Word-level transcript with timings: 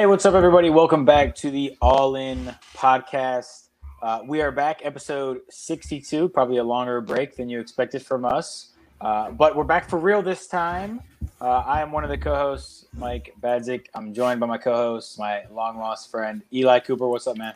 Hey, 0.00 0.06
what's 0.06 0.24
up, 0.24 0.32
everybody? 0.32 0.70
Welcome 0.70 1.04
back 1.04 1.34
to 1.34 1.50
the 1.50 1.76
All 1.82 2.16
In 2.16 2.56
podcast. 2.74 3.68
Uh, 4.00 4.20
we 4.26 4.40
are 4.40 4.50
back, 4.50 4.80
episode 4.82 5.42
62, 5.50 6.30
probably 6.30 6.56
a 6.56 6.64
longer 6.64 7.02
break 7.02 7.36
than 7.36 7.50
you 7.50 7.60
expected 7.60 8.00
from 8.00 8.24
us. 8.24 8.70
Uh, 9.02 9.30
but 9.30 9.54
we're 9.54 9.62
back 9.62 9.90
for 9.90 9.98
real 9.98 10.22
this 10.22 10.46
time. 10.46 11.02
Uh, 11.38 11.64
I 11.66 11.82
am 11.82 11.92
one 11.92 12.02
of 12.02 12.08
the 12.08 12.16
co 12.16 12.34
hosts, 12.34 12.86
Mike 12.96 13.34
Badzik. 13.42 13.88
I'm 13.92 14.14
joined 14.14 14.40
by 14.40 14.46
my 14.46 14.56
co 14.56 14.74
host, 14.74 15.18
my 15.18 15.44
long 15.52 15.76
lost 15.76 16.10
friend, 16.10 16.40
Eli 16.50 16.78
Cooper. 16.78 17.06
What's 17.06 17.26
up, 17.26 17.36
man? 17.36 17.52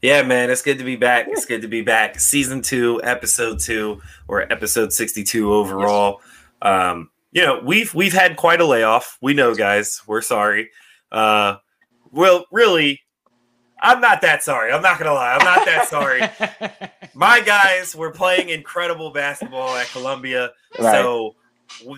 Yeah, 0.00 0.22
man, 0.22 0.48
it's 0.48 0.62
good 0.62 0.78
to 0.78 0.84
be 0.84 0.96
back. 0.96 1.26
It's 1.28 1.44
good 1.44 1.60
to 1.60 1.68
be 1.68 1.82
back. 1.82 2.18
Season 2.18 2.62
two, 2.62 3.02
episode 3.04 3.60
two, 3.60 4.00
or 4.28 4.50
episode 4.50 4.94
62 4.94 5.52
overall. 5.52 6.22
Um, 6.62 7.10
you 7.32 7.42
know, 7.42 7.60
we've 7.62 7.94
we've 7.94 8.14
had 8.14 8.38
quite 8.38 8.62
a 8.62 8.66
layoff. 8.66 9.18
We 9.20 9.34
know, 9.34 9.54
guys. 9.54 10.00
We're 10.06 10.22
sorry. 10.22 10.70
Uh, 11.10 11.56
well, 12.12 12.46
really, 12.52 13.00
I'm 13.80 14.00
not 14.00 14.20
that 14.20 14.42
sorry. 14.42 14.70
I'm 14.72 14.82
not 14.82 14.98
gonna 14.98 15.12
lie. 15.14 15.32
I'm 15.34 15.44
not 15.44 15.64
that 15.66 15.88
sorry. 15.88 16.22
My 17.14 17.40
guys 17.40 17.96
were 17.96 18.10
playing 18.12 18.50
incredible 18.50 19.10
basketball 19.10 19.74
at 19.76 19.88
Columbia. 19.88 20.50
Right. 20.78 20.92
So, 21.02 21.34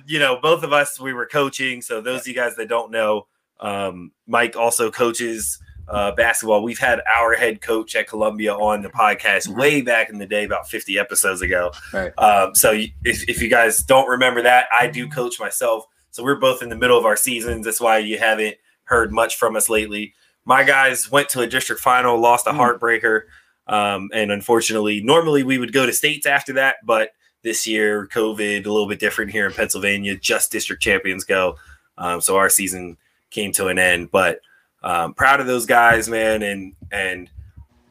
you 0.07 0.19
know, 0.19 0.39
both 0.41 0.63
of 0.63 0.73
us 0.73 0.99
we 0.99 1.13
were 1.13 1.27
coaching. 1.27 1.83
So 1.83 2.01
those 2.01 2.23
of 2.23 2.29
you 2.29 2.35
guys 2.35 2.57
that 2.57 2.69
don't 2.69 2.91
know, 2.91 3.27
um, 3.61 4.13
Mike 4.27 4.57
also 4.57 4.91
coaches 4.91 5.59
uh, 5.87 6.13
basketball. 6.13 6.63
We've 6.63 6.79
had 6.79 7.03
our 7.15 7.35
head 7.35 7.61
coach 7.61 7.95
at 7.95 8.09
Columbia 8.09 8.55
on 8.55 8.81
the 8.81 8.89
podcast 8.89 9.49
Mhm. 9.49 9.57
way 9.59 9.83
back 9.83 10.09
in 10.09 10.17
the 10.19 10.25
day, 10.27 10.45
about 10.45 10.67
50 10.69 10.99
episodes 10.99 11.43
ago. 11.43 11.73
Right. 11.93 12.11
Um, 12.19 12.55
so 12.55 12.73
if, 12.73 13.29
if 13.29 13.43
you 13.43 13.51
guys 13.51 13.83
don't 13.83 14.09
remember 14.09 14.41
that, 14.43 14.67
I 14.77 14.87
do 14.87 15.07
coach 15.09 15.39
myself. 15.39 15.85
So 16.11 16.23
we're 16.25 16.37
both 16.41 16.63
in 16.63 16.71
the 16.71 16.77
middle 16.77 16.97
of 16.99 17.05
our 17.05 17.17
seasons. 17.17 17.67
That's 17.67 17.83
why 17.83 17.99
you 17.99 18.19
haven't 18.19 18.55
heard 18.85 19.13
much 19.13 19.37
from 19.37 19.57
us 19.57 19.69
lately. 19.69 20.15
My 20.45 20.63
guys 20.63 21.11
went 21.11 21.29
to 21.31 21.41
a 21.41 21.47
district 21.47 21.81
final, 21.81 22.19
lost 22.19 22.47
a 22.47 22.51
Mm. 22.51 22.57
heartbreaker. 22.59 23.23
Um, 23.67 24.11
and 24.13 24.31
unfortunately, 24.31 25.01
normally 25.03 25.43
we 25.43 25.57
would 25.59 25.73
go 25.73 25.87
to 25.87 25.93
states 25.93 26.27
after 26.27 26.53
that, 26.55 26.77
but 26.85 27.11
this 27.43 27.67
year, 27.67 28.07
COVID, 28.13 28.67
a 28.67 28.71
little 28.71 28.89
bit 28.89 28.99
different 28.99 29.31
here 29.31 29.47
in 29.47 29.53
Pennsylvania, 29.53 30.17
just 30.17 30.53
district 30.53 30.83
champions 30.83 31.25
go. 31.25 31.57
Um, 31.97 32.21
so 32.21 32.37
our 32.37 32.49
season 32.51 32.97
came 33.31 33.53
to 33.53 33.69
an 33.69 33.79
end. 33.79 34.11
But 34.11 34.41
um, 34.83 35.15
proud 35.15 35.41
of 35.41 35.47
those 35.47 35.65
guys, 35.67 36.09
man. 36.09 36.43
And, 36.43 36.75
and, 36.93 37.31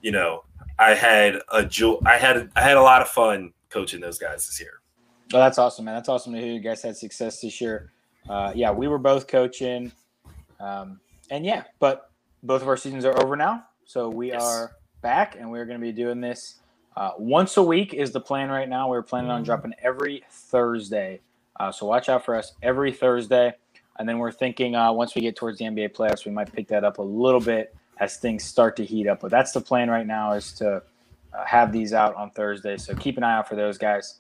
you 0.02 0.12
know, 0.12 0.44
I 0.78 0.96
had 0.96 1.40
a 1.52 1.64
joy. 1.66 1.98
I 2.06 2.18
had 2.18 2.52
I 2.56 2.62
had 2.62 2.78
a 2.78 2.82
lot 2.82 3.02
of 3.02 3.08
fun 3.10 3.54
coaching 3.70 4.02
those 4.02 4.18
guys 4.18 4.46
this 4.48 4.60
year. 4.60 4.82
Well, 5.32 5.42
that's 5.42 5.58
awesome, 5.58 5.86
man. 5.86 5.96
That's 5.96 6.10
awesome 6.10 6.34
to 6.34 6.40
hear 6.40 6.52
you 6.52 6.60
guys 6.60 6.82
had 6.82 6.98
success 6.98 7.42
this 7.42 7.62
year. 7.62 7.92
Uh, 8.30 8.52
yeah, 8.56 8.72
we 8.72 8.88
were 8.88 8.98
both 8.98 9.28
coaching, 9.28 9.92
um, 10.64 11.00
and 11.30 11.46
yeah, 11.46 11.64
but 11.80 12.10
both 12.42 12.62
of 12.62 12.68
our 12.68 12.78
seasons 12.78 13.06
are 13.06 13.22
over 13.24 13.36
now, 13.36 13.66
so 13.86 14.10
we 14.10 14.30
Yes. 14.30 14.42
are 14.44 14.72
back, 15.02 15.36
and 15.38 15.52
we're 15.52 15.66
going 15.66 15.80
to 15.80 15.86
be 15.86 15.92
doing 15.92 16.22
this 16.22 16.56
uh, 16.96 17.12
once 17.18 17.58
a 17.58 17.64
week. 17.64 17.94
Is 17.94 18.12
the 18.12 18.22
plan 18.22 18.50
right 18.50 18.70
now? 18.70 18.90
We're 18.90 19.02
planning 19.04 19.32
on 19.32 19.44
dropping 19.44 19.74
every 19.82 20.24
Thursday, 20.30 21.22
uh, 21.60 21.72
so 21.72 21.86
watch 21.86 22.10
out 22.10 22.26
for 22.26 22.36
us 22.36 22.54
every 22.62 22.92
Thursday. 22.92 23.54
And 24.00 24.10
then 24.10 24.18
we're 24.18 24.32
thinking 24.32 24.76
uh, 24.76 24.92
once 24.92 25.14
we 25.14 25.22
get 25.22 25.36
towards 25.36 25.60
the 25.60 25.66
NBA 25.66 25.94
playoffs, 25.94 26.26
we 26.26 26.32
might 26.32 26.52
pick 26.52 26.68
that 26.70 26.84
up 26.84 26.98
a 26.98 27.04
little 27.04 27.40
bit 27.40 27.76
as 28.00 28.18
things 28.18 28.44
start 28.44 28.76
to 28.78 28.86
heat 28.86 29.08
up. 29.08 29.20
But 29.22 29.30
that's 29.30 29.52
the 29.52 29.62
plan 29.62 29.88
right 29.90 30.08
now 30.08 30.34
is 30.34 30.52
to 30.54 30.82
uh, 31.34 31.46
have 31.46 31.72
these 31.72 31.94
out 31.94 32.16
on 32.16 32.32
Thursday. 32.32 32.78
So 32.78 32.96
keep 32.96 33.18
an 33.18 33.24
eye 33.24 33.38
out 33.38 33.48
for 33.48 33.56
those 33.56 33.78
guys. 33.78 34.16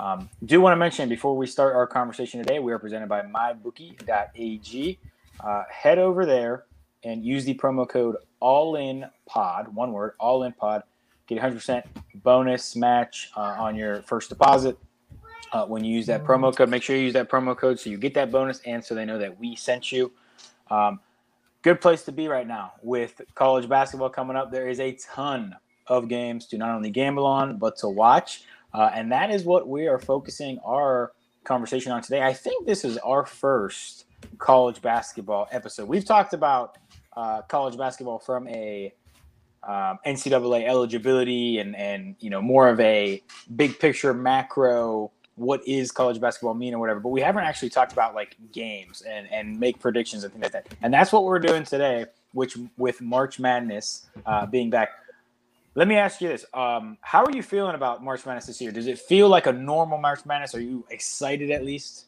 Um, 0.00 0.28
do 0.44 0.60
want 0.60 0.72
to 0.72 0.76
mention 0.76 1.08
before 1.08 1.36
we 1.36 1.46
start 1.46 1.76
our 1.76 1.86
conversation 1.86 2.40
today, 2.42 2.58
we 2.58 2.72
are 2.72 2.80
presented 2.80 3.08
by 3.08 3.22
mybookie.ag. 3.22 4.98
Uh, 5.44 5.62
head 5.70 5.98
over 5.98 6.24
there 6.24 6.64
and 7.04 7.24
use 7.24 7.44
the 7.44 7.54
promo 7.54 7.88
code 7.88 8.16
All 8.40 8.76
In 8.76 9.06
Pod, 9.26 9.74
one 9.74 9.92
word, 9.92 10.12
All 10.20 10.44
In 10.44 10.52
Pod. 10.52 10.82
Get 11.26 11.40
100% 11.40 11.84
bonus 12.16 12.76
match 12.76 13.30
uh, 13.36 13.56
on 13.58 13.76
your 13.76 14.02
first 14.02 14.28
deposit. 14.28 14.76
Uh, 15.52 15.66
when 15.66 15.84
you 15.84 15.94
use 15.94 16.06
that 16.06 16.24
promo 16.24 16.54
code, 16.54 16.70
make 16.70 16.82
sure 16.82 16.96
you 16.96 17.02
use 17.02 17.12
that 17.12 17.28
promo 17.28 17.56
code 17.56 17.78
so 17.78 17.90
you 17.90 17.98
get 17.98 18.14
that 18.14 18.30
bonus 18.30 18.60
and 18.64 18.82
so 18.82 18.94
they 18.94 19.04
know 19.04 19.18
that 19.18 19.38
we 19.38 19.54
sent 19.54 19.92
you. 19.92 20.10
Um, 20.70 21.00
good 21.62 21.80
place 21.80 22.02
to 22.04 22.12
be 22.12 22.26
right 22.26 22.46
now 22.46 22.72
with 22.82 23.20
college 23.34 23.68
basketball 23.68 24.08
coming 24.08 24.36
up. 24.36 24.50
There 24.50 24.68
is 24.68 24.80
a 24.80 24.92
ton 24.92 25.54
of 25.86 26.08
games 26.08 26.46
to 26.46 26.58
not 26.58 26.74
only 26.74 26.90
gamble 26.90 27.26
on 27.26 27.58
but 27.58 27.76
to 27.78 27.88
watch. 27.88 28.44
Uh, 28.72 28.90
and 28.94 29.12
that 29.12 29.30
is 29.30 29.44
what 29.44 29.68
we 29.68 29.86
are 29.86 29.98
focusing 29.98 30.58
our 30.64 31.12
conversation 31.44 31.92
on 31.92 32.02
today. 32.02 32.22
I 32.22 32.32
think 32.32 32.66
this 32.66 32.84
is 32.84 32.96
our 32.98 33.26
first 33.26 34.06
college 34.38 34.82
basketball 34.82 35.48
episode. 35.50 35.88
We've 35.88 36.04
talked 36.04 36.34
about 36.34 36.78
uh, 37.16 37.42
college 37.42 37.76
basketball 37.76 38.18
from 38.18 38.48
a 38.48 38.92
um, 39.64 39.98
NCAA 40.04 40.66
eligibility 40.66 41.58
and 41.58 41.76
and 41.76 42.16
you 42.18 42.30
know 42.30 42.42
more 42.42 42.68
of 42.68 42.80
a 42.80 43.22
big 43.54 43.78
picture 43.78 44.12
macro. 44.12 45.10
What 45.36 45.66
is 45.66 45.90
college 45.90 46.20
basketball 46.20 46.54
mean 46.54 46.74
or 46.74 46.78
whatever, 46.78 47.00
but 47.00 47.08
we 47.08 47.20
haven't 47.20 47.44
actually 47.44 47.70
talked 47.70 47.92
about 47.92 48.14
like 48.14 48.36
games 48.52 49.02
and 49.02 49.30
and 49.30 49.58
make 49.58 49.78
predictions 49.78 50.24
and 50.24 50.32
things 50.32 50.42
like 50.42 50.52
that. 50.52 50.74
And 50.82 50.92
that's 50.92 51.12
what 51.12 51.24
we're 51.24 51.38
doing 51.38 51.64
today, 51.64 52.06
which 52.32 52.58
with 52.76 53.00
March 53.00 53.38
Madness 53.38 54.06
uh, 54.26 54.46
being 54.46 54.68
back. 54.68 54.90
Let 55.74 55.88
me 55.88 55.96
ask 55.96 56.20
you 56.20 56.28
this: 56.28 56.44
um, 56.52 56.98
How 57.00 57.24
are 57.24 57.30
you 57.32 57.42
feeling 57.42 57.74
about 57.74 58.04
March 58.04 58.26
Madness 58.26 58.46
this 58.46 58.60
year? 58.60 58.72
Does 58.72 58.86
it 58.86 58.98
feel 58.98 59.28
like 59.28 59.46
a 59.46 59.52
normal 59.52 59.96
March 59.96 60.26
Madness? 60.26 60.54
Are 60.54 60.60
you 60.60 60.84
excited 60.90 61.50
at 61.50 61.64
least? 61.64 62.06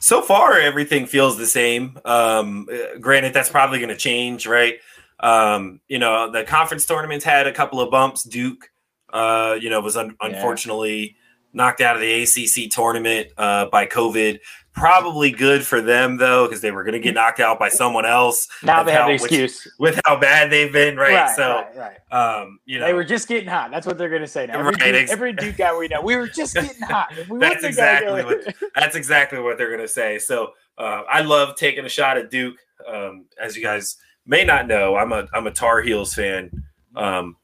So 0.00 0.22
far, 0.22 0.58
everything 0.58 1.06
feels 1.06 1.36
the 1.36 1.46
same. 1.46 1.98
Um, 2.06 2.66
uh, 2.72 2.98
granted, 2.98 3.34
that's 3.34 3.50
probably 3.50 3.78
going 3.78 3.90
to 3.90 3.96
change, 3.96 4.46
right? 4.46 4.76
Um, 5.20 5.80
you 5.88 5.98
know, 5.98 6.30
the 6.30 6.42
conference 6.42 6.86
tournaments 6.86 7.24
had 7.24 7.46
a 7.46 7.52
couple 7.52 7.80
of 7.80 7.90
bumps. 7.90 8.22
Duke, 8.24 8.70
uh, 9.12 9.58
you 9.60 9.68
know, 9.68 9.80
was 9.80 9.96
un- 9.98 10.16
Yeah. 10.20 10.28
unfortunately 10.28 11.16
knocked 11.52 11.80
out 11.80 11.96
of 11.96 12.02
the 12.02 12.22
ACC 12.22 12.70
tournament 12.70 13.28
uh, 13.38 13.66
by 13.66 13.86
COVID. 13.86 14.38
Probably 14.72 15.32
good 15.32 15.66
for 15.66 15.80
them 15.80 16.16
though, 16.16 16.46
because 16.46 16.60
they 16.60 16.70
were 16.70 16.84
going 16.84 16.92
to 16.94 17.00
get 17.00 17.14
knocked 17.14 17.40
out 17.40 17.58
by 17.58 17.68
someone 17.68 18.06
else 18.06 18.46
Now 18.62 18.84
they 18.84 18.92
have 18.92 19.00
how- 19.02 19.06
the 19.08 19.12
which- 19.14 19.22
excuse. 19.22 19.68
with 19.80 20.00
how 20.06 20.16
bad 20.16 20.50
they've 20.50 20.72
been, 20.72 20.96
right? 20.96 21.28
so, 21.34 21.64
right, 21.76 21.96
right. 22.12 22.12
um, 22.42 22.60
you 22.66 22.78
know, 22.78 22.86
They 22.86 22.94
were 22.94 23.02
just 23.04 23.26
getting 23.26 23.48
hot. 23.48 23.72
That's 23.72 23.84
what 23.84 23.98
they're 23.98 24.08
going 24.08 24.22
to 24.22 24.28
say 24.28 24.46
now. 24.46 24.60
Every, 24.60 24.66
Right, 24.72 24.92
Duke, 24.92 25.02
ex- 25.02 25.10
every 25.10 25.32
Duke 25.32 25.56
guy 25.56 25.76
we 25.76 25.88
know, 25.88 26.00
we 26.02 26.14
were 26.14 26.28
just 26.28 26.54
getting 26.54 26.80
hot. 26.82 27.08
We 27.10 27.16
That's 27.16 27.28
wouldn't 27.30 27.52
have 27.52 27.60
got 27.62 27.68
exactly 27.68 28.22
going- 28.22 28.70
that's 28.76 28.94
exactly 28.96 29.40
what 29.40 29.58
they're 29.58 29.68
going 29.70 29.80
to 29.80 29.88
say. 29.88 30.18
So 30.20 30.52
uh, 30.78 31.02
I 31.10 31.22
love 31.22 31.56
taking 31.56 31.84
a 31.84 31.88
shot 31.90 32.16
at 32.16 32.30
Duke. 32.30 32.56
Um, 32.88 33.26
as 33.42 33.56
you 33.56 33.62
guys 33.64 33.96
may 34.24 34.44
not 34.44 34.68
know, 34.68 34.94
I'm 34.96 35.12
a 35.12 35.26
I'm 35.34 35.46
a 35.48 35.50
Tar 35.50 35.82
Heels 35.82 36.14
fan. 36.14 36.50
Um, 36.96 37.36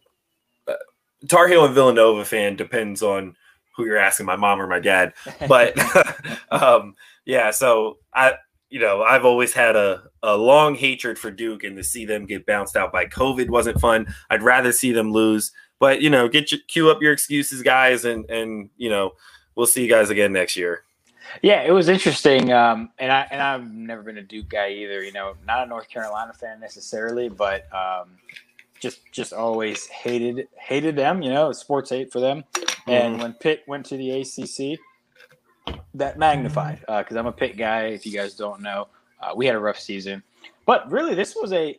uh, 0.69 0.75
Tar 1.29 1.49
Heel 1.49 1.65
and 1.65 1.75
Villanova 1.75 2.25
fan 2.25 2.55
depends 2.57 3.03
on 3.03 3.35
who 3.77 3.85
you're 3.85 3.99
asking, 3.99 4.27
my 4.27 4.37
mom 4.37 4.61
or 4.61 4.67
my 4.67 4.81
dad. 4.81 5.13
But 5.49 5.75
um, 6.51 6.95
yeah, 7.25 7.51
so 7.51 7.99
I 8.15 8.35
you 8.71 8.81
know 8.81 9.03
I've 9.03 9.25
always 9.25 9.53
had 9.53 9.77
a 9.77 10.05
a 10.23 10.37
long 10.37 10.75
hatred 10.75 11.19
for 11.19 11.31
Duke, 11.31 11.65
and 11.65 11.77
to 11.77 11.85
see 11.85 12.05
them 12.05 12.27
get 12.27 12.47
bounced 12.47 12.77
out 12.77 12.93
by 12.93 13.07
COVID 13.07 13.49
wasn't 13.51 13.81
fun. 13.81 14.07
I'd 14.31 14.43
rather 14.43 14.73
see 14.73 14.93
them 14.93 15.13
lose. 15.13 15.53
But 15.79 16.01
you 16.01 16.11
know, 16.11 16.29
get 16.29 16.51
your 16.51 16.61
cue 16.69 16.91
up 16.91 17.03
your 17.03 17.13
excuses, 17.13 17.63
guys, 17.63 18.05
and 18.05 18.29
and 18.31 18.71
you 18.77 18.89
know 18.89 19.13
we'll 19.55 19.67
see 19.67 19.83
you 19.83 19.89
guys 19.89 20.11
again 20.11 20.33
next 20.33 20.57
year. 20.57 20.83
Yeah, 21.43 21.63
it 21.63 21.73
was 21.73 21.89
interesting. 21.89 22.53
Um, 22.53 22.91
and 22.99 23.13
I 23.13 23.27
and 23.31 23.43
I've 23.43 23.71
never 23.73 24.03
been 24.03 24.19
a 24.19 24.23
Duke 24.23 24.49
guy 24.49 24.71
either. 24.71 25.03
You 25.03 25.13
know, 25.13 25.35
not 25.47 25.65
a 25.65 25.67
North 25.67 25.89
Carolina 25.89 26.33
fan 26.33 26.61
necessarily, 26.61 27.29
but 27.29 27.67
um, 27.75 28.11
just 28.81 29.01
just 29.13 29.33
always 29.33 29.87
hated 29.87 30.49
hated 30.59 30.97
them. 30.97 31.23
You 31.23 31.31
know, 31.31 31.53
sports 31.53 31.91
hate 31.91 32.13
for 32.13 32.21
them. 32.21 32.45
And 32.87 33.21
when 33.21 33.33
Pitt 33.33 33.65
went 33.67 33.87
to 33.87 33.97
the 33.97 34.11
ACC, 34.21 34.79
that 35.95 36.19
magnified 36.19 36.81
because 36.81 37.17
I'm 37.17 37.27
a 37.27 37.33
Pitt 37.33 37.57
guy. 37.57 37.87
If 37.87 38.07
you 38.07 38.13
guys 38.13 38.35
don't 38.35 38.61
know, 38.63 38.89
uh, 39.21 39.33
we 39.35 39.47
had 39.47 39.55
a 39.55 39.59
rough 39.59 39.79
season, 39.81 40.23
but 40.67 40.91
really 40.91 41.15
this 41.15 41.35
was 41.35 41.53
a 41.53 41.79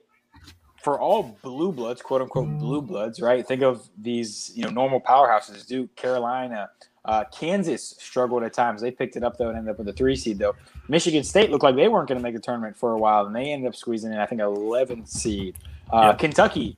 for 0.83 0.99
all 0.99 1.37
blue 1.41 1.71
bloods, 1.71 2.01
quote 2.01 2.21
unquote 2.21 2.49
blue 2.59 2.81
bloods, 2.81 3.21
right? 3.21 3.45
Think 3.45 3.61
of 3.61 3.87
these, 3.97 4.51
you 4.55 4.63
know, 4.63 4.69
normal 4.69 5.01
powerhouses. 5.01 5.65
Duke, 5.67 5.93
Carolina, 5.95 6.69
uh, 7.03 7.23
Kansas 7.25 7.95
struggled 7.99 8.43
at 8.43 8.53
times. 8.53 8.81
They 8.81 8.91
picked 8.91 9.15
it 9.15 9.23
up 9.23 9.37
though 9.37 9.49
and 9.49 9.57
ended 9.57 9.71
up 9.71 9.79
with 9.79 9.87
a 9.89 9.93
three 9.93 10.15
seed 10.15 10.39
though. 10.39 10.55
Michigan 10.87 11.23
State 11.23 11.51
looked 11.51 11.63
like 11.63 11.75
they 11.75 11.87
weren't 11.87 12.07
going 12.07 12.17
to 12.19 12.23
make 12.23 12.35
the 12.35 12.41
tournament 12.41 12.77
for 12.77 12.91
a 12.93 12.97
while, 12.97 13.25
and 13.25 13.35
they 13.35 13.51
ended 13.51 13.67
up 13.67 13.75
squeezing 13.75 14.11
in, 14.13 14.19
I 14.19 14.25
think, 14.25 14.39
11 14.41 15.05
seed. 15.05 15.57
Uh, 15.91 15.99
Yeah. 16.11 16.13
Kentucky, 16.13 16.77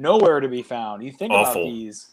nowhere 0.00 0.40
to 0.40 0.48
be 0.48 0.62
found. 0.62 1.02
You 1.02 1.12
think 1.12 1.32
Awful. 1.32 1.62
about 1.62 1.70
these 1.72 2.08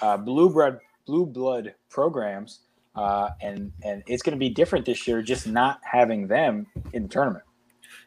uh, 0.00 0.16
blue 0.16 0.50
blood 0.50 0.78
blue 1.06 1.24
blood 1.26 1.74
programs, 1.90 2.60
uh, 2.94 3.30
and 3.40 3.72
and 3.84 4.02
it's 4.06 4.22
going 4.22 4.34
to 4.36 4.38
be 4.38 4.48
different 4.50 4.84
this 4.84 5.06
year. 5.06 5.22
Just 5.22 5.46
not 5.46 5.80
having 5.82 6.26
them 6.26 6.66
in 6.92 7.04
the 7.04 7.08
tournament. 7.08 7.44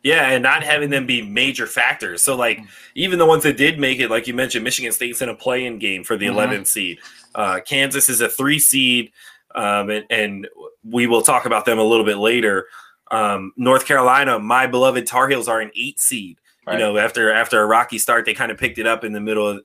Yeah, 0.04 0.30
and 0.32 0.42
not 0.42 0.64
having 0.64 0.90
them 0.90 1.06
be 1.06 1.22
major 1.22 1.68
factors. 1.68 2.24
So, 2.24 2.36
like, 2.36 2.60
even 2.96 3.20
the 3.20 3.26
ones 3.26 3.44
that 3.44 3.56
did 3.56 3.80
make 3.80 4.00
it, 4.00 4.10
like 4.10 4.26
you 4.26 4.34
mentioned, 4.34 4.64
Michigan 4.64 4.92
State's 4.92 5.22
in 5.22 5.30
a 5.30 5.36
play-in 5.36 5.78
game 5.78 6.04
for 6.04 6.18
the 6.18 6.26
Mhm. 6.26 6.32
11th 6.34 6.68
seed. 6.68 6.98
Uh, 7.36 7.60
Kansas 7.60 8.10
is 8.10 8.20
a 8.20 8.28
three 8.28 8.58
seed, 8.58 9.12
um, 9.54 9.92
and, 9.92 10.06
and 10.10 10.48
we 10.84 11.06
will 11.06 11.22
talk 11.22 11.46
about 11.46 11.66
them 11.66 11.78
a 11.78 11.84
little 11.84 12.06
bit 12.06 12.18
later. 12.18 12.66
Um, 13.12 13.54
North 13.58 13.86
Carolina, 13.86 14.40
my 14.40 14.66
beloved 14.66 15.06
Tar 15.06 15.30
Heels, 15.30 15.48
are 15.48 15.62
an 15.62 15.70
eight 15.76 16.00
seed, 16.00 16.40
Right. 16.66 16.74
You 16.74 16.80
know, 16.80 16.98
after 16.98 17.32
after 17.32 17.60
a 17.60 17.66
rocky 17.66 17.98
start, 17.98 18.26
they 18.26 18.34
kind 18.34 18.52
of 18.52 18.58
picked 18.58 18.78
it 18.78 18.86
up 18.86 19.04
in 19.04 19.14
the 19.14 19.20
middle 19.20 19.48
of, 19.48 19.64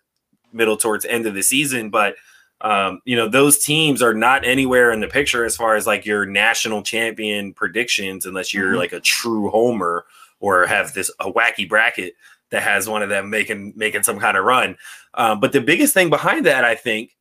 middle 0.53 0.77
towards 0.77 1.05
end 1.05 1.27
of 1.27 1.35
the 1.35 1.43
season, 1.43 1.91
but 1.91 2.17
um, 2.63 3.01
you 3.05 3.17
know, 3.17 3.29
those 3.29 3.59
teams 3.59 4.01
are 4.01 4.15
not 4.15 4.47
anywhere 4.47 4.91
in 4.91 5.01
the 5.01 5.09
picture 5.09 5.45
as 5.45 5.57
far 5.57 5.77
as 5.77 5.87
like 5.87 6.07
your 6.07 6.25
national 6.25 6.83
champion 6.83 7.53
predictions, 7.53 8.25
unless 8.25 8.55
you're 8.55 8.71
mm-hmm. 8.71 8.79
like 8.79 8.93
a 8.93 9.01
true 9.01 9.51
homer 9.51 10.07
or 10.41 10.67
have 10.67 10.95
this 10.95 11.11
a 11.21 11.31
wacky 11.31 11.69
bracket 11.69 12.15
that 12.51 12.63
has 12.63 12.89
one 12.89 13.03
of 13.03 13.09
them 13.09 13.29
making 13.29 13.75
making 13.77 14.03
some 14.03 14.19
kind 14.19 14.37
of 14.37 14.45
run. 14.45 14.77
Um, 15.15 15.41
but 15.41 15.53
the 15.53 15.61
biggest 15.61 15.93
thing 15.93 16.09
behind 16.09 16.47
that, 16.47 16.65
I 16.65 16.75
think, 16.75 17.15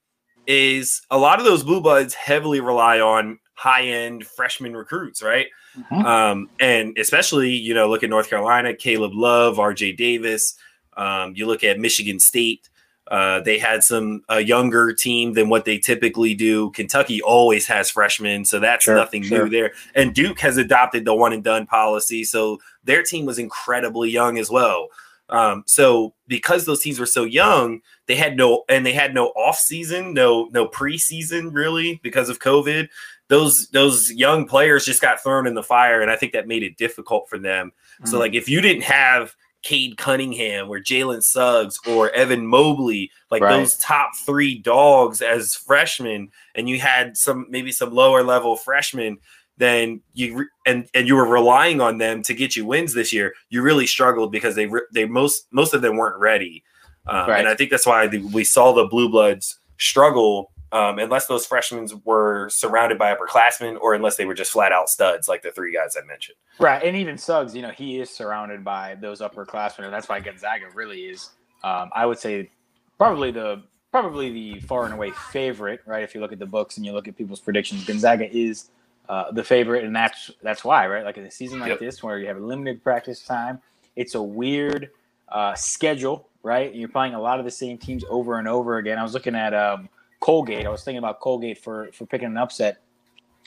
is 0.47 1.01
a 1.11 1.17
lot 1.17 1.39
of 1.39 1.45
those 1.45 1.63
blue 1.63 1.81
bloods 1.81 2.13
heavily 2.13 2.61
rely 2.61 2.99
on 2.99 3.39
high 3.55 3.83
end 3.83 4.25
freshman 4.25 4.75
recruits, 4.75 5.23
right? 5.23 5.47
Mm-hmm. 5.77 6.05
Um, 6.05 6.49
and 6.59 6.97
especially, 6.97 7.51
you 7.51 7.73
know, 7.73 7.89
look 7.89 8.03
at 8.03 8.09
North 8.09 8.29
Carolina, 8.29 8.73
Caleb 8.75 9.13
Love, 9.13 9.57
RJ 9.57 9.97
Davis. 9.97 10.55
Um, 10.95 11.33
you 11.35 11.47
look 11.47 11.63
at 11.63 11.79
Michigan 11.79 12.19
State. 12.19 12.69
Uh, 13.09 13.39
they 13.41 13.59
had 13.59 13.83
some 13.83 14.23
a 14.29 14.39
younger 14.39 14.91
team 14.91 15.33
than 15.33 15.47
what 15.47 15.65
they 15.65 15.77
typically 15.77 16.33
do. 16.33 16.71
Kentucky 16.71 17.21
always 17.21 17.67
has 17.67 17.89
freshmen, 17.91 18.45
so 18.45 18.59
that's 18.59 18.85
sure, 18.85 18.95
nothing 18.95 19.21
sure. 19.21 19.43
new 19.43 19.49
there. 19.49 19.73
And 19.93 20.13
Duke 20.13 20.39
has 20.39 20.57
adopted 20.57 21.05
the 21.05 21.13
one 21.13 21.31
and 21.31 21.43
done 21.43 21.67
policy, 21.67 22.23
so 22.23 22.59
their 22.83 23.03
team 23.03 23.25
was 23.25 23.37
incredibly 23.37 24.09
young 24.09 24.39
as 24.39 24.49
well. 24.49 24.87
Um, 25.29 25.63
so 25.65 26.13
because 26.27 26.65
those 26.65 26.81
teams 26.81 26.99
were 26.99 27.05
so 27.05 27.23
young, 27.23 27.81
they 28.07 28.15
had 28.15 28.37
no 28.37 28.63
and 28.69 28.85
they 28.85 28.93
had 28.93 29.13
no 29.13 29.27
off 29.29 29.57
season, 29.57 30.13
no 30.13 30.49
no 30.51 30.67
preseason 30.67 31.53
really 31.53 31.99
because 32.03 32.29
of 32.29 32.39
COVID. 32.39 32.89
Those 33.27 33.67
those 33.69 34.11
young 34.11 34.47
players 34.47 34.85
just 34.85 35.01
got 35.01 35.21
thrown 35.21 35.47
in 35.47 35.55
the 35.55 35.63
fire, 35.63 36.01
and 36.01 36.11
I 36.11 36.15
think 36.15 36.33
that 36.33 36.47
made 36.47 36.63
it 36.63 36.77
difficult 36.77 37.27
for 37.27 37.37
them. 37.37 37.71
Mm-hmm. 37.71 38.07
So 38.07 38.19
like 38.19 38.33
if 38.33 38.47
you 38.47 38.61
didn't 38.61 38.83
have 38.83 39.35
Cade 39.63 39.97
Cunningham 39.97 40.69
or 40.69 40.79
Jalen 40.79 41.23
Suggs 41.23 41.79
or 41.87 42.11
Evan 42.11 42.45
Mobley, 42.45 43.11
like 43.31 43.41
right. 43.41 43.57
those 43.57 43.77
top 43.77 44.11
three 44.25 44.59
dogs 44.59 45.21
as 45.21 45.55
freshmen, 45.55 46.29
and 46.53 46.69
you 46.69 46.79
had 46.79 47.17
some 47.17 47.47
maybe 47.49 47.71
some 47.71 47.93
lower 47.93 48.23
level 48.23 48.55
freshmen 48.55 49.17
then 49.57 50.01
you 50.13 50.39
re- 50.39 50.47
and 50.65 50.87
and 50.93 51.07
you 51.07 51.15
were 51.15 51.27
relying 51.27 51.81
on 51.81 51.97
them 51.97 52.21
to 52.23 52.33
get 52.33 52.55
you 52.55 52.65
wins 52.65 52.93
this 52.93 53.13
year, 53.13 53.33
you 53.49 53.61
really 53.61 53.87
struggled 53.87 54.31
because 54.31 54.55
they 54.55 54.67
re- 54.67 54.81
they 54.93 55.05
most 55.05 55.47
most 55.51 55.73
of 55.73 55.81
them 55.81 55.97
weren't 55.97 56.19
ready, 56.19 56.63
um, 57.07 57.29
right. 57.29 57.39
and 57.39 57.47
I 57.47 57.55
think 57.55 57.71
that's 57.71 57.85
why 57.85 58.07
the, 58.07 58.19
we 58.19 58.43
saw 58.43 58.73
the 58.73 58.85
blue 58.85 59.09
bloods 59.09 59.59
struggle 59.77 60.51
um, 60.71 60.99
unless 60.99 61.27
those 61.27 61.45
freshmen 61.45 61.87
were 62.03 62.49
surrounded 62.49 62.97
by 62.97 63.15
upperclassmen 63.15 63.77
or 63.79 63.93
unless 63.93 64.17
they 64.17 64.25
were 64.25 64.33
just 64.33 64.51
flat 64.51 64.71
out 64.71 64.89
studs 64.89 65.27
like 65.27 65.41
the 65.41 65.51
three 65.51 65.73
guys 65.73 65.95
I 66.01 66.05
mentioned. 66.05 66.37
Right, 66.59 66.83
and 66.83 66.95
even 66.95 67.17
Suggs, 67.17 67.55
you 67.55 67.61
know, 67.61 67.69
he 67.69 67.99
is 67.99 68.09
surrounded 68.09 68.63
by 68.63 68.95
those 68.95 69.21
upperclassmen, 69.21 69.85
and 69.85 69.93
that's 69.93 70.09
why 70.09 70.19
Gonzaga 70.19 70.65
really 70.73 71.01
is. 71.01 71.29
Um, 71.63 71.89
I 71.93 72.05
would 72.05 72.19
say 72.19 72.49
probably 72.97 73.31
the 73.31 73.63
probably 73.91 74.31
the 74.31 74.59
far 74.61 74.85
and 74.85 74.93
away 74.93 75.11
favorite, 75.31 75.81
right? 75.85 76.03
If 76.03 76.13
you 76.13 76.21
look 76.21 76.33
at 76.33 76.39
the 76.39 76.45
books 76.45 76.77
and 76.77 76.85
you 76.85 76.91
look 76.91 77.07
at 77.07 77.17
people's 77.17 77.39
predictions, 77.39 77.85
Gonzaga 77.85 78.29
is 78.35 78.69
uh, 79.07 79.31
the 79.31 79.43
favorite, 79.43 79.83
and 79.83 79.95
that's 79.95 80.31
that's 80.41 80.63
why, 80.63 80.87
right? 80.87 81.05
Like 81.05 81.17
in 81.17 81.25
a 81.25 81.31
season 81.31 81.59
like 81.59 81.69
yep. 81.69 81.79
this, 81.79 82.03
where 82.03 82.19
you 82.19 82.27
have 82.27 82.39
limited 82.39 82.83
practice 82.83 83.21
time, 83.21 83.61
it's 83.95 84.15
a 84.15 84.21
weird 84.21 84.89
uh, 85.29 85.53
schedule, 85.55 86.27
right? 86.43 86.73
You're 86.73 86.89
playing 86.89 87.13
a 87.13 87.21
lot 87.21 87.39
of 87.39 87.45
the 87.45 87.51
same 87.51 87.77
teams 87.77 88.03
over 88.09 88.39
and 88.39 88.47
over 88.47 88.77
again. 88.77 88.97
I 88.97 89.03
was 89.03 89.13
looking 89.13 89.35
at 89.35 89.53
um, 89.53 89.89
Colgate. 90.25 90.65
I 90.65 90.69
was 90.69 90.83
thinking 90.83 90.97
about 90.97 91.19
Colgate 91.19 91.59
for 91.59 91.91
for 91.93 92.07
picking 92.07 92.29
an 92.29 92.37
upset, 92.37 92.81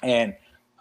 and 0.05 0.33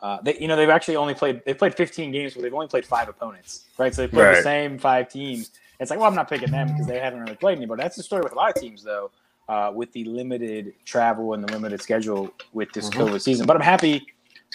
uh, 0.03 0.19
they, 0.21 0.38
you 0.39 0.47
know, 0.47 0.55
they've 0.55 0.69
actually 0.69 0.95
only 0.95 1.15
played 1.15 1.41
they 1.44 1.55
played 1.55 1.73
15 1.73 2.11
games, 2.11 2.35
but 2.35 2.44
they've 2.44 2.53
only 2.53 2.67
played 2.67 2.85
five 2.85 3.09
opponents, 3.09 3.65
right? 3.79 3.95
So 3.95 4.03
they 4.03 4.07
played 4.07 4.23
right. 4.23 4.35
the 4.35 4.44
same 4.44 4.77
five 4.77 5.09
teams. 5.09 5.49
It's 5.79 5.89
like, 5.89 5.99
well, 5.99 6.07
I'm 6.07 6.13
not 6.13 6.29
picking 6.29 6.51
them 6.51 6.67
because 6.67 6.85
they 6.85 6.99
haven't 6.99 7.21
really 7.21 7.35
played 7.35 7.57
anybody. 7.57 7.81
That's 7.81 7.95
the 7.95 8.03
story 8.03 8.21
with 8.21 8.33
a 8.33 8.35
lot 8.35 8.55
of 8.55 8.61
teams, 8.61 8.83
though, 8.83 9.09
uh, 9.49 9.71
with 9.73 9.91
the 9.94 10.03
limited 10.03 10.75
travel 10.85 11.33
and 11.33 11.44
the 11.44 11.51
limited 11.51 11.81
schedule 11.81 12.31
with 12.53 12.71
this 12.73 12.91
mm-hmm. 12.91 13.01
COVID 13.01 13.19
season. 13.19 13.47
But 13.47 13.55
I'm 13.55 13.63
happy 13.63 14.05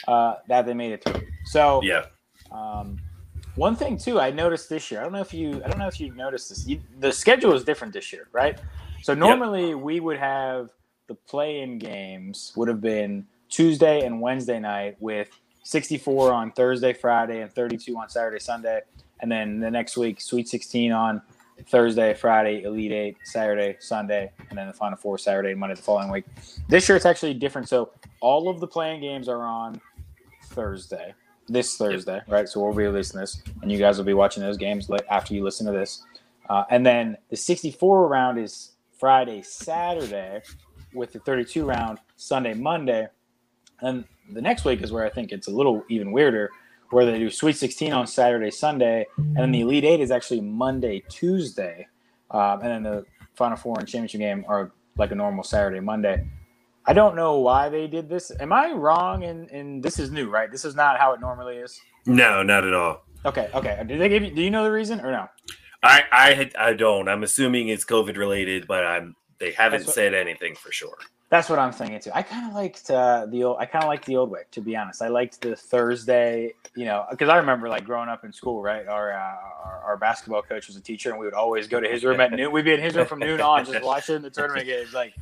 uh, 0.07 0.37
that 0.47 0.65
they 0.65 0.75
made 0.75 0.93
it 0.93 1.03
through. 1.03 1.27
So 1.47 1.83
yeah. 1.83 2.05
Um, 2.53 3.01
one 3.57 3.75
thing 3.75 3.99
too, 3.99 4.21
I 4.21 4.31
noticed 4.31 4.69
this 4.69 4.93
year. 4.93 5.01
I 5.01 5.03
don't 5.03 5.13
know 5.13 5.21
if 5.21 5.35
you, 5.35 5.61
I 5.65 5.69
don't 5.69 5.79
know 5.79 5.89
if 5.89 5.99
you 5.99 6.15
noticed 6.15 6.51
this. 6.51 6.69
You, 6.69 6.81
the 7.01 7.11
schedule 7.11 7.53
is 7.53 7.65
different 7.65 7.93
this 7.93 8.13
year, 8.13 8.29
right? 8.31 8.61
So 9.03 9.13
normally 9.13 9.71
yep. 9.71 9.79
we 9.79 9.99
would 9.99 10.19
have 10.19 10.71
the 11.09 11.15
play-in 11.15 11.79
games 11.79 12.53
would 12.57 12.69
have 12.69 12.81
been 12.81 13.27
Tuesday 13.49 14.05
and 14.05 14.21
Wednesday 14.21 14.59
night 14.59 14.97
with 15.01 15.29
64 15.65 16.33
on 16.33 16.53
Thursday, 16.53 16.93
Friday, 16.93 17.43
and 17.43 17.53
32 17.53 17.97
on 17.97 18.09
Saturday, 18.09 18.39
Sunday, 18.39 18.81
and 19.21 19.31
then 19.31 19.61
the 19.61 19.71
next 19.71 19.97
week 19.97 20.21
Sweet 20.21 20.49
16 20.49 20.93
on 20.93 21.23
Thursday, 21.69 22.15
Friday, 22.15 22.63
Elite 22.63 22.93
Eight, 22.93 23.17
Saturday, 23.25 23.77
Sunday, 23.79 24.33
and 24.49 24.59
then 24.59 24.67
the 24.67 24.73
Final 24.73 24.97
Four 24.97 25.19
Saturday 25.19 25.51
and 25.51 25.61
Monday 25.61 25.77
the 25.77 25.83
following 25.83 26.11
week. 26.11 26.25
This 26.69 26.89
year 26.89 26.97
it's 26.97 27.07
actually 27.07 27.35
different. 27.35 27.69
So 27.69 27.91
all 28.21 28.49
of 28.49 28.59
the 28.59 28.67
play-in 28.67 29.01
games 29.01 29.29
are 29.29 29.43
on 29.43 29.81
Thursday, 30.47 31.15
this 31.49 31.77
Thursday, 31.77 32.21
right? 32.29 32.49
So 32.49 32.61
we'll 32.61 32.75
be 32.75 32.85
releasing 32.85 33.21
this, 33.21 33.43
and 33.61 33.71
you 33.71 33.79
guys 33.79 33.99
will 33.99 34.05
be 34.05 34.15
watching 34.15 34.43
those 34.43 34.57
games 34.57 34.89
after 35.11 35.35
you 35.35 35.45
listen 35.45 35.67
to 35.67 35.73
this. 35.73 36.05
Uh, 36.49 36.65
and 36.71 36.85
then 36.85 37.17
the 37.31 37.37
64 37.37 38.09
round 38.09 38.39
is 38.39 38.73
Friday, 38.99 39.43
Saturday, 39.43 40.43
with 40.95 41.13
the 41.13 41.19
32 41.21 41.65
round 41.65 41.99
Sunday, 42.17 42.55
Monday. 42.55 43.09
And 43.81 44.05
the 44.31 44.43
next 44.43 44.65
week 44.65 44.83
is 44.83 44.93
where 44.93 45.05
I 45.05 45.11
think 45.11 45.33
it's 45.33 45.49
a 45.49 45.51
little 45.51 45.85
even 45.89 46.13
weirder 46.13 46.51
where 46.91 47.07
they 47.07 47.19
do 47.19 47.31
Sweet 47.31 47.57
16 47.57 47.93
on 47.93 48.07
Saturday, 48.07 48.51
Sunday, 48.51 49.07
and 49.17 49.37
then 49.37 49.51
the 49.51 49.63
Elite 49.63 49.85
Eight 49.85 50.01
is 50.01 50.11
actually 50.11 50.43
Monday, 50.43 51.03
Tuesday, 51.09 51.87
um, 52.31 52.61
and 52.61 52.71
then 52.71 52.83
the 52.83 53.05
Final 53.35 53.57
Four 53.57 53.79
and 53.79 53.89
championship 53.89 54.21
game 54.21 54.45
are 54.47 54.73
like 54.99 55.11
a 55.11 55.15
normal 55.15 55.43
Saturday, 55.43 55.81
Monday. 55.81 56.29
I 56.85 56.93
don't 56.93 57.17
know 57.17 57.39
why 57.39 57.69
they 57.69 57.87
did 57.87 58.09
this. 58.09 58.31
Am 58.41 58.53
I 58.53 58.73
wrong? 58.73 59.25
And 59.25 59.51
and 59.51 59.83
this 59.83 59.99
is 59.99 60.11
new, 60.11 60.29
right? 60.29 60.51
This 60.51 60.65
is 60.65 60.75
not 60.75 60.99
how 60.99 61.15
it 61.15 61.21
normally 61.21 61.57
is. 61.57 61.81
No, 62.07 62.43
not 62.43 62.65
at 62.65 62.75
all. 62.75 63.05
Okay, 63.25 63.49
okay. 63.55 63.83
Did 63.87 64.01
they 64.01 64.09
give 64.09 64.25
you? 64.25 64.35
Do 64.35 64.43
you 64.43 64.51
know 64.51 64.65
the 64.65 64.73
reason 64.73 65.01
or 65.01 65.13
no? 65.13 65.29
I 65.83 66.03
I 66.13 66.51
I 66.59 66.73
don't. 66.75 67.09
I'm 67.09 67.23
assuming 67.23 67.69
it's 67.69 67.85
COVID 67.85 68.17
related, 68.17 68.67
but 68.67 68.85
I'm. 68.85 69.15
They 69.43 69.51
haven't 69.51 69.87
what, 69.87 69.95
said 69.97 70.15
anything 70.15 70.55
for 70.55 70.71
sure. 70.71 70.97
That's 71.29 71.51
what 71.51 71.59
I'm 71.59 71.73
thinking 71.73 71.99
too. 71.99 72.13
I 72.15 72.23
kind 72.23 72.49
of 72.49 72.55
liked 72.55 72.89
uh, 72.93 73.27
the 73.27 73.43
old. 73.43 73.57
I 73.59 73.67
kind 73.67 73.83
of 73.83 73.89
liked 73.89 74.07
the 74.07 74.15
old 74.15 74.31
way, 74.31 74.43
to 74.53 74.61
be 74.61 74.77
honest. 74.77 75.03
I 75.03 75.09
liked 75.09 75.41
the 75.41 75.57
Thursday, 75.57 76.55
you 76.77 76.85
know, 76.85 77.07
because 77.11 77.29
I 77.29 77.39
remember 77.39 77.69
like 77.69 77.85
growing 77.85 78.09
up 78.09 78.25
in 78.25 78.33
school, 78.33 78.63
right? 78.63 78.87
Our, 78.87 79.13
uh, 79.13 79.17
our, 79.65 79.83
our 79.85 79.97
basketball 79.97 80.43
coach 80.43 80.69
was 80.69 80.77
a 80.77 80.81
teacher, 80.81 81.11
and 81.11 81.19
we 81.19 81.25
would 81.27 81.35
always 81.35 81.67
go 81.67 81.81
to 81.81 81.89
his 81.89 82.05
room 82.05 82.21
at 82.21 82.31
noon. 82.31 82.53
We'd 82.53 82.65
be 82.65 82.73
in 82.73 82.81
his 82.81 82.95
room 82.95 83.07
from 83.07 83.19
noon 83.19 83.41
on, 83.41 83.65
just 83.65 83.83
watching 83.85 84.23
the 84.23 84.31
tournament 84.31 84.67
games. 84.67 84.95
Like, 84.95 85.13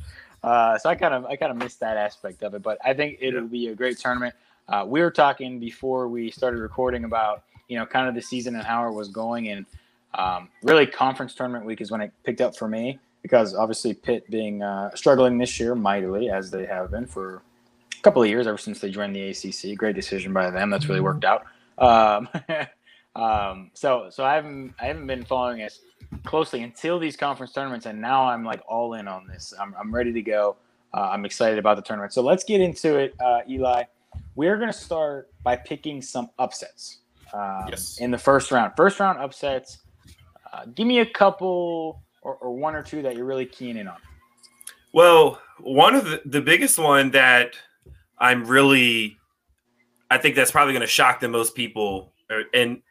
uh, 0.43 0.77
so 0.77 0.87
I 0.87 0.93
kind 0.93 1.15
of 1.15 1.25
I 1.25 1.35
kind 1.35 1.51
of 1.51 1.57
missed 1.57 1.79
that 1.79 1.97
aspect 1.97 2.43
of 2.43 2.53
it, 2.53 2.61
but 2.61 2.77
I 2.85 2.93
think 2.93 3.17
it'll 3.21 3.47
be 3.47 3.69
a 3.69 3.75
great 3.75 3.97
tournament. 3.97 4.35
Uh, 4.67 4.85
we 4.87 5.01
were 5.01 5.09
talking 5.09 5.59
before 5.59 6.07
we 6.07 6.29
started 6.29 6.59
recording 6.59 7.05
about 7.05 7.41
you 7.69 7.79
know 7.79 7.87
kind 7.87 8.07
of 8.07 8.13
the 8.13 8.21
season 8.21 8.55
and 8.55 8.63
how 8.63 8.87
it 8.87 8.93
was 8.93 9.09
going, 9.09 9.47
and 9.47 9.65
um, 10.13 10.49
really 10.61 10.85
conference 10.85 11.33
tournament 11.33 11.65
week 11.65 11.81
is 11.81 11.89
when 11.89 12.01
it 12.01 12.11
picked 12.23 12.41
up 12.41 12.55
for 12.55 12.67
me 12.67 12.99
because 13.21 13.53
obviously 13.53 13.93
Pitt 13.93 14.29
being 14.29 14.63
uh, 14.63 14.93
struggling 14.95 15.37
this 15.37 15.59
year 15.59 15.75
mightily 15.75 16.29
as 16.29 16.51
they 16.51 16.65
have 16.65 16.91
been 16.91 17.05
for 17.05 17.41
a 17.97 18.01
couple 18.01 18.21
of 18.21 18.29
years 18.29 18.47
ever 18.47 18.57
since 18.57 18.79
they 18.79 18.89
joined 18.89 19.15
the 19.15 19.29
ACC. 19.29 19.77
Great 19.77 19.95
decision 19.95 20.33
by 20.33 20.49
them. 20.49 20.69
That's 20.69 20.87
really 20.87 21.01
worked 21.01 21.25
out. 21.25 21.45
Um, 21.77 22.29
um, 23.15 23.71
so 23.73 24.07
so 24.09 24.23
I 24.23 24.35
haven't 24.35 24.73
I 24.79 24.85
haven't 24.85 25.07
been 25.07 25.23
following 25.23 25.61
as 25.61 25.81
closely 26.25 26.63
until 26.63 26.99
these 26.99 27.15
conference 27.15 27.53
tournaments, 27.53 27.85
and 27.85 28.01
now 28.01 28.27
I'm 28.27 28.43
like 28.43 28.61
all 28.67 28.95
in 28.95 29.07
on 29.07 29.27
this. 29.27 29.53
I'm 29.59 29.75
I'm 29.79 29.93
ready 29.93 30.13
to 30.13 30.21
go. 30.21 30.57
Uh, 30.93 31.09
I'm 31.11 31.25
excited 31.25 31.57
about 31.57 31.77
the 31.77 31.81
tournament. 31.81 32.13
So 32.13 32.21
let's 32.21 32.43
get 32.43 32.59
into 32.59 32.97
it, 32.97 33.15
uh, 33.23 33.39
Eli. 33.47 33.83
We're 34.35 34.57
going 34.57 34.71
to 34.71 34.77
start 34.77 35.29
by 35.41 35.55
picking 35.55 36.01
some 36.01 36.29
upsets 36.37 36.99
um, 37.33 37.67
yes. 37.69 37.97
in 37.99 38.11
the 38.11 38.17
first 38.17 38.51
round. 38.51 38.73
First 38.75 38.99
round 38.99 39.19
upsets. 39.19 39.79
Uh, 40.51 40.65
give 40.75 40.85
me 40.85 40.99
a 40.99 41.05
couple 41.05 42.01
or, 42.21 42.35
or 42.35 42.55
one 42.55 42.75
or 42.75 42.83
two 42.83 43.01
that 43.01 43.15
you're 43.15 43.25
really 43.25 43.45
keen 43.45 43.77
in 43.77 43.87
on? 43.87 43.97
Well, 44.93 45.41
one 45.59 45.95
of 45.95 46.05
the, 46.05 46.21
the 46.25 46.41
biggest 46.41 46.77
one 46.77 47.11
that 47.11 47.55
I'm 48.17 48.45
really, 48.45 49.17
I 50.09 50.17
think 50.17 50.35
that's 50.35 50.51
probably 50.51 50.73
going 50.73 50.81
to 50.81 50.87
shock 50.87 51.19
the 51.19 51.29
most 51.29 51.55
people. 51.55 52.13
And 52.53 52.81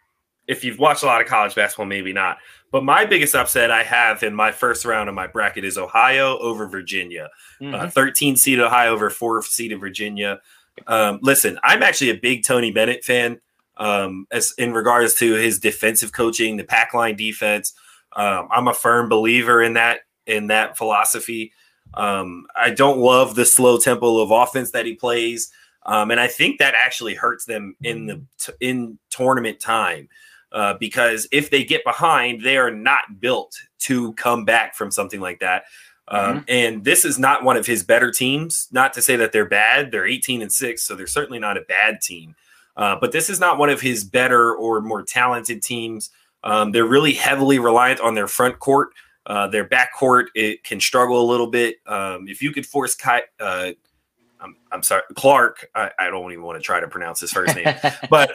if 0.49 0.65
you've 0.65 0.79
watched 0.79 1.03
a 1.03 1.07
lot 1.07 1.21
of 1.21 1.27
college 1.27 1.55
basketball, 1.55 1.87
maybe 1.87 2.13
not. 2.13 2.39
But 2.73 2.85
my 2.85 3.05
biggest 3.05 3.35
upset 3.35 3.71
I 3.71 3.83
have 3.83 4.23
in 4.23 4.35
my 4.35 4.53
first 4.53 4.85
round 4.85 5.09
of 5.09 5.15
my 5.15 5.27
bracket 5.27 5.65
is 5.65 5.77
Ohio 5.77 6.39
over 6.39 6.67
Virginia. 6.67 7.29
Uh, 7.61 7.65
mm-hmm. 7.65 7.75
Uh, 7.75 7.91
13 7.91 8.37
seed 8.37 8.61
Ohio 8.61 8.93
over 8.93 9.11
4 9.11 9.43
seed 9.43 9.73
of 9.73 9.81
Virginia. 9.81 10.41
Um, 10.87 11.19
listen, 11.23 11.59
I'm 11.63 11.83
actually 11.83 12.11
a 12.11 12.15
big 12.15 12.45
Tony 12.45 12.71
Bennett 12.71 13.05
fan 13.05 13.41
um, 13.77 14.27
as 14.31 14.53
in 14.59 14.73
regards 14.73 15.15
to 15.15 15.35
his 15.35 15.59
defensive 15.59 16.13
coaching, 16.13 16.57
the 16.57 16.65
pack 16.65 16.95
line 16.95 17.17
defense. 17.17 17.75
Um, 18.15 18.49
I'm 18.51 18.69
a 18.69 18.75
firm 18.75 19.09
believer 19.09 19.63
in 19.63 19.75
that 19.75 20.01
in 20.27 20.49
that 20.49 20.77
philosophy. 20.77 21.53
Um, 21.95 22.47
I 22.57 22.71
don't 22.71 22.99
love 22.99 23.35
the 23.35 23.45
slow 23.45 23.79
tempo 23.79 24.19
of 24.19 24.31
offense 24.31 24.71
that 24.73 24.87
he 24.87 24.95
plays, 24.95 25.51
um, 25.87 26.11
and 26.11 26.21
I 26.21 26.29
think 26.29 26.59
that 26.59 26.75
actually 26.75 27.15
hurts 27.15 27.45
them 27.47 27.75
in 27.83 28.07
the 28.07 28.23
t- 28.39 28.53
in 28.61 28.99
tournament 29.11 29.61
time. 29.61 30.09
uh, 30.53 30.75
because 30.81 31.29
if 31.31 31.49
they 31.51 31.63
get 31.63 31.85
behind, 31.85 32.43
they 32.43 32.57
are 32.59 32.73
not 32.73 33.21
built 33.21 33.55
to 33.79 34.13
come 34.15 34.45
back 34.45 34.75
from 34.75 34.91
something 34.91 35.21
like 35.21 35.39
that. 35.39 35.63
Um, 36.09 36.41
Mhm. 36.41 36.45
And 36.49 36.85
this 36.85 37.05
is 37.05 37.21
not 37.21 37.45
one 37.45 37.57
of 37.57 37.67
his 37.67 37.85
better 37.85 38.11
teams. 38.11 38.67
Not 38.73 38.93
to 38.95 39.01
say 39.01 39.15
that 39.15 39.31
they're 39.31 39.45
bad; 39.49 39.93
they're 39.93 40.09
18 40.09 40.43
and 40.43 40.53
six, 40.53 40.83
so 40.83 40.97
they're 40.97 41.07
certainly 41.07 41.39
not 41.39 41.57
a 41.57 41.61
bad 41.61 42.01
team. 42.01 42.35
Uh, 42.77 42.97
but 43.01 43.13
this 43.13 43.31
is 43.31 43.39
not 43.39 43.59
one 43.59 43.71
of 43.71 43.81
his 43.81 44.03
better 44.03 44.53
or 44.53 44.81
more 44.81 45.03
talented 45.05 45.63
teams. 45.63 46.11
Um, 46.43 46.73
they're 46.73 46.87
really 46.87 47.13
heavily 47.13 47.59
reliant 47.59 48.01
on 48.01 48.15
their 48.15 48.29
front 48.29 48.59
court. 48.59 48.91
Uh, 49.27 49.47
their 49.47 49.65
back 49.65 49.95
court 49.95 50.31
it 50.35 50.65
can 50.65 50.81
struggle 50.81 51.21
a 51.21 51.27
little 51.31 51.47
bit. 51.47 51.77
Um, 51.87 52.27
if 52.29 52.43
you 52.43 52.53
could 52.53 52.67
force 52.67 52.95
Kai, 52.95 53.23
uh, 53.39 53.73
I'm, 54.41 54.57
I'm 54.73 54.83
sorry, 54.83 55.03
Clark. 55.15 55.69
I, 55.75 55.91
I 55.99 56.09
don't 56.09 56.33
even 56.33 56.43
want 56.45 56.59
to 56.59 56.63
try 56.65 56.81
to 56.81 56.89
pronounce 56.89 57.21
his 57.21 57.31
first 57.33 57.55
name, 57.55 57.75
but 58.11 58.33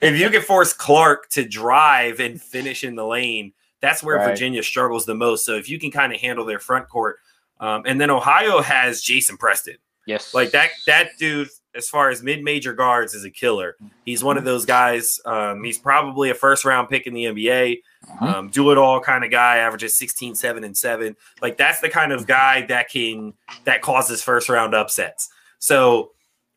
if 0.00 0.18
you 0.18 0.30
could 0.30 0.44
force 0.44 0.72
Clark 0.72 1.28
to 1.30 1.44
drive 1.46 2.20
and 2.20 2.40
finish 2.40 2.84
in 2.84 2.94
the 2.94 3.04
lane, 3.04 3.52
that's 3.80 4.02
where 4.02 4.16
Right. 4.16 4.28
Virginia 4.28 4.62
struggles 4.62 5.04
the 5.04 5.14
most. 5.14 5.44
So 5.44 5.56
if 5.56 5.68
you 5.68 5.78
can 5.78 5.90
kind 5.90 6.12
of 6.12 6.20
handle 6.20 6.44
their 6.44 6.60
front 6.60 6.88
court, 6.88 7.16
um, 7.60 7.82
and 7.86 8.00
then 8.00 8.10
Ohio 8.10 8.60
has 8.60 9.02
Jason 9.02 9.36
Preston, 9.36 9.76
yes, 10.06 10.32
like 10.32 10.52
that 10.52 10.70
that 10.86 11.10
dude 11.18 11.48
as 11.74 11.88
far 11.88 12.10
as 12.10 12.22
mid-major 12.22 12.72
guards 12.72 13.14
is 13.14 13.24
a 13.24 13.30
killer. 13.30 13.76
He's 14.04 14.24
one 14.24 14.38
of 14.38 14.44
those 14.44 14.64
guys. 14.64 15.20
Um, 15.26 15.62
he's 15.62 15.78
probably 15.78 16.30
a 16.30 16.34
first 16.34 16.64
round 16.64 16.88
pick 16.88 17.06
in 17.06 17.14
the 17.14 17.24
NBA. 17.26 17.82
Mhm. 18.20 18.22
Um, 18.22 18.48
do 18.48 18.70
it 18.70 18.78
all 18.78 19.00
kind 19.00 19.24
of 19.24 19.30
guy, 19.30 19.58
averages 19.58 19.96
16, 19.96 20.34
7, 20.34 20.64
and 20.64 20.76
7. 20.76 21.14
Like 21.42 21.56
that's 21.56 21.80
the 21.80 21.88
kind 21.88 22.12
of 22.12 22.26
guy 22.26 22.62
that 22.66 22.88
can 22.90 23.34
that 23.64 23.82
causes 23.82 24.22
first 24.22 24.48
round 24.48 24.74
upsets. 24.74 25.28
So 25.58 26.12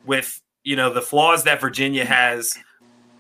with 0.05 0.41
you 0.63 0.75
know 0.75 0.93
the 0.93 1.01
flaws 1.01 1.43
that 1.43 1.59
Virginia 1.61 2.05
has, 2.05 2.57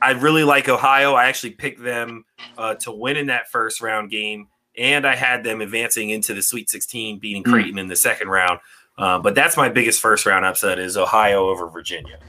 I 0.01 0.11
really 0.11 0.43
like 0.43 0.69
Ohio. 0.69 1.13
I 1.13 1.25
actually 1.25 1.51
picked 1.51 1.83
them 1.83 2.25
uh, 2.57 2.75
to 2.75 2.91
win 2.91 3.17
in 3.17 3.27
that 3.27 3.49
first 3.51 3.81
round 3.81 4.09
game, 4.11 4.47
and 4.77 5.05
I 5.05 5.15
had 5.15 5.43
them 5.43 5.61
advancing 5.61 6.09
into 6.11 6.33
the 6.33 6.41
Sweet 6.41 6.69
16, 6.69 7.19
beating 7.19 7.43
Hmm. 7.43 7.51
Creighton 7.51 7.77
in 7.79 7.87
the 7.87 7.95
second 7.95 8.29
round. 8.29 8.59
Uh, 9.01 9.17
but 9.17 9.33
that's 9.33 9.57
my 9.57 9.67
biggest 9.67 9.99
first 9.99 10.27
round 10.27 10.45
upset 10.45 10.77
is 10.77 10.95
Ohio 10.95 11.49
over 11.49 11.67
Virginia. 11.67 12.19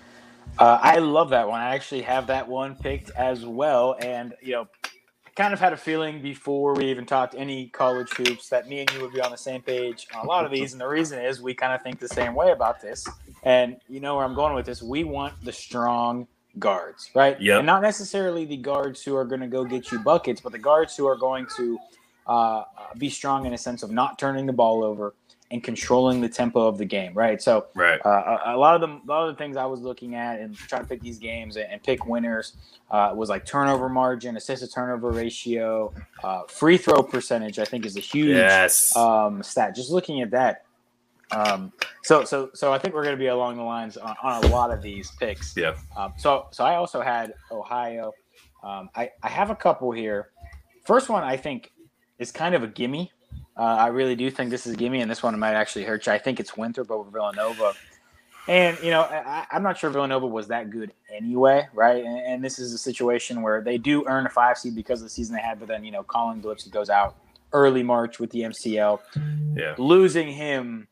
Uh, 0.58 0.78
I 0.80 0.98
love 0.98 1.30
that 1.30 1.46
one. 1.46 1.60
I 1.60 1.74
actually 1.74 2.02
have 2.02 2.26
that 2.28 2.48
one 2.48 2.76
picked 2.76 3.10
as 3.10 3.44
well, 3.44 3.96
and 4.00 4.34
you 4.40 4.52
know, 4.52 4.68
kind 5.36 5.52
of 5.52 5.60
had 5.60 5.74
a 5.74 5.76
feeling 5.76 6.22
before 6.22 6.74
we 6.74 6.86
even 6.86 7.04
talked 7.04 7.34
any 7.34 7.68
college 7.68 8.10
hoops 8.14 8.48
that 8.48 8.68
me 8.68 8.80
and 8.80 8.92
you 8.92 9.00
would 9.00 9.12
be 9.12 9.20
on 9.20 9.30
the 9.30 9.36
same 9.36 9.60
page 9.60 10.06
on 10.14 10.24
a 10.24 10.28
lot 10.28 10.44
of 10.44 10.50
these. 10.50 10.72
And 10.72 10.80
the 10.80 10.88
reason 10.88 11.18
is 11.22 11.42
we 11.42 11.54
kind 11.54 11.74
of 11.74 11.82
think 11.82 11.98
the 11.98 12.08
same 12.08 12.34
way 12.34 12.52
about 12.52 12.80
this. 12.80 13.06
And 13.42 13.76
you 13.88 14.00
know 14.00 14.16
where 14.16 14.24
I'm 14.24 14.34
going 14.34 14.54
with 14.54 14.66
this. 14.66 14.82
We 14.82 15.04
want 15.04 15.42
the 15.42 15.52
strong 15.52 16.26
guards, 16.58 17.10
right? 17.14 17.40
Yeah. 17.40 17.58
And 17.58 17.66
not 17.66 17.82
necessarily 17.82 18.44
the 18.44 18.58
guards 18.58 19.02
who 19.02 19.16
are 19.16 19.24
going 19.24 19.40
to 19.40 19.46
go 19.46 19.64
get 19.64 19.90
you 19.90 19.98
buckets, 20.00 20.40
but 20.40 20.52
the 20.52 20.58
guards 20.58 20.96
who 20.96 21.06
are 21.06 21.16
going 21.16 21.46
to 21.56 21.78
uh, 22.26 22.64
be 22.98 23.08
strong 23.08 23.46
in 23.46 23.54
a 23.54 23.58
sense 23.58 23.82
of 23.82 23.90
not 23.90 24.18
turning 24.18 24.46
the 24.46 24.52
ball 24.52 24.84
over 24.84 25.14
and 25.52 25.62
controlling 25.62 26.20
the 26.20 26.28
tempo 26.28 26.66
of 26.66 26.78
the 26.78 26.84
game, 26.84 27.12
right? 27.14 27.40
So 27.42 27.66
Right. 27.74 28.00
uh, 28.04 28.38
a, 28.46 28.56
a 28.56 28.58
lot 28.58 28.74
of 28.74 28.80
them, 28.80 29.02
a 29.06 29.10
lot 29.10 29.28
of 29.28 29.34
the 29.36 29.38
things 29.38 29.56
I 29.56 29.66
was 29.66 29.80
looking 29.80 30.14
at 30.14 30.40
and 30.40 30.56
trying 30.56 30.82
to 30.82 30.88
pick 30.88 31.00
these 31.02 31.18
games 31.18 31.56
and, 31.56 31.66
and 31.70 31.82
pick 31.82 32.06
winners 32.06 32.56
uh, 32.90 33.12
was 33.14 33.28
like 33.28 33.44
turnover 33.44 33.88
margin, 33.88 34.36
assist 34.36 34.64
to 34.64 34.68
turnover 34.70 35.10
ratio, 35.10 35.92
uh, 36.24 36.42
free 36.48 36.78
throw 36.78 37.02
percentage. 37.02 37.58
I 37.58 37.64
think 37.66 37.84
is 37.86 37.96
a 37.96 38.00
huge 38.00 38.28
Yes. 38.36 38.96
um, 38.96 39.42
stat. 39.42 39.74
Just 39.76 39.90
looking 39.90 40.22
at 40.22 40.30
that. 40.30 40.64
Um, 41.30 41.72
so 42.02 42.24
so 42.24 42.50
so 42.54 42.72
I 42.72 42.78
think 42.78 42.94
we're 42.94 43.04
going 43.04 43.14
to 43.16 43.18
be 43.20 43.28
along 43.28 43.56
the 43.56 43.62
lines 43.62 43.96
on, 43.96 44.14
on 44.22 44.44
a 44.44 44.48
lot 44.48 44.70
of 44.70 44.82
these 44.82 45.10
picks. 45.12 45.56
Yeah. 45.56 45.74
Um, 45.96 46.12
so 46.18 46.48
so 46.50 46.64
I 46.64 46.76
also 46.76 47.00
had 47.00 47.34
Ohio. 47.50 48.12
Um, 48.62 48.90
I 48.94 49.10
I 49.22 49.28
have 49.28 49.50
a 49.50 49.56
couple 49.56 49.90
here. 49.92 50.30
First 50.84 51.08
one 51.08 51.22
I 51.24 51.36
think 51.36 51.72
is 52.18 52.32
kind 52.32 52.54
of 52.54 52.62
a 52.62 52.66
gimme. 52.66 53.10
Uh, 53.56 53.60
I 53.62 53.88
really 53.88 54.16
do 54.16 54.30
think 54.30 54.50
this 54.50 54.66
is 54.66 54.74
a 54.74 54.76
gimme, 54.76 55.00
and 55.00 55.10
this 55.10 55.22
one 55.22 55.38
might 55.38 55.54
actually 55.54 55.84
hurt 55.84 56.06
you. 56.06 56.12
I 56.12 56.18
think 56.18 56.40
it's 56.40 56.56
Winthrop 56.56 56.90
over 56.90 57.10
Villanova. 57.10 57.74
And 58.48 58.76
you 58.82 58.90
know, 58.90 59.02
I, 59.02 59.46
I'm 59.52 59.62
not 59.62 59.78
sure 59.78 59.90
Villanova 59.90 60.26
was 60.26 60.48
that 60.48 60.70
good 60.70 60.92
anyway, 61.14 61.68
right? 61.74 62.04
And, 62.04 62.18
and 62.18 62.44
this 62.44 62.58
is 62.58 62.72
a 62.72 62.78
situation 62.78 63.40
where 63.42 63.60
they 63.62 63.78
do 63.78 64.04
earn 64.08 64.26
a 64.26 64.30
five 64.30 64.58
seed 64.58 64.74
because 64.74 65.00
of 65.00 65.04
the 65.04 65.10
season 65.10 65.36
they 65.36 65.42
had, 65.42 65.58
but 65.60 65.68
then 65.68 65.84
you 65.84 65.92
know, 65.92 66.02
Collin 66.02 66.40
Gillespie 66.40 66.70
goes 66.70 66.90
out 66.90 67.16
early 67.52 67.82
March 67.82 68.18
with 68.18 68.30
the 68.30 68.40
MCL, 68.40 68.98
Yeah. 69.54 69.74
losing 69.78 70.32
him 70.32 70.88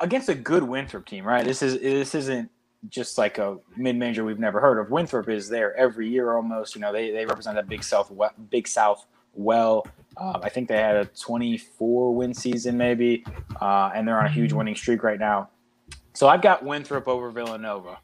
against 0.00 0.28
a 0.28 0.34
good 0.34 0.62
Winthrop 0.62 1.06
team, 1.06 1.24
right? 1.24 1.44
This 1.44 1.62
is 1.62 1.80
this 1.80 2.14
isn't 2.14 2.50
just 2.90 3.16
like 3.18 3.38
a 3.38 3.58
mid 3.76 3.96
major 3.96 4.24
we've 4.24 4.38
never 4.38 4.60
heard 4.60 4.78
of. 4.78 4.90
Winthrop 4.90 5.28
is 5.28 5.48
there 5.48 5.74
every 5.76 6.08
year 6.08 6.34
almost. 6.36 6.74
You 6.74 6.80
know, 6.80 6.92
they 6.92 7.10
they 7.10 7.26
represent 7.26 7.56
that 7.56 7.68
big 7.68 7.82
South 7.82 8.12
big 8.50 8.68
South 8.68 9.04
well. 9.32 9.86
Um, 10.16 10.40
I 10.42 10.48
think 10.48 10.68
they 10.68 10.76
had 10.76 10.96
a 10.96 11.04
24 11.06 12.14
win 12.14 12.34
season 12.34 12.76
maybe, 12.76 13.24
uh, 13.60 13.90
and 13.94 14.06
they're 14.06 14.18
on 14.18 14.26
a 14.26 14.30
huge 14.30 14.52
winning 14.52 14.76
streak 14.76 15.02
right 15.02 15.18
now. 15.18 15.50
So 16.12 16.28
I've 16.28 16.42
got 16.42 16.64
Winthrop 16.64 17.08
over 17.08 17.30
Villanova. 17.30 17.98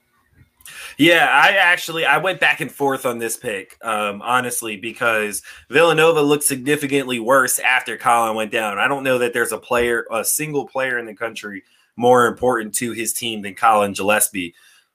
Yeah, 0.99 1.29
I 1.31 1.57
actually 1.57 2.05
I 2.05 2.19
went 2.19 2.40
back 2.40 2.61
and 2.61 2.71
forth 2.71 3.07
on 3.07 3.19
this 3.19 3.37
pick, 3.37 3.79
um, 3.83 4.21
honestly, 4.23 4.76
because 4.76 5.43
Villanova 5.69 6.21
looked 6.21 6.45
significantly 6.45 7.19
worse 7.19 7.59
after 7.59 7.97
Collin 7.97 8.37
went 8.37 8.52
down. 8.52 8.79
I 8.79 8.88
don't 8.88 9.05
know 9.05 9.19
that 9.19 9.33
there's 9.33 9.52
a 9.52 9.59
player, 9.59 10.07
a 10.11 10.25
single 10.25 10.67
player 10.67 10.99
in 10.99 11.07
the 11.07 11.14
country 11.14 11.62
more 11.97 12.26
important 12.26 12.75
to 12.75 12.93
his 12.93 13.12
team 13.12 13.43
than 13.43 13.55
Collin 13.55 13.93
Gillespie. 13.93 14.55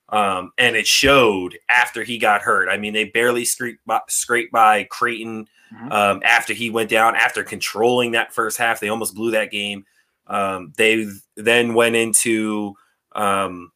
Um, 0.09 0.51
and 0.57 0.75
it 0.75 0.85
showed 0.85 1.57
after 1.67 2.03
he 2.03 2.19
got 2.19 2.41
hurt. 2.41 2.69
I 2.69 2.77
mean, 2.77 2.93
they 2.93 3.05
barely 3.05 3.43
scraped 3.43 3.85
by, 3.85 4.01
scraped 4.07 4.51
by 4.51 4.83
Creighton 4.83 5.47
Mhm. 5.75 5.91
um, 5.91 6.21
after 6.23 6.53
he 6.53 6.69
went 6.69 6.89
down. 6.89 7.15
After 7.15 7.43
controlling 7.43 8.11
that 8.11 8.33
first 8.33 8.57
half, 8.57 8.79
they 8.79 8.89
almost 8.89 9.15
blew 9.15 9.31
that 9.31 9.51
game. 9.51 9.85
Um, 10.27 10.73
they 10.77 11.05
then 11.35 11.73
went 11.73 11.95
into 11.95 12.75
um, 13.15 13.71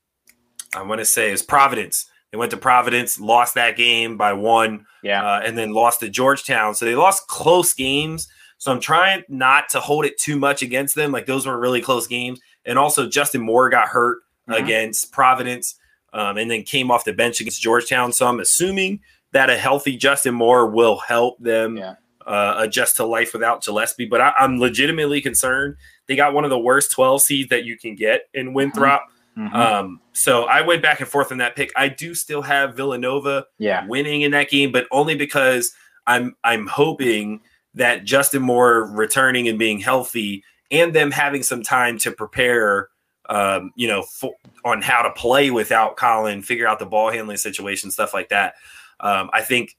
I 0.75 0.81
want 0.83 0.99
to 0.99 1.05
say 1.05 1.31
is 1.31 1.41
Providence. 1.41 2.05
They 2.31 2.37
went 2.37 2.51
to 2.51 2.57
Providence, 2.57 3.19
lost 3.19 3.55
that 3.55 3.75
game 3.77 4.17
by 4.17 4.33
one, 4.33 4.85
Yeah. 5.01 5.23
uh, 5.25 5.39
and 5.43 5.57
then 5.57 5.71
lost 5.73 6.01
to 6.01 6.09
Georgetown. 6.09 6.75
So 6.75 6.85
they 6.85 6.93
lost 6.95 7.27
close 7.27 7.73
games. 7.73 8.27
So 8.59 8.71
I'm 8.71 8.79
trying 8.81 9.23
not 9.29 9.69
to 9.69 9.79
hold 9.79 10.05
it 10.05 10.19
too 10.19 10.37
much 10.37 10.61
against 10.61 10.93
them. 10.95 11.11
Like 11.11 11.25
those 11.25 11.47
were 11.47 11.57
really 11.57 11.81
close 11.81 12.05
games. 12.05 12.39
And 12.65 12.77
also 12.77 13.07
Justin 13.07 13.41
Moore 13.41 13.69
got 13.69 13.87
hurt 13.87 14.19
Mhm. 14.49 14.57
against 14.57 15.11
Providence, 15.11 15.75
um, 16.13 16.37
and 16.37 16.51
then 16.51 16.63
came 16.63 16.91
off 16.91 17.03
the 17.05 17.13
bench 17.13 17.39
against 17.39 17.61
Georgetown. 17.61 18.11
So 18.13 18.27
I'm 18.27 18.39
assuming 18.39 18.99
that 19.31 19.49
a 19.49 19.57
healthy 19.57 19.95
Justin 19.97 20.33
Moore 20.35 20.67
will 20.67 20.97
help 20.97 21.37
them 21.39 21.77
Yeah. 21.77 21.95
uh, 22.25 22.55
adjust 22.57 22.95
to 22.97 23.05
life 23.05 23.33
without 23.33 23.63
Gillespie. 23.63 24.05
But 24.05 24.21
I, 24.21 24.33
I'm 24.39 24.59
legitimately 24.59 25.21
concerned. 25.21 25.75
They 26.07 26.15
got 26.15 26.33
one 26.33 26.43
of 26.43 26.49
the 26.49 26.59
worst 26.59 26.91
12 26.91 27.21
seeds 27.21 27.49
that 27.49 27.65
you 27.65 27.77
can 27.77 27.95
get 27.95 28.23
in 28.33 28.53
Winthrop. 28.53 29.03
Mhm. 29.37 29.53
Um, 29.53 30.01
so 30.13 30.43
I 30.45 30.61
went 30.61 30.81
back 30.81 30.99
and 30.99 31.07
forth 31.07 31.31
on 31.31 31.37
that 31.37 31.55
pick. 31.55 31.71
I 31.75 31.87
do 31.87 32.13
still 32.13 32.41
have 32.41 32.75
Villanova 32.75 33.45
yeah. 33.57 33.85
winning 33.87 34.21
in 34.21 34.31
that 34.31 34.49
game, 34.49 34.71
but 34.71 34.85
only 34.91 35.15
because 35.15 35.73
I'm 36.07 36.35
I'm 36.43 36.67
hoping 36.67 37.41
that 37.75 38.03
Justin 38.03 38.41
Moore 38.41 38.85
returning 38.91 39.47
and 39.47 39.57
being 39.59 39.79
healthy 39.79 40.43
and 40.71 40.93
them 40.93 41.11
having 41.11 41.43
some 41.43 41.61
time 41.63 41.97
to 41.99 42.11
prepare 42.11 42.89
um, 43.29 43.71
you 43.75 43.87
know, 43.87 44.01
for, 44.01 44.33
on 44.65 44.81
how 44.81 45.03
to 45.03 45.11
play 45.11 45.51
without 45.51 45.95
Collin, 45.97 46.41
figure 46.41 46.67
out 46.67 46.79
the 46.79 46.85
ball 46.87 47.11
handling 47.11 47.37
situation, 47.37 47.91
stuff 47.91 48.11
like 48.11 48.29
that. 48.29 48.55
Um, 48.99 49.29
I 49.33 49.41
think 49.41 49.75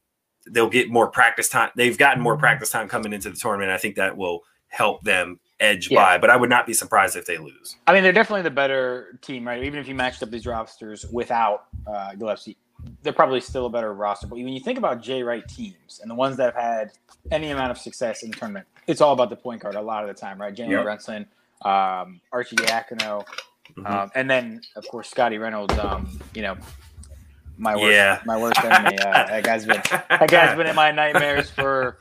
they'll 0.47 0.71
get 0.71 0.91
more 0.91 1.09
practice 1.09 1.49
time. 1.49 1.71
They've 1.77 1.97
gotten 1.99 2.23
more 2.23 2.37
practice 2.37 2.71
time 2.71 2.89
coming 2.89 3.13
into 3.13 3.31
the 3.31 3.37
tournament. 3.37 3.71
I 3.71 3.77
think 3.79 3.97
that 3.97 4.17
will 4.17 4.41
help 4.69 5.03
them 5.03 5.39
edge 5.59 5.91
Yeah. 5.91 5.99
by, 6.03 6.19
but 6.19 6.31
I 6.31 6.37
would 6.37 6.49
not 6.49 6.67
be 6.67 6.73
surprised 6.73 7.17
if 7.17 7.27
they 7.27 7.37
lose. 7.39 7.77
I 7.87 7.93
mean, 7.93 8.03
they're 8.03 8.13
definitely 8.13 8.43
the 8.43 8.51
better 8.51 9.19
team, 9.21 9.47
right? 9.47 9.63
Even 9.63 9.79
if 9.79 9.87
you 9.89 9.95
matched 9.95 10.23
up 10.23 10.31
these 10.31 10.47
rosters 10.47 11.05
without 11.13 11.65
uh, 11.87 12.15
Gillespie, 12.15 12.57
they're 13.03 13.13
probably 13.13 13.41
still 13.41 13.67
a 13.67 13.71
better 13.71 13.93
roster. 13.93 14.27
But 14.27 14.37
when 14.37 14.49
you 14.49 14.61
think 14.61 14.79
about 14.79 15.03
Jay 15.03 15.23
Wright 15.23 15.47
teams 15.47 16.01
and 16.01 16.11
the 16.11 16.15
ones 16.15 16.37
that 16.39 16.55
have 16.55 16.63
had 16.63 16.93
any 17.31 17.51
amount 17.51 17.71
of 17.73 17.77
success 17.79 18.23
in 18.23 18.31
the 18.31 18.37
tournament, 18.39 18.67
it's 18.87 19.03
all 19.03 19.13
about 19.13 19.29
the 19.29 19.37
point 19.37 19.61
guard 19.61 19.75
a 19.75 19.83
lot 19.83 20.03
of 20.03 20.09
the 20.09 20.19
time, 20.19 20.41
right? 20.41 20.55
Jalen 20.55 20.71
Yep. 20.71 20.83
Brunson, 20.85 21.27
um, 21.63 22.21
Arcidiacono, 22.33 23.27
Mhm. 23.77 23.87
um, 23.91 24.11
and 24.15 24.31
then 24.31 24.63
of 24.77 24.89
course 24.89 25.11
Scottie 25.11 25.37
Reynolds. 25.39 25.79
Um, 25.79 26.19
you 26.35 26.41
know, 26.43 26.57
my 27.61 27.77
worst, 27.77 27.93
Yeah. 27.93 28.21
my 28.25 28.37
worst 28.37 28.59
enemy. 28.65 28.99
Uh, 28.99 29.05
that 29.27 29.45
guy's 29.45 29.67
been 29.67 29.83
that 29.91 30.29
guy's 30.29 30.57
been 30.57 30.67
in 30.67 30.75
my 30.75 30.91
nightmares 30.91 31.51
for 31.51 31.99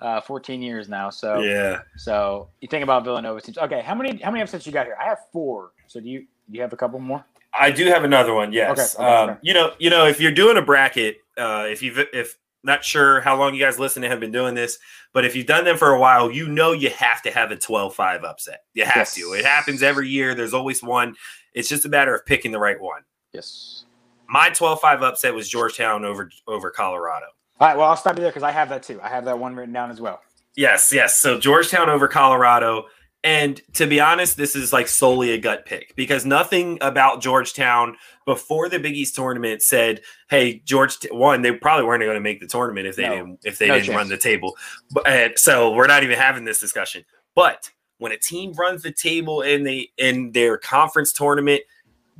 uh, 0.00 0.20
14 0.20 0.60
years 0.62 0.88
now. 0.88 1.10
So 1.10 1.40
yeah. 1.40 1.80
so 1.96 2.48
you 2.60 2.68
think 2.68 2.82
about 2.84 3.04
Villanova 3.04 3.40
teams. 3.40 3.58
Okay, 3.58 3.82
how 3.82 3.94
many 3.94 4.20
how 4.22 4.30
many 4.30 4.42
upsets 4.42 4.66
you 4.66 4.72
got 4.72 4.86
here? 4.86 4.96
I 5.00 5.04
have 5.04 5.18
four. 5.32 5.72
So 5.86 6.00
do 6.00 6.08
you 6.08 6.20
do 6.20 6.56
you 6.56 6.60
have 6.62 6.72
a 6.72 6.76
couple 6.76 6.98
more? 7.00 7.24
I 7.58 7.70
do 7.70 7.86
have 7.86 8.04
another 8.04 8.32
one. 8.34 8.52
Yes. 8.52 8.94
Okay, 8.96 9.04
okay, 9.04 9.14
um, 9.16 9.30
okay. 9.30 9.38
You 9.42 9.54
know, 9.54 9.72
you 9.78 9.90
know, 9.90 10.06
if 10.06 10.20
you're 10.20 10.32
doing 10.32 10.56
a 10.56 10.62
bracket, 10.62 11.18
uh, 11.36 11.66
if 11.68 11.82
you've 11.82 11.98
if 12.12 12.36
not 12.64 12.84
sure 12.84 13.20
how 13.20 13.36
long 13.36 13.54
you 13.54 13.60
guys 13.60 13.78
listen 13.78 14.02
to 14.02 14.08
have 14.08 14.20
been 14.20 14.30
doing 14.30 14.54
this, 14.54 14.78
but 15.12 15.24
if 15.24 15.34
you've 15.34 15.46
done 15.46 15.64
them 15.64 15.76
for 15.76 15.90
a 15.92 15.98
while, 15.98 16.30
you 16.30 16.48
know 16.48 16.72
you 16.72 16.90
have 16.90 17.20
to 17.22 17.30
have 17.32 17.50
a 17.50 17.56
12-5 17.56 18.22
upset. 18.22 18.60
You 18.72 18.84
have 18.84 18.96
Yes. 18.98 19.14
to. 19.16 19.32
It 19.32 19.44
happens 19.44 19.82
every 19.82 20.08
year. 20.08 20.34
There's 20.36 20.54
always 20.54 20.80
one. 20.80 21.16
It's 21.54 21.68
just 21.68 21.84
a 21.84 21.88
matter 21.88 22.14
of 22.14 22.24
picking 22.24 22.52
the 22.52 22.60
right 22.60 22.80
one. 22.80 23.02
Yes. 23.32 23.84
My 24.32 24.48
12-5 24.50 25.02
upset 25.02 25.34
was 25.34 25.48
Georgetown 25.48 26.04
over 26.04 26.30
over 26.48 26.70
Colorado. 26.70 27.26
All 27.60 27.68
right. 27.68 27.76
Well, 27.76 27.88
I'll 27.88 27.96
stop 27.96 28.16
you 28.16 28.22
there 28.22 28.30
because 28.30 28.42
I 28.42 28.50
have 28.50 28.70
that 28.70 28.82
too. 28.82 28.98
I 29.02 29.08
have 29.08 29.26
that 29.26 29.38
one 29.38 29.54
written 29.54 29.74
down 29.74 29.90
as 29.90 30.00
well. 30.00 30.22
Yes, 30.56 30.92
yes. 30.92 31.20
So 31.20 31.38
Georgetown 31.38 31.88
over 31.90 32.08
Colorado. 32.08 32.86
And 33.24 33.60
to 33.74 33.86
be 33.86 34.00
honest, 34.00 34.36
this 34.36 34.56
is 34.56 34.72
like 34.72 34.88
solely 34.88 35.30
a 35.30 35.38
gut 35.38 35.64
pick 35.64 35.94
because 35.94 36.26
nothing 36.26 36.76
about 36.80 37.20
Georgetown 37.22 37.96
before 38.26 38.68
the 38.68 38.80
Big 38.80 38.96
East 38.96 39.14
tournament 39.14 39.62
said, 39.62 40.00
"Hey, 40.28 40.60
George." 40.64 40.96
One, 41.12 41.42
they 41.42 41.52
probably 41.52 41.84
weren't 41.86 42.02
going 42.02 42.14
to 42.16 42.20
make 42.20 42.40
the 42.40 42.48
tournament 42.48 42.88
if 42.88 42.96
they 42.96 43.04
No. 43.08 43.14
didn't 43.14 43.38
if 43.44 43.58
they 43.58 43.68
No 43.68 43.74
didn't 43.74 43.86
chance. 43.86 43.96
run 43.96 44.08
the 44.08 44.16
table. 44.16 44.56
But 44.90 45.38
so 45.38 45.70
we're 45.72 45.86
not 45.86 46.02
even 46.02 46.18
having 46.18 46.44
this 46.44 46.58
discussion. 46.58 47.04
But 47.36 47.70
when 47.98 48.10
a 48.10 48.18
team 48.18 48.54
runs 48.54 48.82
the 48.82 48.90
table 48.90 49.42
in 49.42 49.62
the 49.62 49.88
in 49.98 50.32
their 50.32 50.58
conference 50.58 51.12
tournament, 51.12 51.62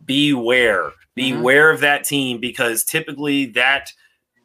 beware, 0.05 0.93
beware 1.15 1.71
of 1.71 1.81
that 1.81 2.05
team 2.05 2.41
because 2.41 2.85
typically 2.85 3.47
that 3.47 3.93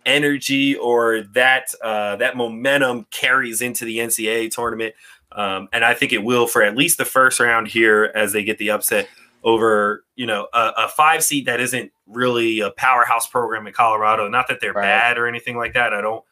energy 0.06 0.76
or 0.76 1.22
that 1.34 1.74
uh, 1.84 2.16
that 2.16 2.38
momentum 2.38 3.06
carries 3.12 3.62
into 3.62 3.86
the 3.86 3.98
NCAA 4.00 4.50
tournament. 4.52 4.96
Um, 5.34 5.68
and 5.74 5.84
I 5.84 5.94
think 5.94 6.14
it 6.14 6.24
will 6.24 6.48
for 6.48 6.64
at 6.64 6.76
least 6.78 6.98
the 6.98 7.06
first 7.06 7.40
round 7.40 7.68
here 7.68 8.12
as 8.16 8.32
they 8.32 8.44
get 8.44 8.58
the 8.58 8.72
upset 8.72 9.08
over, 9.44 10.04
you 10.16 10.26
know, 10.26 10.48
a, 10.54 10.72
a 10.78 10.88
five 10.88 11.24
seed 11.24 11.46
that 11.46 11.60
isn't 11.60 11.92
really 12.08 12.62
a 12.62 12.72
powerhouse 12.72 13.28
program 13.28 13.68
in 13.68 13.74
Colorado. 13.74 14.28
Not 14.30 14.48
that 14.48 14.60
they're 14.62 14.74
Right. 14.74 14.84
bad 14.84 15.18
or 15.18 15.28
anything 15.28 15.58
like 15.58 15.74
that. 15.74 15.94
I 15.94 16.02
don't, 16.02 16.24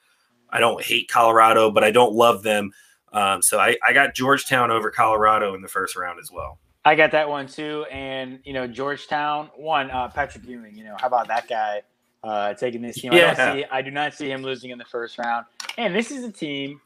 I 0.49 0.59
don't 0.59 0.81
hate 0.83 1.09
Colorado, 1.09 1.69
but 1.69 1.83
I 1.83 1.91
don't 1.91 2.13
love 2.13 2.43
them. 2.43 2.71
Um, 3.13 3.41
so 3.41 3.59
I, 3.59 3.77
I 3.85 3.93
got 3.93 4.15
Georgetown 4.15 4.71
over 4.71 4.89
Colorado 4.89 5.53
in 5.53 5.61
the 5.61 5.67
first 5.67 5.95
round 5.95 6.19
as 6.19 6.31
well. 6.31 6.59
I 6.85 6.95
got 6.95 7.11
that 7.13 7.29
one 7.29 7.47
too. 7.47 7.85
And 7.91 8.39
you 8.45 8.53
know, 8.53 8.67
Georgetown 8.67 9.51
one, 9.57 9.91
uh, 9.91 10.09
Patrick 10.09 10.45
Ewing. 10.47 10.77
You 10.77 10.85
know, 10.85 10.97
how 10.99 11.07
about 11.07 11.29
that 11.29 11.47
guy 11.49 11.83
uh, 12.23 12.55
taking 12.55 12.81
this 12.83 12.99
team? 12.99 13.13
I 13.13 13.19
Yeah. 13.19 13.21
don't 13.21 13.37
see. 13.37 13.65
I 13.71 13.81
do 13.83 13.91
not 13.91 14.13
see 14.15 14.31
him 14.31 14.43
losing 14.43 14.71
in 14.71 14.79
the 14.79 14.85
first 14.85 15.17
round. 15.19 15.47
And 15.77 15.95
this 15.95 16.11
is 16.11 16.23
a 16.25 16.31
team 16.31 16.81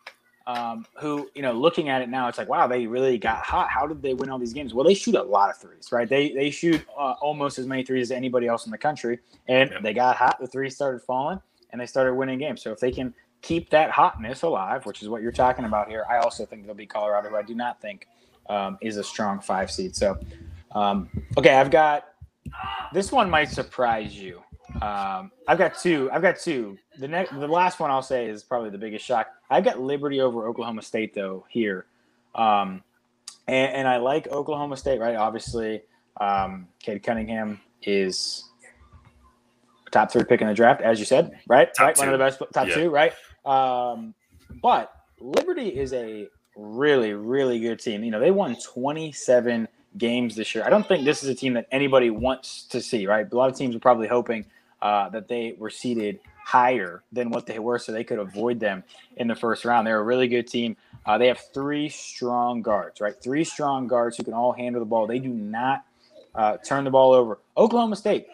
um, 0.47 0.85
who, 0.99 1.29
you 1.35 1.43
know, 1.43 1.53
looking 1.53 1.89
at 1.89 2.01
it 2.01 2.09
now, 2.09 2.27
it's 2.29 2.37
like, 2.37 2.49
wow, 2.49 2.67
they 2.67 2.87
really 2.87 3.17
got 3.19 3.43
hot. 3.45 3.69
How 3.69 3.87
did 3.87 4.01
they 4.01 4.13
win 4.15 4.29
all 4.29 4.39
these 4.39 4.53
games? 4.53 4.73
Well, 4.73 4.85
they 4.85 4.95
shoot 4.95 5.15
a 5.15 5.23
lot 5.23 5.49
of 5.51 5.57
threes, 5.57 5.89
right? 5.91 6.09
They 6.09 6.31
they 6.31 6.51
shoot 6.51 6.85
uh, 6.97 7.15
almost 7.21 7.59
as 7.59 7.67
many 7.67 7.83
threes 7.83 8.11
as 8.11 8.17
anybody 8.17 8.47
else 8.47 8.65
in 8.65 8.71
the 8.71 8.79
country, 8.79 9.19
and 9.47 9.71
Yep. 9.71 9.83
they 9.83 9.93
got 9.93 10.17
hot. 10.17 10.39
The 10.39 10.47
threes 10.47 10.75
started 10.75 11.01
falling, 11.01 11.41
and 11.71 11.81
they 11.81 11.87
started 11.87 12.15
winning 12.15 12.39
games. 12.39 12.61
So 12.63 12.71
if 12.71 12.79
they 12.79 12.91
can 12.91 13.13
keep 13.41 13.69
that 13.71 13.91
hotness 13.91 14.43
alive, 14.43 14.85
which 14.85 15.01
is 15.03 15.09
what 15.09 15.21
you're 15.21 15.31
talking 15.31 15.65
about 15.65 15.89
here, 15.89 16.05
I 16.09 16.17
also 16.19 16.45
think 16.45 16.65
they'll 16.65 16.75
be 16.75 16.87
Colorado, 16.87 17.29
who 17.29 17.37
I 17.37 17.43
do 17.43 17.55
not 17.55 17.81
think 17.81 18.07
um, 18.49 18.77
is 18.81 18.97
a 18.97 19.03
strong 19.03 19.39
five 19.39 19.71
seed. 19.71 19.95
So, 19.95 20.19
um, 20.73 21.09
okay, 21.37 21.55
I've 21.55 21.71
got 21.71 22.05
this 22.93 23.11
one 23.11 23.29
might 23.29 23.49
surprise 23.49 24.17
you. 24.19 24.41
Um, 24.81 25.31
I've 25.47 25.57
got 25.57 25.77
two. 25.79 26.09
I've 26.11 26.21
got 26.21 26.37
two. 26.39 26.77
The 26.97 27.07
next, 27.07 27.31
the 27.31 27.47
last 27.47 27.79
one 27.79 27.89
I'll 27.91 28.01
say 28.01 28.25
is 28.27 28.43
probably 28.43 28.69
the 28.69 28.77
biggest 28.77 29.05
shock. 29.05 29.27
I've 29.49 29.63
got 29.63 29.79
Liberty 29.79 30.21
over 30.21 30.47
Oklahoma 30.47 30.81
State 30.81 31.13
though 31.13 31.45
here, 31.49 31.85
um, 32.35 32.83
and, 33.47 33.73
and 33.73 33.87
I 33.87 33.97
like 33.97 34.27
Oklahoma 34.27 34.77
State. 34.77 34.99
Right, 34.99 35.15
obviously, 35.15 35.81
um, 36.21 36.67
Cade 36.79 37.01
Cunningham 37.03 37.59
is 37.83 38.45
top 39.91 40.11
three 40.11 40.23
pick 40.23 40.41
in 40.41 40.47
the 40.47 40.53
draft, 40.53 40.81
as 40.81 40.99
you 40.99 41.05
said. 41.05 41.31
Right, 41.47 41.73
Top 41.73 41.87
right, 41.87 41.97
one 41.97 42.09
of 42.09 42.19
the 42.19 42.29
two. 42.29 42.37
best 42.45 42.53
top 42.53 42.67
Yeah. 42.67 42.75
two. 42.75 42.89
Right, 42.91 43.13
um, 43.45 44.13
but 44.61 44.93
Liberty 45.19 45.69
is 45.69 45.93
a 45.93 46.27
really, 46.59 47.13
really 47.13 47.59
good 47.59 47.79
team. 47.79 48.03
You 48.03 48.11
know, 48.11 48.19
they 48.19 48.31
won 48.31 48.55
27 48.55 49.67
games 49.97 50.35
this 50.35 50.53
year. 50.53 50.63
I 50.63 50.69
don't 50.69 50.87
think 50.87 51.05
this 51.05 51.23
is 51.23 51.29
a 51.29 51.35
team 51.35 51.53
that 51.53 51.67
anybody 51.71 52.09
wants 52.09 52.63
to 52.65 52.81
see, 52.81 53.07
right? 53.07 53.31
A 53.31 53.35
lot 53.35 53.49
of 53.49 53.57
teams 53.57 53.75
are 53.75 53.79
probably 53.79 54.07
hoping 54.07 54.45
uh, 54.81 55.09
that 55.09 55.27
they 55.27 55.55
were 55.57 55.69
seated 55.69 56.19
higher 56.43 57.03
than 57.11 57.29
what 57.29 57.45
they 57.45 57.59
were 57.59 57.77
so 57.77 57.91
they 57.91 58.03
could 58.03 58.19
avoid 58.19 58.59
them 58.59 58.83
in 59.17 59.27
the 59.27 59.35
first 59.35 59.65
round. 59.65 59.85
They're 59.85 59.99
a 59.99 60.03
really 60.03 60.27
good 60.27 60.47
team. 60.47 60.75
Uh, 61.05 61.17
they 61.17 61.27
have 61.27 61.39
three 61.53 61.89
strong 61.89 62.61
guards, 62.61 63.01
right? 63.01 63.13
Three 63.21 63.43
strong 63.43 63.87
guards 63.87 64.17
who 64.17 64.23
can 64.23 64.33
all 64.33 64.51
handle 64.51 64.79
the 64.79 64.85
ball. 64.85 65.07
They 65.07 65.19
do 65.19 65.29
not 65.29 65.85
uh, 66.35 66.57
turn 66.57 66.83
the 66.83 66.91
ball 66.91 67.13
over. 67.13 67.39
Oklahoma 67.57 67.95
State, 67.95 68.27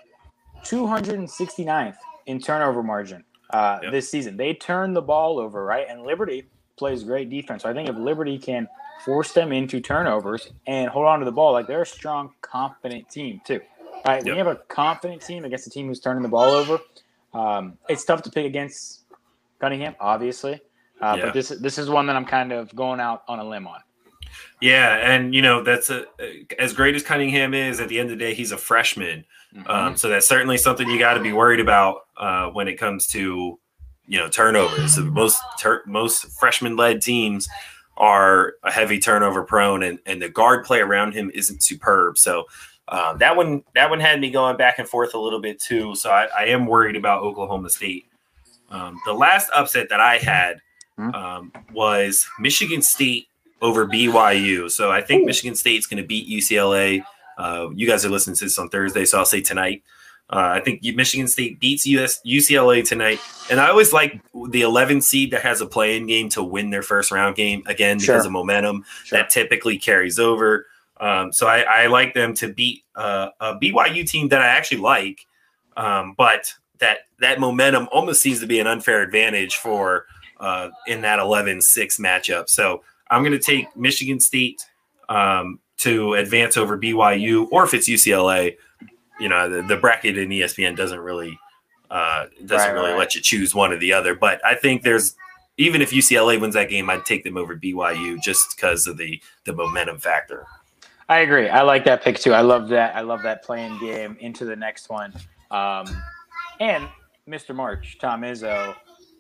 269th 0.63 1.95
in 2.26 2.39
turnover 2.39 2.84
margin 2.84 3.23
uh, 3.52 3.80
Yep. 3.84 3.91
this 3.91 4.10
season. 4.10 4.38
They 4.38 4.54
turn 4.54 4.93
the 4.93 5.02
ball 5.02 5.39
over, 5.39 5.63
right? 5.63 5.86
And 5.89 6.04
Liberty 6.04 6.47
plays 6.77 7.03
great 7.03 7.29
defense. 7.29 7.63
So 7.63 7.69
I 7.69 7.73
think 7.73 7.89
if 7.89 7.95
Liberty 7.95 8.38
can 8.38 8.67
force 9.03 9.33
them 9.33 9.51
into 9.51 9.79
turnovers 9.81 10.49
and 10.67 10.89
hold 10.89 11.05
on 11.05 11.19
to 11.19 11.25
the 11.25 11.31
ball, 11.31 11.51
like 11.53 11.67
they're 11.67 11.81
a 11.83 11.85
strong, 11.85 12.31
confident 12.41 13.09
team 13.09 13.41
too. 13.45 13.61
All 13.93 14.01
right, 14.13 14.23
when 14.23 14.33
you 14.33 14.38
have 14.38 14.47
a 14.47 14.57
confident 14.67 15.21
team 15.21 15.45
against 15.45 15.67
a 15.67 15.69
team 15.69 15.88
who's 15.88 15.99
turning 15.99 16.21
the 16.23 16.29
ball 16.29 16.51
over, 16.51 16.79
um, 17.33 17.77
it's 17.89 18.05
tough 18.05 18.21
to 18.23 18.29
pick 18.29 18.45
against 18.45 19.01
Cunningham, 19.59 19.95
obviously. 19.99 20.61
Uh, 21.01 21.15
Yeah. 21.17 21.25
But 21.25 21.33
this 21.33 21.49
this 21.49 21.77
is 21.77 21.89
one 21.89 22.05
that 22.07 22.15
I'm 22.15 22.25
kind 22.25 22.51
of 22.51 22.73
going 22.75 22.99
out 22.99 23.23
on 23.27 23.39
a 23.39 23.43
limb 23.43 23.67
on. 23.67 23.79
Yeah, 24.61 24.95
and 24.97 25.33
you 25.33 25.41
know 25.41 25.63
that's 25.63 25.89
a 25.89 26.05
as 26.59 26.73
great 26.73 26.95
as 26.95 27.03
Cunningham 27.03 27.53
is. 27.53 27.79
At 27.79 27.89
the 27.89 27.99
end 27.99 28.11
of 28.11 28.17
the 28.17 28.23
day, 28.25 28.33
he's 28.33 28.51
a 28.51 28.57
freshman, 28.57 29.25
Mm-hmm. 29.55 29.69
um, 29.71 29.95
so 29.95 30.09
that's 30.09 30.27
certainly 30.27 30.57
something 30.57 30.89
you 30.89 30.99
got 30.99 31.13
to 31.13 31.21
be 31.21 31.31
worried 31.31 31.61
about 31.61 32.01
uh, 32.17 32.47
when 32.49 32.67
it 32.67 32.75
comes 32.75 33.07
to 33.07 33.57
you 34.08 34.20
know 34.20 34.30
turnovers. 34.30 34.98
Most 34.98 35.41
tur- 35.60 35.84
most 35.86 36.28
freshman 36.39 36.76
led 36.76 37.02
teams 37.02 37.48
are 37.98 38.54
a 38.63 38.72
heavy 38.72 39.00
turnover 39.00 39.44
prone, 39.44 39.84
and 39.84 40.00
and 40.06 40.22
the 40.22 40.30
guard 40.30 40.65
play 40.65 40.80
around 40.80 41.13
him 41.13 41.32
isn't 41.34 41.63
superb. 41.63 42.18
So. 42.18 42.46
Um, 42.88 43.18
that 43.18 43.36
one, 43.36 43.63
that 43.74 43.89
one 43.89 44.00
had 44.00 44.22
me 44.22 44.30
going 44.30 44.58
back 44.58 44.78
and 44.78 44.88
forth 44.88 45.15
a 45.15 45.18
little 45.18 45.41
bit 45.41 45.60
too. 45.60 45.96
So 45.96 46.12
I, 46.12 46.28
I 46.38 46.44
am 46.50 46.68
worried 46.68 46.96
about 46.96 47.24
Oklahoma 47.24 47.72
State. 47.72 48.06
Um, 48.70 49.02
the 49.08 49.13
last 49.13 49.50
upset 49.56 49.89
that 49.89 50.00
I 50.00 50.18
had 50.20 50.62
Hmm. 50.96 51.10
um, 51.15 51.52
was 51.74 52.28
Michigan 52.39 52.84
State 52.84 53.26
over 53.60 53.88
BYU. 53.88 54.70
So 54.70 54.91
I 54.91 55.02
think 55.02 55.26
Michigan 55.26 55.56
State's 55.56 55.88
going 55.88 56.00
to 56.00 56.08
beat 56.08 56.30
UCLA. 56.30 57.02
Uh, 57.39 57.70
you 57.74 57.88
guys 57.88 58.06
are 58.06 58.10
listening 58.10 58.36
to 58.36 58.46
this 58.46 58.60
on 58.60 58.70
Thursday, 58.70 59.04
so 59.04 59.18
I'll 59.18 59.26
say 59.26 59.41
tonight. 59.41 59.82
Uh, 60.29 60.53
I 60.55 60.59
think 60.59 60.81
Michigan 60.83 61.27
State 61.27 61.59
beats 61.59 61.85
US, 61.85 62.19
UCLA 62.25 62.83
tonight, 62.83 63.19
and 63.51 63.59
I 63.59 63.69
always 63.69 63.93
like 63.93 64.19
the 64.49 64.61
11 64.63 65.01
seed 65.01 65.31
that 65.31 65.43
has 65.43 65.61
a 65.61 65.67
play-in 65.67 66.07
game 66.07 66.29
to 66.29 66.41
win 66.43 66.71
their 66.71 66.81
first 66.81 67.11
round 67.11 67.35
game 67.35 67.61
again 67.67 67.97
because 67.97 68.05
Sure. 68.23 68.25
of 68.25 68.31
momentum 68.31 68.83
Sure. 69.03 69.19
that 69.19 69.29
typically 69.29 69.77
carries 69.77 70.17
over. 70.17 70.65
Um, 70.99 71.31
so 71.31 71.45
I, 71.45 71.61
I 71.61 71.88
like 71.88 72.13
them 72.15 72.33
to 72.35 72.51
beat 72.51 72.83
uh, 72.95 73.29
a 73.39 73.55
BYU 73.59 74.07
team 74.09 74.29
that 74.29 74.41
I 74.41 74.47
actually 74.47 74.81
like, 74.81 75.27
um, 75.77 76.15
but 76.17 76.51
that 76.79 76.99
that 77.19 77.39
momentum 77.39 77.88
almost 77.91 78.21
seems 78.21 78.39
to 78.39 78.47
be 78.47 78.59
an 78.59 78.65
unfair 78.67 79.01
advantage 79.01 79.55
for 79.57 80.05
uh, 80.39 80.69
in 80.88 81.01
that 81.01 81.19
11-6 81.19 81.99
matchup. 81.99 82.49
So 82.49 82.81
I'm 83.09 83.21
going 83.21 83.31
to 83.33 83.39
take 83.39 83.75
Michigan 83.77 84.19
State 84.19 84.61
um, 85.07 85.59
to 85.77 86.13
advance 86.15 86.57
over 86.57 86.77
BYU, 86.77 87.47
or 87.51 87.63
if 87.63 87.73
it's 87.73 87.88
UCLA, 87.88 88.55
you 89.19 89.30
know, 89.30 89.49
the, 89.49 89.62
the 89.62 89.78
bracket 89.78 90.17
in 90.17 90.30
ESPN 90.30 90.75
doesn't 90.75 90.99
really 90.99 91.38
uh, 91.89 92.25
doesn't 92.45 92.69
Right, 92.69 92.73
really 92.73 92.91
right. 92.91 92.99
let 92.99 93.15
you 93.15 93.21
choose 93.21 93.54
one 93.54 93.71
or 93.71 93.78
the 93.78 93.93
other. 93.93 94.15
But 94.15 94.43
I 94.45 94.56
think 94.56 94.84
there's 94.84 95.15
even 95.58 95.82
if 95.82 95.91
UCLA 95.91 96.39
wins 96.41 96.56
that 96.56 96.69
game, 96.69 96.89
I'd 96.89 97.06
take 97.06 97.23
them 97.23 97.38
over 97.38 97.56
BYU 97.56 98.21
just 98.21 98.56
because 98.56 98.88
of 98.88 98.97
the 98.97 99.21
the 99.45 99.54
momentum 99.54 99.99
factor. 99.99 100.45
I 101.08 101.19
agree. 101.19 101.47
I 101.49 101.62
like 101.62 101.86
that 101.86 102.04
pick 102.04 102.17
too. 102.17 102.34
I 102.34 102.41
love 102.41 102.69
that. 102.69 102.95
I 102.95 103.01
love 103.01 103.21
that 103.23 103.43
playing 103.43 103.78
game 103.80 104.17
into 104.19 104.43
the 104.45 104.56
next 104.56 104.89
one. 104.89 105.13
Um, 105.51 105.86
and 106.60 106.88
Mr. 107.30 107.56
March, 107.56 107.97
Tom 107.99 108.21
Izzo, 108.21 108.75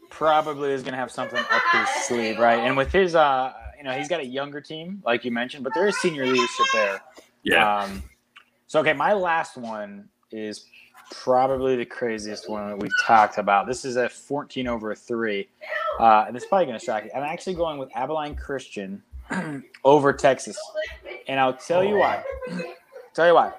probably 0.09 0.71
is 0.71 0.81
going 0.81 0.93
to 0.93 0.97
have 0.97 1.11
something 1.11 1.37
up 1.39 1.61
his 1.71 1.87
sleeve, 2.05 2.39
right? 2.39 2.59
And 2.59 2.75
with 2.75 2.91
his, 2.91 3.13
uh, 3.15 3.53
you 3.77 3.83
know, 3.83 3.91
he's 3.91 4.07
got 4.07 4.19
a 4.19 4.25
younger 4.25 4.61
team, 4.61 5.01
like 5.05 5.23
you 5.25 5.31
mentioned, 5.31 5.63
but 5.63 5.73
there 5.75 5.87
is 5.87 5.95
senior 5.99 6.25
leadership 6.25 6.65
there. 6.73 7.01
Yeah, 7.43 7.81
Um, 7.81 8.01
so 8.67 8.79
okay, 8.79 8.93
my 8.93 9.13
last 9.13 9.57
one 9.57 10.09
is 10.31 10.65
probably 11.11 11.75
the 11.75 11.85
craziest 11.85 12.49
one 12.49 12.69
that 12.69 12.79
we've 12.79 12.91
talked 13.03 13.37
about. 13.37 13.67
This 13.67 13.85
is 13.85 13.95
a 13.95 14.09
14 14.09 14.67
over 14.67 14.95
three, 14.95 15.47
uh, 15.99 16.25
and 16.27 16.35
it's 16.35 16.45
probably 16.45 16.65
going 16.65 16.79
to 16.79 16.85
shock 16.85 17.05
you. 17.05 17.11
I'm 17.15 17.23
actually 17.23 17.55
going 17.55 17.77
with 17.77 17.89
Abilene 17.95 18.35
Christian 18.35 19.01
over 19.83 20.13
Texas, 20.13 20.57
and 21.27 21.39
I'll 21.39 21.55
tell 21.55 21.83
you 21.83 21.97
why. 21.97 22.23
tell 23.13 23.27
you 23.27 23.35
why. 23.35 23.53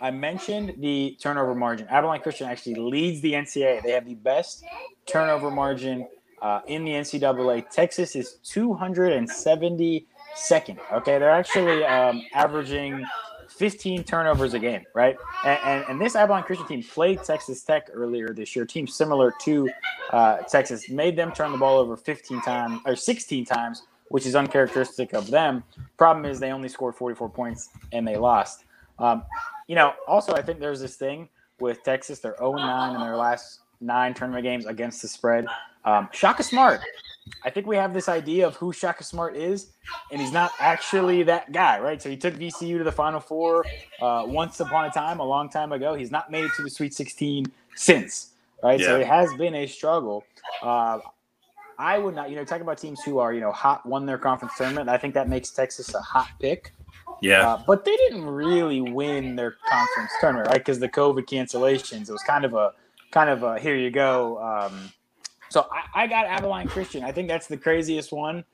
I 0.00 0.10
mentioned 0.10 0.74
the 0.78 1.16
turnover 1.20 1.54
margin. 1.54 1.88
Abilene 1.88 2.20
Christian 2.20 2.48
actually 2.48 2.76
leads 2.76 3.20
the 3.20 3.32
NCAA. 3.32 3.82
They 3.82 3.90
have 3.90 4.06
the 4.06 4.14
best 4.14 4.64
turnover 5.06 5.50
margin 5.50 6.06
uh, 6.40 6.60
in 6.66 6.84
the 6.84 6.92
NCAA. 6.92 7.68
Texas 7.70 8.14
is 8.14 8.38
272nd. 8.44 10.06
Okay, 10.92 11.18
they're 11.18 11.30
actually 11.30 11.84
um, 11.84 12.22
averaging 12.32 13.04
15 13.58 14.04
turnovers 14.04 14.54
a 14.54 14.58
game, 14.58 14.84
right? 14.94 15.16
And, 15.44 15.58
and, 15.64 15.84
and 15.88 16.00
this 16.00 16.14
Abilene 16.14 16.44
Christian 16.44 16.66
team 16.66 16.82
played 16.82 17.22
Texas 17.24 17.62
Tech 17.62 17.88
earlier 17.92 18.32
this 18.32 18.54
year. 18.54 18.64
Team 18.64 18.86
similar 18.86 19.34
to 19.42 19.68
uh, 20.12 20.38
Texas 20.38 20.88
made 20.88 21.16
them 21.16 21.32
turn 21.32 21.50
the 21.50 21.58
ball 21.58 21.78
over 21.78 21.96
15 21.96 22.40
times 22.42 22.80
or 22.86 22.94
16 22.94 23.44
times, 23.44 23.82
which 24.08 24.26
is 24.26 24.36
uncharacteristic 24.36 25.12
of 25.12 25.28
them. 25.28 25.64
Problem 25.96 26.24
is 26.24 26.38
they 26.38 26.52
only 26.52 26.68
scored 26.68 26.94
44 26.94 27.28
points 27.28 27.70
and 27.92 28.06
they 28.06 28.16
lost. 28.16 28.64
Um, 29.00 29.24
you 29.66 29.74
know, 29.74 29.92
also 30.06 30.34
I 30.34 30.42
think 30.42 30.60
there's 30.60 30.80
this 30.80 30.96
thing 30.96 31.28
with 31.58 31.82
Texas. 31.82 32.20
They're 32.20 32.36
0 32.38 32.52
9 32.54 32.94
in 32.94 33.00
their 33.00 33.16
last 33.16 33.60
nine 33.80 34.14
tournament 34.14 34.44
games 34.44 34.66
against 34.66 35.02
the 35.02 35.08
spread. 35.08 35.46
Um, 35.84 36.08
Shaka 36.12 36.42
Smart. 36.42 36.80
I 37.44 37.50
think 37.50 37.66
we 37.66 37.76
have 37.76 37.94
this 37.94 38.08
idea 38.08 38.46
of 38.46 38.56
who 38.56 38.72
Shaka 38.72 39.04
Smart 39.04 39.36
is, 39.36 39.72
and 40.10 40.20
he's 40.20 40.32
not 40.32 40.52
actually 40.58 41.22
that 41.24 41.52
guy, 41.52 41.78
right? 41.80 42.00
So 42.00 42.08
he 42.08 42.16
took 42.16 42.34
VCU 42.34 42.78
to 42.78 42.84
the 42.84 42.92
Final 42.92 43.20
Four 43.20 43.64
uh, 44.00 44.24
once 44.26 44.60
upon 44.60 44.86
a 44.86 44.90
time, 44.90 45.20
a 45.20 45.24
long 45.24 45.48
time 45.48 45.72
ago. 45.72 45.94
He's 45.94 46.10
not 46.10 46.30
made 46.30 46.44
it 46.44 46.52
to 46.56 46.62
the 46.62 46.70
Sweet 46.70 46.94
16 46.94 47.46
since, 47.74 48.32
right? 48.62 48.78
Yeah. 48.78 48.86
So 48.86 49.00
it 49.00 49.06
has 49.06 49.32
been 49.34 49.54
a 49.54 49.66
struggle. 49.66 50.24
Uh, 50.62 50.98
I 51.78 51.98
would 51.98 52.14
not, 52.14 52.28
you 52.28 52.36
know, 52.36 52.44
talking 52.44 52.62
about 52.62 52.78
teams 52.78 53.00
who 53.04 53.18
are, 53.18 53.32
you 53.32 53.40
know, 53.40 53.52
hot, 53.52 53.86
won 53.86 54.04
their 54.04 54.18
conference 54.18 54.54
tournament. 54.56 54.88
I 54.88 54.98
think 54.98 55.14
that 55.14 55.28
makes 55.28 55.50
Texas 55.50 55.94
a 55.94 56.00
hot 56.00 56.28
pick. 56.40 56.72
Yeah. 57.22 57.48
Uh, 57.48 57.62
but 57.66 57.84
they 57.84 57.96
didn't 57.96 58.26
really 58.26 58.80
win 58.80 59.36
their 59.36 59.56
conference 59.68 60.10
tournament, 60.20 60.48
right? 60.48 60.58
Because 60.58 60.80
the 60.80 60.88
COVID 60.88 61.24
cancellations, 61.26 62.08
it 62.08 62.12
was 62.12 62.22
kind 62.22 62.44
of 62.44 62.54
a, 62.54 62.72
kind 63.12 63.30
of 63.30 63.44
a, 63.44 63.58
here 63.58 63.76
you 63.76 63.90
go. 63.90 64.42
Um, 64.42 64.92
so 65.48 65.66
I, 65.72 66.02
I, 66.02 66.06
got 66.06 66.26
Abilene 66.26 66.68
Christian. 66.68 67.04
I 67.04 67.12
think 67.12 67.28
that's 67.28 67.46
the 67.46 67.56
craziest 67.56 68.12
one, 68.12 68.44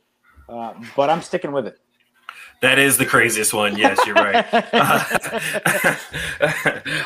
uh, 0.48 0.74
but 0.96 1.10
I'm 1.10 1.22
sticking 1.22 1.52
with 1.52 1.66
it. 1.66 1.78
That 2.60 2.78
is 2.78 2.96
the 2.96 3.04
craziest 3.04 3.52
one. 3.52 3.76
Yes, 3.76 3.98
you're 4.06 4.14
right. 4.14 4.36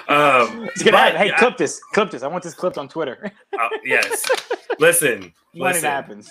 um, 0.08 0.70
but, 0.84 1.16
hey, 1.16 1.32
clip 1.36 1.56
this. 1.56 1.80
Clip 1.92 2.10
this. 2.10 2.22
I 2.22 2.28
want 2.28 2.44
this 2.44 2.54
clipped 2.54 2.78
on 2.78 2.88
Twitter. 2.88 3.32
uh, 3.58 3.68
yes. 3.84 4.24
Listen. 4.78 5.32
When 5.52 5.72
listen. 5.72 5.86
it 5.86 5.88
happens. 5.88 6.30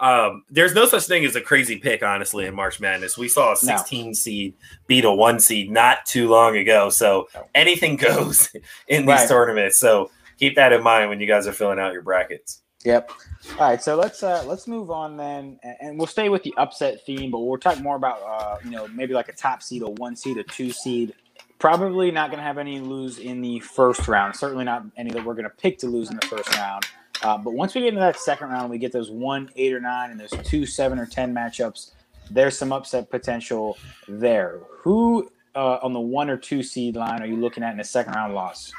Um, 0.00 0.44
there's 0.48 0.74
no 0.74 0.86
such 0.86 1.04
thing 1.04 1.24
as 1.24 1.34
a 1.34 1.40
crazy 1.40 1.78
pick, 1.78 2.02
honestly, 2.02 2.46
in 2.46 2.54
March 2.54 2.78
Madness. 2.78 3.18
We 3.18 3.28
saw 3.28 3.52
a 3.52 3.56
16 3.56 4.06
no. 4.06 4.12
seed 4.12 4.54
beat 4.86 5.04
a 5.04 5.10
one 5.10 5.40
seed 5.40 5.70
not 5.70 6.06
too 6.06 6.28
long 6.28 6.56
ago. 6.56 6.88
So 6.88 7.28
anything 7.54 7.96
goes 7.96 8.50
in 8.86 9.06
these 9.06 9.08
right. 9.08 9.28
tournaments. 9.28 9.78
So 9.78 10.10
keep 10.38 10.54
that 10.56 10.72
in 10.72 10.82
mind 10.82 11.10
when 11.10 11.20
you 11.20 11.26
guys 11.26 11.46
are 11.46 11.52
filling 11.52 11.78
out 11.78 11.92
your 11.92 12.02
brackets. 12.02 12.62
Yep. 12.84 13.10
All 13.52 13.68
right, 13.68 13.82
so 13.82 13.96
let's 13.96 14.22
uh 14.22 14.44
let's 14.46 14.68
move 14.68 14.90
on 14.90 15.16
then, 15.16 15.58
and 15.80 15.98
we'll 15.98 16.06
stay 16.06 16.28
with 16.28 16.42
the 16.42 16.54
upset 16.56 17.04
theme, 17.04 17.30
but 17.30 17.40
we'll 17.40 17.58
talk 17.58 17.80
more 17.80 17.96
about 17.96 18.22
uh 18.22 18.58
you 18.64 18.70
know 18.70 18.86
maybe 18.88 19.14
like 19.14 19.28
a 19.28 19.32
top 19.32 19.62
seed, 19.62 19.82
a 19.82 19.90
one 19.90 20.14
seed, 20.14 20.36
a 20.36 20.44
two 20.44 20.70
seed. 20.70 21.14
Probably 21.58 22.12
not 22.12 22.30
going 22.30 22.38
to 22.38 22.44
have 22.44 22.56
any 22.56 22.78
lose 22.78 23.18
in 23.18 23.40
the 23.40 23.58
first 23.58 24.06
round. 24.06 24.36
Certainly 24.36 24.64
not 24.64 24.84
any 24.96 25.10
that 25.10 25.24
we're 25.24 25.34
going 25.34 25.42
to 25.42 25.50
pick 25.50 25.76
to 25.78 25.88
lose 25.88 26.08
in 26.08 26.14
the 26.14 26.26
first 26.26 26.54
round. 26.56 26.84
Uh, 27.22 27.36
but 27.36 27.52
once 27.52 27.74
we 27.74 27.80
get 27.80 27.88
into 27.88 28.00
that 28.00 28.16
second 28.16 28.50
round, 28.50 28.70
we 28.70 28.78
get 28.78 28.92
those 28.92 29.10
one, 29.10 29.50
eight, 29.56 29.72
or 29.72 29.80
nine, 29.80 30.12
and 30.12 30.20
those 30.20 30.30
two, 30.44 30.64
seven, 30.64 31.00
or 31.00 31.06
ten 31.06 31.34
matchups. 31.34 31.90
There's 32.30 32.56
some 32.56 32.72
upset 32.72 33.10
potential 33.10 33.76
there. 34.06 34.60
Who 34.82 35.32
uh, 35.56 35.78
on 35.82 35.92
the 35.92 36.00
one 36.00 36.30
or 36.30 36.36
two 36.36 36.62
seed 36.62 36.94
line 36.94 37.22
are 37.22 37.26
you 37.26 37.36
looking 37.36 37.64
at 37.64 37.74
in 37.74 37.80
a 37.80 37.84
second 37.84 38.14
round 38.14 38.34
loss? 38.34 38.72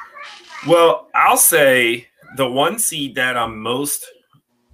Well, 0.66 1.10
I'll 1.14 1.36
say 1.36 2.08
the 2.38 2.50
one 2.50 2.80
seed 2.80 3.16
that 3.16 3.38
I'm 3.38 3.60
most 3.60 4.06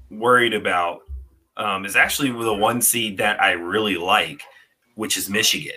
worried 0.09 0.53
about 0.53 0.99
um, 1.57 1.85
is 1.85 1.95
actually 1.95 2.31
the 2.31 2.53
one 2.53 2.81
seed 2.81 3.17
that 3.17 3.41
I 3.41 3.51
really 3.51 3.97
like, 3.97 4.41
which 4.95 5.17
is 5.17 5.29
Michigan. 5.29 5.75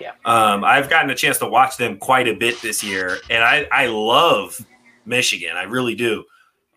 Yeah. 0.00 0.12
Um, 0.24 0.64
I've 0.64 0.88
gotten 0.88 1.10
a 1.10 1.14
chance 1.14 1.38
to 1.38 1.46
watch 1.48 1.76
them 1.76 1.98
quite 1.98 2.28
a 2.28 2.34
bit 2.34 2.60
this 2.62 2.84
year, 2.84 3.18
and 3.30 3.42
I, 3.42 3.66
I 3.72 3.86
love 3.86 4.58
Michigan. 5.04 5.56
I 5.56 5.64
really 5.64 5.94
do. 5.94 6.24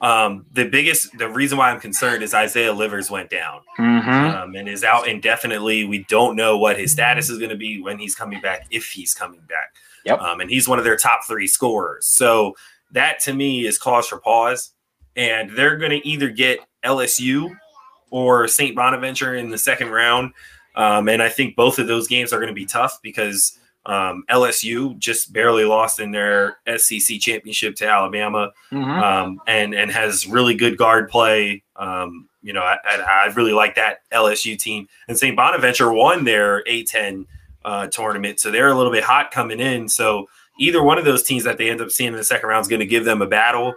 Um, 0.02 0.48
the 0.52 0.68
biggest, 0.68 1.16
the 1.20 1.30
reason 1.30 1.60
why 1.60 1.70
I'm 1.70 1.80
concerned 1.80 2.24
is 2.24 2.34
Isaiah 2.34 2.74
Livers 2.74 3.12
went 3.12 3.30
down 3.30 3.62
mm-hmm. 3.78 4.10
um, 4.10 4.56
and 4.56 4.68
is 4.68 4.84
out 4.84 5.08
indefinitely. 5.08 5.86
We 5.86 6.06
don't 6.10 6.36
know 6.36 6.58
what 6.58 6.80
his 6.80 6.92
status 6.92 7.30
is 7.30 7.38
going 7.38 7.52
to 7.52 7.56
be 7.56 7.80
when 7.80 8.00
he's 8.00 8.16
coming 8.16 8.42
back, 8.42 8.66
if 8.72 8.88
he's 8.88 9.14
coming 9.14 9.42
back. 9.42 9.76
Yep. 10.06 10.20
Um, 10.20 10.42
and 10.42 10.50
he's 10.50 10.68
one 10.68 10.80
of 10.80 10.86
their 10.86 10.98
top 10.98 11.22
three 11.28 11.46
scorers. 11.46 12.08
So 12.08 12.56
that 12.92 13.20
to 13.22 13.34
me 13.34 13.66
is 13.66 13.78
cause 13.78 14.08
for 14.08 14.20
pause. 14.20 14.72
And 15.16 15.52
they're 15.58 15.78
going 15.78 15.92
to 15.92 16.08
either 16.08 16.30
get 16.30 16.60
LSU 16.84 17.54
or 18.12 18.48
St. 18.48 18.76
Bonaventure 18.76 19.36
in 19.36 19.50
the 19.50 19.58
second 19.58 19.90
round. 19.90 20.34
Um, 20.76 21.10
and 21.10 21.22
I 21.22 21.30
think 21.30 21.56
both 21.56 21.80
of 21.80 21.88
those 21.88 22.08
games 22.08 22.32
are 22.32 22.38
going 22.38 22.48
to 22.48 22.54
be 22.54 22.66
tough 22.66 23.00
because 23.02 23.58
um, 23.86 24.24
LSU 24.30 24.98
just 25.00 25.34
barely 25.34 25.66
lost 25.66 26.00
in 26.00 26.12
their 26.12 26.58
SEC 26.78 27.20
championship 27.20 27.76
to 27.78 27.88
Alabama, 27.88 28.52
mm-hmm. 28.72 28.90
um, 28.92 29.42
and 29.48 29.74
and 29.74 29.90
has 29.92 30.28
really 30.28 30.54
good 30.54 30.78
guard 30.78 31.10
play. 31.10 31.64
Um, 31.76 32.30
you 32.44 32.54
know, 32.54 32.62
I, 32.62 32.78
I, 32.86 33.26
really 33.36 33.54
like 33.54 33.76
that 33.76 34.02
LSU 34.12 34.58
team. 34.58 34.88
And 35.08 35.18
St. 35.18 35.36
Bonaventure 35.36 35.92
won 35.92 36.26
their 36.26 36.64
A10 36.64 37.26
uh, 37.66 37.88
tournament, 37.88 38.40
so 38.40 38.52
they're 38.52 38.70
a 38.70 38.76
little 38.76 38.92
bit 38.92 39.04
hot 39.04 39.32
coming 39.32 39.60
in. 39.60 39.90
So 39.90 40.28
either 40.62 40.84
one 40.84 41.00
of 41.00 41.06
those 41.06 41.24
teams 41.24 41.44
that 41.44 41.58
they 41.58 41.70
end 41.70 41.82
up 41.82 41.90
seeing 41.90 42.10
in 42.10 42.16
the 42.16 42.24
second 42.24 42.48
round 42.48 42.62
is 42.62 42.68
going 42.68 42.80
to 42.80 42.86
give 42.86 43.04
them 43.04 43.22
a 43.22 43.28
battle. 43.28 43.74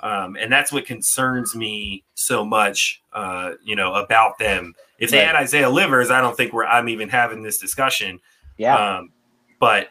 Um, 0.00 0.36
and 0.36 0.52
that's 0.52 0.72
what 0.72 0.86
concerns 0.86 1.56
me 1.56 2.04
so 2.14 2.44
much, 2.44 3.02
uh, 3.12 3.52
you 3.64 3.74
know, 3.74 3.94
about 3.94 4.38
them. 4.38 4.74
If 5.00 5.10
they 5.10 5.18
right. 5.18 5.26
had 5.26 5.36
Isaiah 5.36 5.68
Livers, 5.68 6.10
I 6.10 6.20
don't 6.20 6.36
think 6.36 6.52
we're 6.52 6.64
I'm 6.64 6.88
even 6.88 7.08
having 7.08 7.42
this 7.42 7.58
discussion. 7.58 8.20
Yeah. 8.56 8.76
Um, 8.76 9.10
but 9.58 9.88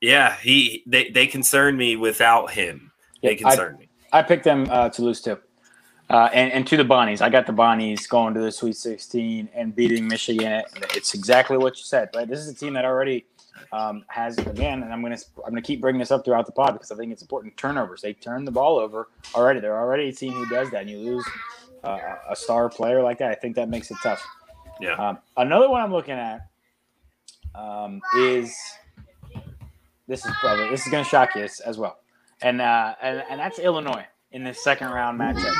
yeah, 0.00 0.36
he 0.36 0.82
they 0.86 1.10
they 1.10 1.26
concern 1.26 1.76
me 1.76 1.96
without 1.96 2.50
him. 2.50 2.90
They 3.22 3.36
concern 3.36 3.74
I, 3.74 3.78
me. 3.78 3.88
I 4.12 4.22
picked 4.22 4.44
them 4.44 4.66
uh, 4.70 4.88
to 4.88 5.02
lose 5.02 5.20
too. 5.20 5.38
Uh, 6.08 6.28
and, 6.34 6.52
and 6.52 6.66
to 6.66 6.76
the 6.76 6.84
Bonnies, 6.84 7.22
I 7.22 7.30
got 7.30 7.46
the 7.46 7.54
Bonnies 7.54 8.06
going 8.06 8.34
to 8.34 8.40
the 8.40 8.52
Sweet 8.52 8.76
16 8.76 9.48
and 9.54 9.74
beating 9.74 10.06
Michigan. 10.06 10.62
It's 10.94 11.14
exactly 11.14 11.56
what 11.56 11.78
you 11.78 11.84
said, 11.84 12.10
right? 12.14 12.28
This 12.28 12.40
is 12.40 12.48
a 12.48 12.54
team 12.54 12.74
that 12.74 12.84
already 12.84 13.24
um, 13.72 14.04
has 14.08 14.38
again, 14.38 14.82
and 14.82 14.92
I'm 14.92 15.02
gonna 15.02 15.18
I'm 15.44 15.50
gonna 15.50 15.62
keep 15.62 15.80
bringing 15.80 15.98
this 15.98 16.10
up 16.10 16.24
throughout 16.24 16.46
the 16.46 16.52
pod 16.52 16.74
because 16.74 16.90
I 16.90 16.96
think 16.96 17.12
it's 17.12 17.22
important. 17.22 17.56
Turnovers, 17.56 18.02
they 18.02 18.12
turn 18.12 18.44
the 18.44 18.50
ball 18.50 18.78
over 18.78 19.08
already. 19.34 19.60
They're 19.60 19.78
already 19.78 20.08
a 20.08 20.12
team 20.12 20.32
who 20.32 20.46
does 20.46 20.70
that, 20.70 20.82
and 20.82 20.90
you 20.90 20.98
lose 20.98 21.26
uh, 21.84 21.98
a 22.28 22.36
star 22.36 22.68
player 22.68 23.02
like 23.02 23.18
that. 23.18 23.30
I 23.30 23.34
think 23.34 23.56
that 23.56 23.68
makes 23.68 23.90
it 23.90 23.96
tough. 24.02 24.24
Yeah. 24.80 24.94
Um, 24.94 25.18
another 25.36 25.68
one 25.68 25.80
I'm 25.80 25.92
looking 25.92 26.14
at 26.14 26.48
um, 27.54 28.00
is 28.18 28.54
this 30.08 30.24
is 30.24 30.32
probably 30.40 30.68
this 30.70 30.84
is 30.86 30.92
gonna 30.92 31.04
shock 31.04 31.34
you 31.34 31.42
as 31.42 31.78
well, 31.78 31.98
and 32.40 32.60
uh, 32.60 32.94
and 33.00 33.22
and 33.30 33.40
that's 33.40 33.58
Illinois 33.58 34.06
in 34.32 34.44
this 34.44 34.62
second 34.62 34.88
round 34.88 35.20
matchup. 35.20 35.54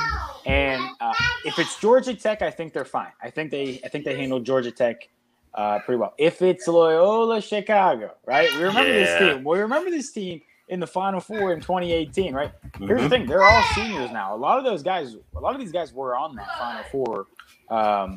And 0.46 0.82
uh, 1.00 1.14
if 1.44 1.58
it's 1.58 1.78
Georgia 1.80 2.14
Tech, 2.14 2.42
I 2.42 2.50
think 2.50 2.72
they're 2.72 2.84
fine. 2.84 3.12
I 3.22 3.30
think 3.30 3.50
they 3.50 3.80
I 3.84 3.88
think 3.88 4.04
they 4.04 4.16
handled 4.16 4.44
Georgia 4.44 4.70
Tech 4.70 5.08
uh, 5.54 5.78
pretty 5.80 5.98
well. 5.98 6.14
If 6.18 6.42
it's 6.42 6.66
Loyola 6.66 7.40
Chicago, 7.40 8.14
right? 8.26 8.52
We 8.54 8.62
remember 8.62 8.92
yeah. 8.92 9.04
this 9.04 9.18
team. 9.18 9.44
We 9.44 9.58
remember 9.58 9.90
this 9.90 10.12
team 10.12 10.40
in 10.68 10.80
the 10.80 10.86
Final 10.86 11.20
Four 11.20 11.52
in 11.52 11.60
2018, 11.60 12.34
right? 12.34 12.52
Mm-hmm. 12.52 12.86
Here's 12.86 13.00
the 13.00 13.02
mm-hmm. 13.02 13.10
thing: 13.10 13.26
they're 13.26 13.44
all 13.44 13.62
seniors 13.74 14.10
now. 14.10 14.34
A 14.34 14.36
lot 14.36 14.58
of 14.58 14.64
those 14.64 14.82
guys, 14.82 15.16
a 15.36 15.40
lot 15.40 15.54
of 15.54 15.60
these 15.60 15.72
guys 15.72 15.92
were 15.92 16.16
on 16.16 16.34
that 16.36 16.48
Final 16.58 16.84
Four 16.90 17.26
um, 17.68 18.16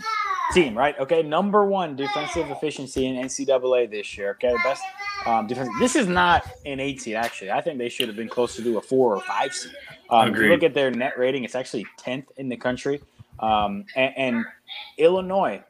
team, 0.54 0.78
right? 0.78 0.98
Okay, 1.00 1.24
number 1.24 1.66
one 1.66 1.96
defensive 1.96 2.50
efficiency 2.50 3.06
in 3.06 3.16
NCAA 3.16 3.90
this 3.90 4.18
year. 4.18 4.32
Okay, 4.32 4.56
best 4.64 4.82
um, 5.26 5.48
defense. 5.48 5.70
This 5.80 5.96
is 5.96 6.08
not 6.08 6.50
an 6.66 6.80
eight 6.80 7.02
seed, 7.02 7.16
actually. 7.16 7.52
I 7.52 7.62
think 7.62 7.78
they 7.78 7.90
should 7.90 8.08
have 8.08 8.18
been 8.18 8.30
closer 8.30 8.58
to 8.58 8.64
do 8.64 8.78
a 8.78 8.82
four 8.82 9.16
or 9.16 9.22
five 9.22 9.54
seed. 9.54 9.74
Um, 10.10 10.34
if 10.34 10.40
you 10.40 10.50
look 10.50 10.64
at 10.64 10.74
their 10.74 10.92
net 10.92 11.18
rating, 11.18 11.44
it's 11.44 11.56
actually 11.56 11.86
10th 12.00 12.26
in 12.38 12.50
the 12.50 12.58
country. 12.58 13.02
Um, 13.40 13.86
and, 13.96 14.14
and, 14.18 14.46
Illinois 14.98 15.62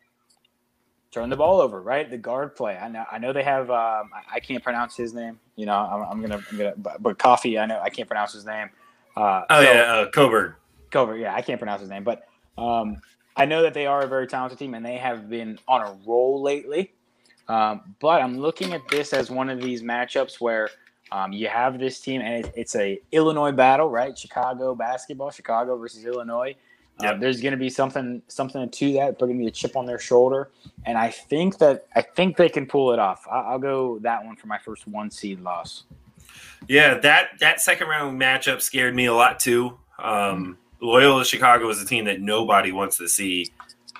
turn 1.15 1.29
the 1.29 1.35
ball 1.35 1.61
over, 1.61 1.81
right? 1.81 2.09
The 2.09 2.17
guard 2.17 2.55
play. 2.55 2.77
I 2.77 2.89
know. 2.89 3.05
I 3.09 3.17
know 3.17 3.31
they 3.31 3.43
have. 3.43 3.71
Um, 3.71 4.11
I, 4.13 4.35
I, 4.35 4.39
can't 4.41 4.61
pronounce 4.61 4.97
his 4.97 5.13
name. 5.13 5.39
You 5.55 5.65
know, 5.65 5.73
I'm, 5.73 6.03
I'm 6.03 6.21
gonna. 6.21 6.43
I'm 6.51 6.57
gonna. 6.57 6.73
But, 6.77 7.01
but, 7.01 7.17
Kofi. 7.17 7.59
I 7.59 7.65
know. 7.65 7.79
I 7.81 7.89
can't 7.89 8.07
pronounce 8.07 8.33
his 8.33 8.45
name. 8.45 8.69
Uh, 9.15 9.43
oh 9.49 9.63
so, 9.63 9.71
yeah, 9.71 9.81
uh, 9.81 10.09
Cockburn. 10.09 10.55
Cockburn. 10.91 11.21
Yeah, 11.21 11.33
I 11.33 11.41
can't 11.41 11.57
pronounce 11.57 11.79
his 11.81 11.89
name, 11.89 12.03
but 12.03 12.27
um, 12.57 12.97
I 13.37 13.45
know 13.45 13.63
that 13.63 13.73
they 13.73 13.85
are 13.85 14.01
a 14.01 14.07
very 14.07 14.27
talented 14.27 14.59
team, 14.59 14.73
and 14.73 14.85
they 14.85 14.97
have 14.97 15.29
been 15.29 15.57
on 15.67 15.81
a 15.81 15.97
roll 16.05 16.41
lately. 16.41 16.93
Um, 17.47 17.95
but 17.99 18.21
I'm 18.21 18.37
looking 18.37 18.73
at 18.73 18.85
this 18.89 19.13
as 19.13 19.31
one 19.31 19.49
of 19.49 19.61
these 19.61 19.83
matchups 19.83 20.41
where 20.41 20.69
um, 21.11 21.31
you 21.31 21.47
have 21.47 21.79
this 21.79 22.01
team, 22.01 22.21
and 22.21 22.51
it's 22.55 22.75
a 22.75 22.99
Illinois 23.13 23.53
battle, 23.53 23.89
right? 23.89 24.17
Chicago 24.17 24.75
basketball, 24.75 25.31
Chicago 25.31 25.77
versus 25.77 26.05
Illinois. 26.05 26.55
Uh, 26.99 27.13
there's 27.15 27.41
going 27.41 27.51
to 27.51 27.57
be 27.57 27.69
something 27.69 28.21
something 28.27 28.69
to 28.69 28.93
that. 28.93 29.19
They're 29.19 29.27
going 29.27 29.37
to 29.37 29.43
be 29.43 29.47
a 29.47 29.51
chip 29.51 29.75
on 29.75 29.85
their 29.85 29.99
shoulder, 29.99 30.49
and 30.85 30.97
I 30.97 31.09
think 31.09 31.57
that 31.57 31.87
I 31.95 32.01
think 32.01 32.37
they 32.37 32.47
can 32.47 32.65
pull 32.65 32.93
it 32.93 32.99
off. 32.99 33.27
I, 33.29 33.51
will 33.51 33.59
go 33.59 33.99
that 33.99 34.23
one 34.23 34.37
for 34.37 34.47
my 34.47 34.57
first 34.57 34.87
one 34.87 35.11
seed 35.11 35.41
loss. 35.41 35.83
Yeah, 36.69 36.97
that 36.99 37.31
that 37.39 37.59
second 37.59 37.87
round 37.87 38.19
matchup 38.19 38.61
scared 38.61 38.95
me 38.95 39.07
a 39.07 39.13
lot 39.13 39.39
too. 39.39 39.77
Um, 39.99 40.57
Loyola 40.81 41.25
Chicago 41.25 41.69
is 41.69 41.81
a 41.81 41.85
team 41.85 42.05
that 42.05 42.21
nobody 42.21 42.71
wants 42.71 42.97
to 42.97 43.09
see 43.09 43.51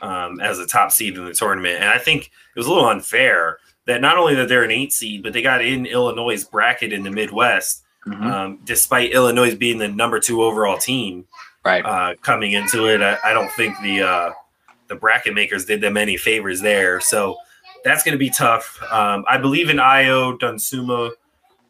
um, 0.02 0.40
as 0.40 0.60
a 0.60 0.66
top 0.66 0.92
seed 0.92 1.18
in 1.18 1.26
the 1.26 1.34
tournament, 1.34 1.76
and 1.82 1.90
I 1.90 1.98
think 1.98 2.26
it 2.26 2.60
was 2.60 2.68
a 2.68 2.70
little 2.70 2.88
unfair 2.88 3.60
that 3.86 4.02
not 4.02 4.18
only 4.18 4.36
that 4.36 4.48
they're 4.48 4.64
an 4.64 4.72
eight 4.72 4.94
seed, 4.94 5.24
but 5.24 5.34
they 5.34 5.42
got 5.42 5.64
in 5.64 5.86
Illinois' 5.86 6.44
bracket 6.44 6.92
in 6.92 7.04
the 7.04 7.12
Midwest, 7.12 7.84
mm-hmm. 8.06 8.24
um, 8.24 8.60
despite 8.64 9.12
Illinois 9.12 9.56
being 9.56 9.78
the 9.78 9.88
number 9.88 10.20
two 10.20 10.42
overall 10.44 10.78
team. 10.78 11.26
Right. 11.66 11.84
Uh, 11.84 12.14
coming 12.22 12.52
into 12.52 12.86
it, 12.86 13.02
I, 13.02 13.18
I 13.24 13.34
don't 13.34 13.52
think 13.52 13.76
the 13.82 14.02
uh, 14.04 14.32
the 14.88 14.96
bracket 14.96 15.34
makers 15.34 15.66
did 15.66 15.82
them 15.82 15.98
any 15.98 16.16
favors 16.16 16.62
there. 16.62 17.02
So 17.02 17.38
that's 17.84 18.04
going 18.04 18.14
to 18.14 18.20
be 18.20 18.30
tough. 18.30 18.80
Um, 18.92 19.26
I 19.28 19.38
believe 19.38 19.70
in 19.70 19.78
Ayo 19.78 20.38
Dosunmu. 20.38 21.10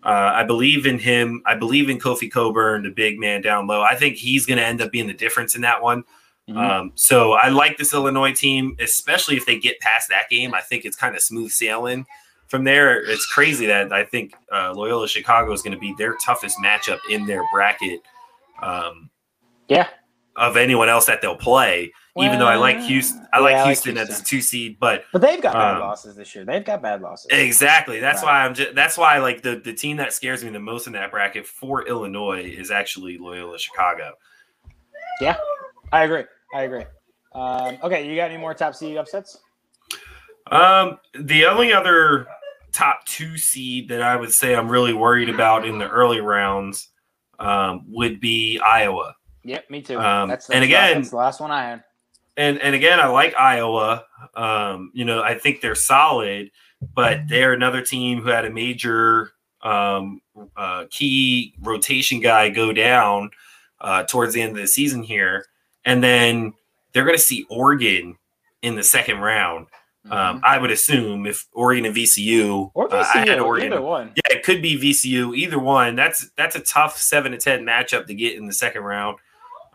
Uh, 0.03 0.07
I 0.35 0.43
believe 0.43 0.85
in 0.85 0.99
him. 0.99 1.41
I 1.45 1.55
believe 1.55 1.89
in 1.89 1.97
Kofi 1.97 2.29
Cockburn, 2.29 2.83
the 2.83 2.89
big 2.89 3.19
man 3.19 3.41
down 3.41 3.67
low. 3.67 3.81
I 3.81 3.95
think 3.95 4.17
he's 4.17 4.45
going 4.45 4.57
to 4.57 4.65
end 4.65 4.81
up 4.81 4.91
being 4.91 5.07
the 5.07 5.13
difference 5.13 5.55
in 5.55 5.61
that 5.61 5.81
one. 5.81 6.03
Mhm. 6.49 6.57
Um, 6.57 6.91
so 6.95 7.31
I 7.33 7.49
like 7.49 7.77
this 7.77 7.93
Illinois 7.93 8.33
team, 8.33 8.75
especially 8.79 9.35
if 9.35 9.45
they 9.47 9.57
get 9.57 9.79
past 9.79 10.09
that 10.09 10.29
game. 10.29 10.53
I 10.53 10.61
think 10.61 10.85
it's 10.85 10.95
kind 10.95 11.15
of 11.15 11.21
smooth 11.23 11.49
sailing 11.51 12.05
from 12.47 12.65
there. 12.65 12.99
It's 12.99 13.25
crazy 13.25 13.65
that 13.65 13.91
I 13.91 14.03
think 14.03 14.33
uh, 14.51 14.73
Loyola 14.73 15.07
Chicago 15.07 15.51
is 15.53 15.63
going 15.63 15.73
to 15.73 15.79
be 15.79 15.95
their 15.97 16.15
toughest 16.23 16.57
matchup 16.63 16.99
in 17.09 17.25
their 17.25 17.43
bracket 17.51 18.01
um, 18.61 19.09
yeah. 19.67 19.87
of 20.35 20.57
anyone 20.57 20.89
else 20.89 21.05
that 21.05 21.21
they'll 21.21 21.35
play. 21.37 21.91
even 22.17 22.39
though 22.39 22.47
I 22.47 22.55
like 22.55 22.79
Houston, 22.79 23.25
I 23.33 23.39
like 23.39 23.51
yeah, 23.51 23.57
I 23.57 23.59
like 23.61 23.65
Houston 23.67 23.97
as 23.97 24.21
a 24.21 24.23
two 24.23 24.41
seed, 24.41 24.77
but 24.79 25.03
But 25.11 25.21
they've 25.21 25.41
got 25.41 25.53
bad 25.53 25.75
Um, 25.75 25.79
losses 25.81 26.15
this 26.15 26.33
year. 26.35 26.45
They've 26.45 26.63
got 26.63 26.81
bad 26.81 27.01
losses. 27.01 27.27
Exactly. 27.31 27.99
That's 27.99 28.21
Right. 28.23 28.31
why 28.31 28.45
I'm 28.45 28.53
just 28.53 28.73
that's 28.75 28.97
why 28.97 29.17
like 29.19 29.41
the 29.41 29.57
the 29.57 29.73
team 29.73 29.97
that 29.97 30.13
scares 30.13 30.43
me 30.43 30.49
the 30.49 30.59
most 30.59 30.87
in 30.87 30.93
that 30.93 31.11
bracket 31.11 31.45
for 31.45 31.85
Illinois 31.87 32.41
is 32.43 32.71
actually 32.71 33.17
Loyola 33.17 33.57
Chicago. 33.59 34.13
Yeah, 35.21 35.35
I 35.91 36.03
agree. 36.03 36.23
I 36.53 36.61
agree. 36.63 36.85
Um, 37.33 37.77
okay, 37.83 38.07
you 38.09 38.15
got 38.15 38.31
any 38.31 38.37
more 38.39 38.53
top 38.53 38.75
seed 38.75 38.95
upsets? 38.97 39.37
Um 40.51 40.99
the 41.19 41.45
only 41.45 41.73
other 41.73 42.27
top 42.71 43.05
2 43.05 43.37
seed 43.37 43.87
that 43.89 44.01
I 44.01 44.15
would 44.15 44.31
say 44.33 44.53
I'm 44.55 44.69
really 44.69 44.93
worried 44.93 45.29
about 45.29 45.65
in 45.65 45.79
the 45.79 45.87
early 45.89 46.19
rounds 46.21 46.89
um 47.39 47.83
would 47.87 48.19
be 48.19 48.59
Iowa. 48.59 49.15
Yep, 49.45 49.69
me 49.69 49.81
too. 49.81 49.99
Um, 49.99 50.27
that's, 50.29 50.49
and 50.49 50.57
that's 50.57 50.65
again- 50.65 50.95
that's 50.97 51.09
the 51.11 51.15
last 51.15 51.39
one 51.39 51.51
I 51.51 51.63
had. 51.69 51.83
And 52.37 52.59
and 52.61 52.75
again 52.75 52.99
I 52.99 53.07
like 53.07 53.33
Iowa. 53.39 54.03
Um 54.35 54.91
you 54.93 55.05
know, 55.05 55.21
I 55.23 55.37
think 55.37 55.61
they're 55.61 55.73
solid, 55.73 56.51
but 56.93 57.21
they're 57.29 57.53
another 57.53 57.81
team 57.81 58.21
who 58.21 58.27
had 58.29 58.43
a 58.43 58.49
major 58.49 59.31
um 59.61 60.19
uh 60.57 60.83
key 60.91 61.53
rotation 61.61 62.19
guy 62.19 62.49
go 62.49 62.73
down 62.73 63.29
uh 63.79 64.03
towards 64.03 64.33
the 64.33 64.41
end 64.41 64.51
of 64.51 64.57
the 64.57 64.67
season 64.67 65.01
here. 65.01 65.45
And 65.85 66.03
then 66.03 66.53
they're 66.91 67.05
going 67.05 67.15
to 67.15 67.21
see 67.21 67.45
Oregon 67.49 68.17
in 68.61 68.75
the 68.75 68.83
second 68.83 69.19
round. 69.19 69.67
Um, 70.09 70.41
I 70.43 70.57
would 70.59 70.71
assume 70.71 71.25
if 71.25 71.47
Oregon 71.53 71.85
and 71.85 71.95
VCU, 71.95 72.69
or 72.75 72.93
uh, 72.93 73.03
I 73.15 73.19
had 73.19 73.39
Oregon. 73.39 73.73
either 73.73 73.81
one. 73.81 74.11
Yeah, 74.15 74.37
it 74.37 74.43
could 74.43 74.61
be 74.61 74.77
VCU. 74.77 75.35
Either 75.35 75.57
one. 75.57 75.95
That's 75.95 76.29
that's 76.37 76.55
a 76.55 76.59
tough 76.59 76.95
seven 76.97 77.31
to 77.31 77.37
ten 77.39 77.63
matchup 77.65 78.05
to 78.07 78.13
get 78.13 78.35
in 78.37 78.45
the 78.45 78.53
second 78.53 78.83
round. 78.83 79.17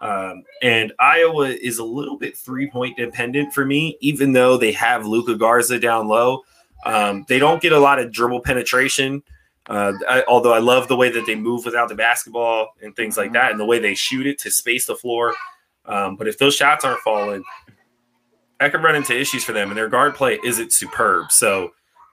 Um, 0.01 0.45
and 0.63 0.93
Iowa 0.99 1.49
is 1.49 1.79
a 1.79 1.85
little 1.85 2.17
bit 2.17 2.37
three 2.37 2.71
point 2.71 2.97
dependent 2.97 3.53
for 3.53 3.65
me, 3.65 3.99
even 4.01 4.33
though 4.33 4.57
they 4.57 4.73
have 4.73 5.07
Luka 5.07 5.37
Garza 5.37 5.79
down 5.79 6.09
low. 6.09 6.43
Um, 6.87 7.27
they 7.29 7.39
don't 7.39 7.61
get 7.61 7.73
a 7.73 7.79
lot 7.79 7.99
of 7.99 8.11
dribble 8.11 8.41
penetration. 8.41 9.23
Uh, 9.67 9.93
I, 10.09 10.25
although 10.27 10.55
I 10.55 10.59
love 10.59 10.89
the 10.89 10.97
way 10.97 11.11
that 11.11 11.27
they 11.27 11.35
move 11.35 11.65
without 11.65 11.89
the 11.89 11.95
basketball 11.95 12.75
and 12.83 12.97
things 12.97 13.17
like 13.17 13.33
that, 13.35 13.51
and 13.51 13.61
the 13.61 13.67
way 13.67 13.79
they 13.79 13.95
shoot 13.95 14.27
it 14.27 14.39
to 14.41 14.51
space 14.51 14.87
the 14.87 14.97
floor. 14.97 15.35
Um, 15.85 16.17
but 16.17 16.27
if 16.27 16.39
those 16.39 16.57
shots 16.57 16.85
aren't 16.85 17.01
falling, 17.01 17.45
that 18.59 18.73
could 18.73 18.83
run 18.83 18.95
into 18.95 19.19
issues 19.19 19.45
for 19.45 19.53
them. 19.53 19.69
And 19.69 19.77
their 19.77 19.89
guard 19.89 20.15
play 20.15 20.39
isn't 20.45 20.73
superb. 20.73 21.31
So 21.31 21.73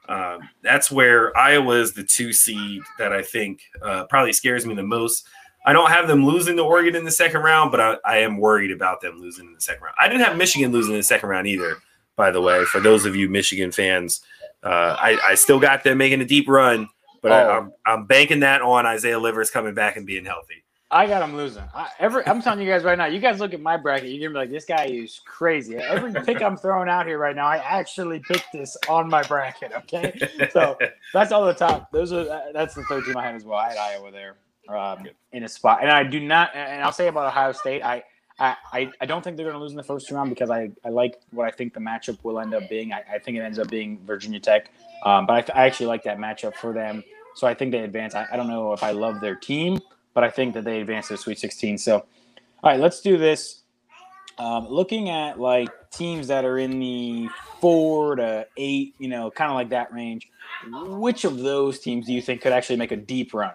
um, 0.09 0.49
that's 0.61 0.91
where 0.91 1.35
Iowa 1.37 1.75
is 1.75 1.93
the 1.93 2.03
two 2.03 2.33
seed 2.33 2.81
that 2.99 3.11
I 3.11 3.21
think 3.21 3.61
uh, 3.81 4.05
probably 4.05 4.33
scares 4.33 4.65
me 4.65 4.75
the 4.75 4.83
most. 4.83 5.27
I 5.65 5.73
don't 5.73 5.89
have 5.89 6.07
them 6.07 6.25
losing 6.25 6.55
to 6.57 6.63
Oregon 6.63 6.95
in 6.95 7.03
the 7.03 7.11
second 7.11 7.41
round, 7.41 7.71
but 7.71 7.81
I, 7.81 7.97
I 8.05 8.17
am 8.19 8.37
worried 8.37 8.71
about 8.71 9.01
them 9.01 9.19
losing 9.19 9.47
in 9.47 9.53
the 9.53 9.61
second 9.61 9.83
round. 9.83 9.95
I 9.99 10.07
didn't 10.07 10.23
have 10.23 10.37
Michigan 10.37 10.71
losing 10.71 10.93
in 10.93 10.99
the 10.99 11.03
second 11.03 11.27
round 11.29 11.47
either, 11.47 11.77
by 12.15 12.31
the 12.31 12.41
way. 12.41 12.63
For 12.65 12.79
those 12.79 13.05
of 13.05 13.15
you 13.15 13.27
Michigan 13.27 13.71
fans, 13.71 14.21
uh, 14.63 14.95
I, 14.99 15.19
I 15.23 15.35
still 15.35 15.59
got 15.59 15.83
them 15.83 15.97
making 15.97 16.21
a 16.21 16.25
deep 16.25 16.47
run, 16.47 16.87
but 17.21 17.31
I, 17.31 17.43
Oh. 17.43 17.49
I'm, 17.49 17.73
I'm 17.85 18.05
banking 18.05 18.39
that 18.41 18.61
on 18.61 18.85
Isaiah 18.85 19.19
Livers 19.19 19.51
coming 19.51 19.73
back 19.73 19.97
and 19.97 20.05
being 20.05 20.23
healthy. 20.25 20.63
I 20.89 21.05
got 21.05 21.19
them 21.19 21.35
losing. 21.35 21.63
I, 21.75 21.89
every, 21.99 22.25
I'm 22.25 22.41
telling 22.41 22.61
you 22.61 22.71
guys 22.71 22.85
right 22.85 22.97
now. 22.97 23.07
You 23.07 23.19
guys 23.19 23.41
look 23.41 23.53
at 23.53 23.59
my 23.59 23.75
bracket. 23.75 24.09
You're 24.09 24.29
gonna 24.29 24.39
be 24.39 24.47
like, 24.47 24.55
this 24.55 24.63
guy 24.63 24.85
is 24.85 25.19
crazy. 25.25 25.75
Every 25.75 26.13
pick 26.23 26.41
I'm 26.41 26.55
throwing 26.55 26.87
out 26.87 27.05
here 27.07 27.17
right 27.17 27.35
now, 27.35 27.45
I 27.45 27.57
actually 27.57 28.21
picked 28.21 28.53
this 28.53 28.77
on 28.87 29.09
my 29.09 29.21
bracket. 29.23 29.73
Okay, 29.75 30.17
so 30.49 30.77
that's 31.13 31.33
all 31.33 31.45
the 31.45 31.53
top. 31.53 31.91
Those 31.91 32.13
are 32.13 32.23
that's 32.53 32.73
the 32.73 32.83
third 32.83 33.03
team 33.03 33.17
I 33.17 33.23
had 33.25 33.35
as 33.35 33.43
well. 33.43 33.57
I 33.59 33.67
had 33.67 33.77
Iowa 33.77 34.11
there 34.11 34.37
um, 34.69 35.05
in 35.31 35.43
a 35.43 35.49
spot, 35.49 35.79
and 35.81 35.91
I 35.91 36.03
do 36.03 36.19
not. 36.19 36.55
And 36.55 36.81
I'll 36.81 36.91
say 36.91 37.07
about 37.07 37.27
Ohio 37.27 37.51
State, 37.51 37.83
I. 37.83 38.03
I, 38.39 38.91
I, 39.01 39.07
don't 39.07 39.23
think 39.23 39.35
they're 39.35 39.47
going 39.47 39.55
to 39.55 39.59
lose 39.59 39.71
in 39.71 39.77
the 39.77 39.83
first 39.83 40.11
round 40.11 40.29
because 40.29 40.51
I, 40.51 40.69
I 40.85 40.89
like 40.89 41.19
what 41.31 41.47
I 41.47 41.49
think 41.49 41.73
the 41.73 41.79
matchup 41.79 42.23
will 42.23 42.39
end 42.39 42.53
up 42.53 42.69
being. 42.69 42.93
I, 42.93 43.01
I 43.15 43.17
think 43.17 43.35
it 43.35 43.39
ends 43.39 43.57
up 43.57 43.67
being 43.67 43.99
Virginia 44.05 44.39
Tech, 44.39 44.69
um, 45.03 45.25
but 45.25 45.49
I, 45.49 45.63
I 45.63 45.65
actually 45.65 45.87
like 45.87 46.03
that 46.03 46.19
matchup 46.19 46.53
for 46.53 46.71
them. 46.71 47.03
So 47.37 47.47
I 47.47 47.55
think 47.55 47.71
they 47.71 47.79
advance. 47.79 48.13
I, 48.13 48.27
I 48.31 48.35
don't 48.35 48.47
know 48.47 48.73
if 48.73 48.83
I 48.83 48.91
love 48.91 49.21
their 49.21 49.35
team, 49.35 49.79
but 50.13 50.23
I 50.23 50.29
think 50.31 50.55
that 50.55 50.65
they 50.65 50.81
advance 50.81 51.07
to 51.07 51.13
the 51.13 51.17
Sweet 51.17 51.39
16. 51.39 51.77
So, 51.77 51.97
all 51.97 52.05
right, 52.63 52.79
let's 52.79 53.01
do 53.01 53.17
this. 53.17 53.61
Um, 54.39 54.67
looking 54.67 55.09
at 55.09 55.39
like 55.39 55.69
teams 55.91 56.27
that 56.27 56.45
are 56.45 56.57
in 56.57 56.79
the 56.79 57.29
four 57.59 58.15
to 58.15 58.47
eight, 58.57 58.95
you 58.97 59.07
know, 59.07 59.29
kind 59.29 59.51
of 59.51 59.55
like 59.55 59.69
that 59.69 59.93
range. 59.93 60.29
Which 60.71 61.25
of 61.25 61.37
those 61.37 61.79
teams 61.79 62.07
do 62.07 62.13
you 62.13 62.21
think 62.21 62.41
could 62.41 62.51
actually 62.53 62.77
make 62.77 62.91
a 62.91 62.97
deep 62.97 63.33
run? 63.33 63.53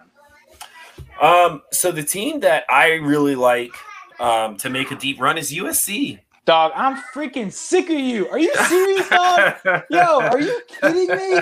Um, 1.23 1.61
so 1.71 1.93
the 1.93 2.03
team 2.03 2.41
that 2.41 2.65
I 2.69 2.95
really 2.95 3.35
like 3.35 3.71
um, 4.19 4.57
to 4.57 4.69
make 4.69 4.91
a 4.91 4.95
deep 4.95 5.21
run 5.21 5.37
is 5.37 5.53
USC. 5.53 6.19
Dog, 6.43 6.73
I'm 6.75 7.01
freaking 7.13 7.49
sick 7.49 7.89
of 7.89 7.97
you. 7.97 8.27
Are 8.27 8.37
you 8.37 8.53
serious, 8.53 9.07
dog? 9.07 9.55
Yo, 9.89 10.19
are 10.19 10.41
you 10.41 10.61
kidding 10.67 11.07
me? 11.15 11.39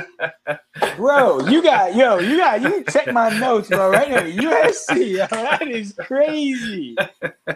Bro, 0.98 1.48
you 1.48 1.64
got 1.64 1.96
yo, 1.96 2.20
you 2.20 2.38
got 2.38 2.62
you 2.62 2.84
check 2.84 3.12
my 3.12 3.30
notes, 3.40 3.70
bro. 3.70 3.90
Right 3.90 4.12
now, 4.12 4.22
USC, 4.22 5.18
yo, 5.18 5.26
that 5.26 5.68
is 5.68 5.96
crazy. 6.00 6.96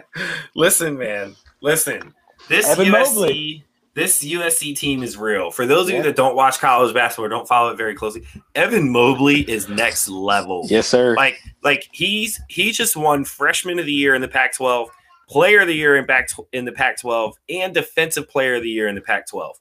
listen, 0.56 0.98
man, 0.98 1.36
listen. 1.60 2.12
This 2.48 2.66
Evan 2.66 2.86
USC, 2.86 2.90
Mobley. 2.90 3.64
This 3.96 4.22
USC 4.22 4.76
team 4.76 5.02
is 5.02 5.16
real. 5.16 5.50
For 5.50 5.66
those 5.66 5.86
of 5.86 5.90
Yeah. 5.90 5.96
you 5.96 6.02
that 6.04 6.16
don't 6.16 6.36
watch 6.36 6.58
college 6.58 6.92
basketball 6.94 7.24
or 7.24 7.28
don't 7.30 7.48
follow 7.48 7.70
it 7.70 7.76
very 7.76 7.94
closely, 7.94 8.24
Evan 8.54 8.90
Mobley 8.92 9.40
is 9.50 9.70
next 9.70 10.08
level. 10.08 10.66
Yes, 10.68 10.86
sir. 10.86 11.14
Like, 11.16 11.40
like 11.64 11.88
he's 11.92 12.38
he 12.48 12.72
just 12.72 12.94
won 12.94 13.24
Freshman 13.24 13.78
of 13.78 13.86
the 13.86 13.92
Year 13.92 14.14
in 14.14 14.20
the 14.20 14.28
Pac-12, 14.28 14.88
Player 15.30 15.62
of 15.62 15.66
the 15.66 15.74
Year 15.74 15.96
in 15.96 16.04
Pac 16.06 16.28
in 16.52 16.66
the 16.66 16.72
Pac-12, 16.72 17.32
and 17.48 17.72
Defensive 17.74 18.28
Player 18.28 18.56
of 18.56 18.62
the 18.62 18.70
Year 18.70 18.86
in 18.86 18.94
the 18.94 19.00
Pac-12. 19.00 19.54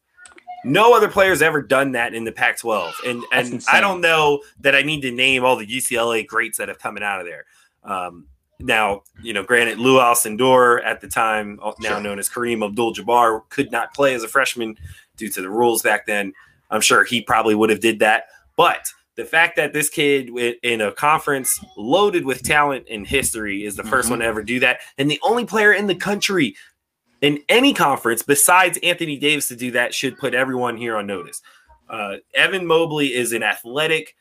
No 0.66 0.94
other 0.94 1.08
player's 1.08 1.42
ever 1.42 1.62
done 1.62 1.94
that 1.94 2.14
in 2.14 2.26
the 2.26 2.32
Pac-12, 2.34 2.92
and 3.08 3.24
and. 3.32 3.64
I 3.72 3.80
don't 3.80 4.02
know 4.02 4.42
that 4.60 4.76
I 4.76 4.82
need 4.82 5.02
to 5.02 5.12
name 5.12 5.46
all 5.46 5.56
the 5.56 5.66
UCLA 5.66 6.28
greats 6.28 6.58
that 6.58 6.68
have 6.68 6.80
coming 6.80 7.04
out 7.04 7.22
of 7.22 7.26
there. 7.26 7.46
Um, 7.84 8.28
now, 8.60 9.04
you 9.22 9.34
know, 9.34 9.44
granted, 9.44 9.80
Lew 9.80 9.98
Alcindor 10.00 10.84
at 10.86 11.02
the 11.02 11.08
time, 11.08 11.60
uh, 11.62 11.74
now 11.80 11.90
Sure. 11.90 12.02
known 12.02 12.20
as 12.20 12.30
Kareem 12.30 12.66
Abdul-Jabbar, 12.66 13.50
could 13.50 13.72
not 13.72 13.94
play 13.94 14.14
as 14.16 14.24
a 14.24 14.28
freshman 14.28 14.78
due 15.18 15.30
to 15.30 15.42
the 15.42 15.50
rules 15.50 15.82
back 15.82 16.06
then. 16.06 16.34
I'm 16.72 16.82
sure 16.82 17.04
he 17.04 17.22
probably 17.22 17.56
would 17.56 17.70
have 17.70 17.80
did 17.80 18.00
that, 18.00 18.28
but 18.58 18.88
the 19.16 19.26
fact 19.26 19.56
that 19.56 19.72
this 19.72 19.90
kid 19.90 20.30
in 20.62 20.82
a 20.82 20.92
conference 20.92 21.58
loaded 21.78 22.26
with 22.26 22.44
talent 22.44 22.86
and 22.90 23.08
history 23.08 23.64
is 23.64 23.76
the 23.76 23.84
1st 23.84 24.08
Mhm. 24.08 24.12
one 24.12 24.20
to 24.20 24.26
ever 24.26 24.44
do 24.44 24.60
that, 24.60 24.82
and 24.98 25.10
the 25.10 25.20
only 25.22 25.46
player 25.46 25.72
in 25.72 25.88
the 25.88 25.96
country 25.96 26.56
in 27.22 27.42
any 27.48 27.74
conference 27.74 28.22
besides 28.22 28.78
Anthony 28.84 29.18
Davis 29.18 29.48
to 29.48 29.56
do 29.56 29.72
that 29.72 29.94
should 29.94 30.18
put 30.18 30.34
everyone 30.34 30.76
here 30.76 30.98
on 30.98 31.08
notice. 31.08 31.42
Uh, 31.90 32.18
Evan 32.34 32.66
Mobley 32.66 33.14
is 33.14 33.32
an 33.32 33.42
athletic, 33.44 34.16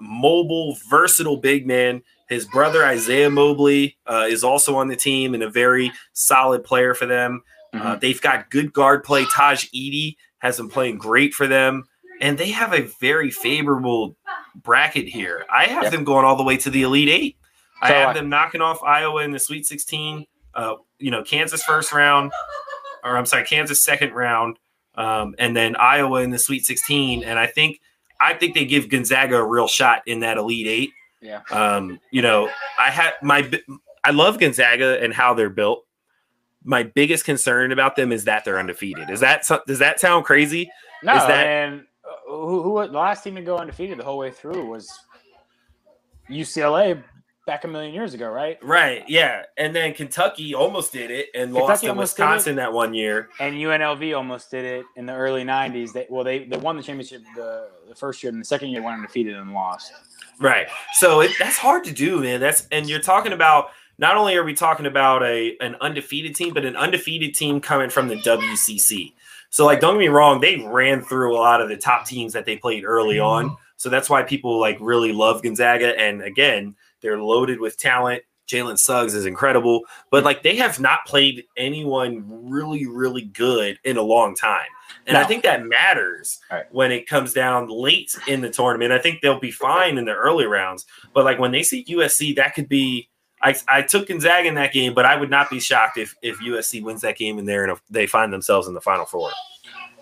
mobile, 0.00 0.76
versatile 0.88 1.36
big 1.36 1.66
man. 1.66 2.02
His 2.28 2.46
brother 2.46 2.84
Isaiah 2.84 3.30
Mobley 3.30 3.96
uh, 4.06 4.26
is 4.28 4.44
also 4.44 4.76
on 4.76 4.88
the 4.88 4.96
team 4.96 5.34
and 5.34 5.42
a 5.42 5.50
very 5.50 5.90
solid 6.12 6.62
player 6.64 6.94
for 6.94 7.06
them. 7.06 7.42
Uh, 7.72 7.96
they've 7.96 8.20
got 8.20 8.50
good 8.50 8.72
guard 8.72 9.04
play. 9.04 9.24
Tahj 9.24 9.70
Eaddy 9.72 10.16
has 10.38 10.56
been 10.56 10.68
playing 10.68 10.98
great 10.98 11.34
for 11.34 11.46
them, 11.46 11.84
and 12.20 12.38
they 12.38 12.50
have 12.50 12.72
a 12.72 12.82
very 13.00 13.30
favorable 13.30 14.16
bracket 14.56 15.06
here. 15.08 15.44
I 15.52 15.64
have 15.66 15.84
Yep. 15.84 15.92
them 15.92 16.04
going 16.04 16.24
all 16.24 16.36
the 16.36 16.42
way 16.42 16.56
to 16.58 16.70
the 16.70 16.82
Elite 16.82 17.08
Eight. 17.08 17.36
I 17.82 17.92
have 17.92 18.10
I- 18.10 18.12
them 18.14 18.28
knocking 18.28 18.60
off 18.60 18.82
Iowa 18.82 19.22
in 19.22 19.30
the 19.32 19.38
Sweet 19.38 19.66
16. 19.66 20.26
Uh, 20.54 20.74
you 20.98 21.10
know, 21.10 21.22
Kansas 21.22 21.62
first 21.62 21.92
round, 21.92 22.32
or 23.04 23.16
I'm 23.16 23.26
sorry, 23.26 23.44
Kansas 23.44 23.82
second 23.84 24.12
round, 24.12 24.58
um, 24.96 25.34
and 25.38 25.56
then 25.56 25.76
Iowa 25.76 26.22
in 26.22 26.30
the 26.30 26.38
Sweet 26.38 26.66
16. 26.66 27.22
And 27.22 27.38
I 27.38 27.46
think 27.46 27.80
I 28.20 28.34
think 28.34 28.54
they 28.54 28.64
give 28.66 28.88
Gonzaga 28.88 29.36
a 29.36 29.44
real 29.46 29.66
shot 29.68 30.02
in 30.06 30.20
that 30.20 30.36
Elite 30.36 30.66
Eight. 30.66 30.90
Yeah. 31.22 31.40
Um, 31.50 31.98
you 32.10 32.22
know, 32.22 32.50
I 32.78 32.90
had 32.90 33.14
my 33.22 33.50
I 34.04 34.10
love 34.10 34.38
Gonzaga 34.38 35.02
and 35.02 35.12
how 35.12 35.34
they're 35.34 35.50
built. 35.50 35.86
My 36.64 36.82
biggest 36.82 37.24
concern 37.24 37.72
about 37.72 37.96
them 37.96 38.12
is 38.12 38.24
that 38.24 38.44
they're 38.44 38.58
undefeated. 38.58 39.08
Is 39.10 39.20
that 39.20 39.46
does 39.66 39.78
that 39.78 40.00
sound 40.00 40.24
crazy? 40.24 40.70
No, 41.02 41.16
Is 41.16 41.26
that- 41.26 41.46
and 41.46 41.80
uh, 42.04 42.08
who, 42.26 42.62
who 42.62 42.86
the 42.86 42.92
last 42.98 43.24
team 43.24 43.34
to 43.36 43.42
go 43.42 43.56
undefeated 43.58 43.98
the 43.98 44.04
whole 44.04 44.18
way 44.18 44.30
through 44.30 44.66
was 44.66 44.90
UCLA 46.30 47.02
back 47.50 47.64
a 47.64 47.68
million 47.68 47.92
years 47.92 48.14
ago, 48.14 48.30
right? 48.30 48.62
Right. 48.62 49.02
Yeah. 49.08 49.42
And 49.58 49.74
then 49.74 49.92
Kentucky 49.92 50.54
almost 50.54 50.92
did 50.92 51.10
it 51.10 51.30
and 51.34 51.52
Kentucky 51.52 51.68
lost 51.68 51.82
to 51.82 51.88
almost 51.88 52.16
did 52.16 52.22
it. 52.22 52.26
Wisconsin 52.26 52.56
that 52.56 52.72
one 52.72 52.94
year. 52.94 53.28
And 53.40 53.56
UNLV 53.56 54.16
almost 54.16 54.52
did 54.52 54.64
it 54.64 54.86
in 54.94 55.04
the 55.04 55.14
early 55.14 55.42
'90s. 55.42 55.92
They 55.92 56.06
well, 56.08 56.22
they, 56.22 56.44
they 56.44 56.56
won 56.58 56.76
the 56.76 56.82
championship 56.82 57.22
the, 57.34 57.68
the 57.88 57.94
first 57.96 58.22
year, 58.22 58.30
and 58.30 58.40
the 58.40 58.44
second 58.44 58.68
year 58.68 58.82
went 58.82 58.98
undefeated 58.98 59.34
and 59.34 59.52
lost. 59.52 59.92
Right. 60.38 60.68
So 60.94 61.22
it, 61.22 61.32
that's 61.40 61.58
hard 61.58 61.82
to 61.84 61.92
do, 61.92 62.20
man. 62.20 62.38
That's 62.38 62.68
and 62.70 62.88
you're 62.88 63.00
talking 63.00 63.32
about 63.32 63.70
not 63.98 64.16
only 64.16 64.36
are 64.36 64.44
we 64.44 64.54
talking 64.54 64.86
about 64.86 65.24
a 65.24 65.56
an 65.60 65.74
undefeated 65.80 66.36
team, 66.36 66.54
but 66.54 66.64
an 66.64 66.76
undefeated 66.76 67.34
team 67.34 67.60
coming 67.60 67.90
from 67.90 68.06
the 68.06 68.16
WCC. 68.16 69.12
So 69.50 69.66
like, 69.66 69.80
don't 69.80 69.94
get 69.94 69.98
me 69.98 70.08
wrong, 70.08 70.40
they 70.40 70.58
ran 70.58 71.02
through 71.02 71.36
a 71.36 71.40
lot 71.40 71.60
of 71.60 71.68
the 71.68 71.76
top 71.76 72.06
teams 72.06 72.32
that 72.34 72.46
they 72.46 72.56
played 72.56 72.84
early 72.84 73.18
on. 73.18 73.56
So 73.76 73.88
that's 73.88 74.08
why 74.08 74.22
people 74.22 74.60
like 74.60 74.78
really 74.80 75.12
love 75.12 75.42
Gonzaga. 75.42 75.98
And 75.98 76.22
again, 76.22 76.76
they're 77.02 77.18
loaded 77.22 77.60
with 77.60 77.76
talent. 77.78 78.22
Jalen 78.48 78.78
Suggs 78.78 79.14
is 79.14 79.26
incredible, 79.26 79.82
but 80.10 80.24
like 80.24 80.42
they 80.42 80.56
have 80.56 80.80
not 80.80 81.00
played 81.06 81.44
anyone 81.56 82.24
really, 82.28 82.84
really 82.84 83.22
good 83.22 83.78
in 83.84 83.96
a 83.96 84.02
long 84.02 84.34
time. 84.34 84.66
And 85.06 85.14
No. 85.14 85.20
I 85.20 85.24
think 85.24 85.44
that 85.44 85.64
matters 85.64 86.40
Right. 86.50 86.64
when 86.72 86.90
it 86.90 87.06
comes 87.06 87.32
down 87.32 87.68
late 87.68 88.12
in 88.26 88.40
the 88.40 88.50
tournament. 88.50 88.90
I 88.92 88.98
think 88.98 89.20
they'll 89.20 89.38
be 89.38 89.52
fine 89.52 89.98
in 89.98 90.04
the 90.04 90.14
early 90.14 90.46
rounds, 90.46 90.84
but 91.14 91.24
like 91.24 91.38
when 91.38 91.52
they 91.52 91.62
see 91.62 91.84
USC, 91.88 92.34
that 92.36 92.54
could 92.54 92.68
be. 92.68 93.08
I, 93.42 93.54
I 93.68 93.80
took 93.80 94.08
Gonzaga 94.08 94.48
in 94.48 94.54
that 94.56 94.70
game, 94.74 94.92
but 94.92 95.06
I 95.06 95.16
would 95.16 95.30
not 95.30 95.48
be 95.48 95.60
shocked 95.60 95.96
if 95.96 96.14
if 96.20 96.38
USC 96.40 96.82
wins 96.82 97.00
that 97.02 97.16
game 97.16 97.38
and 97.38 97.48
they're 97.48 97.64
in 97.64 97.70
a, 97.70 97.76
they 97.88 98.06
find 98.06 98.30
themselves 98.32 98.68
in 98.68 98.74
the 98.74 98.82
final 98.82 99.06
four. 99.06 99.30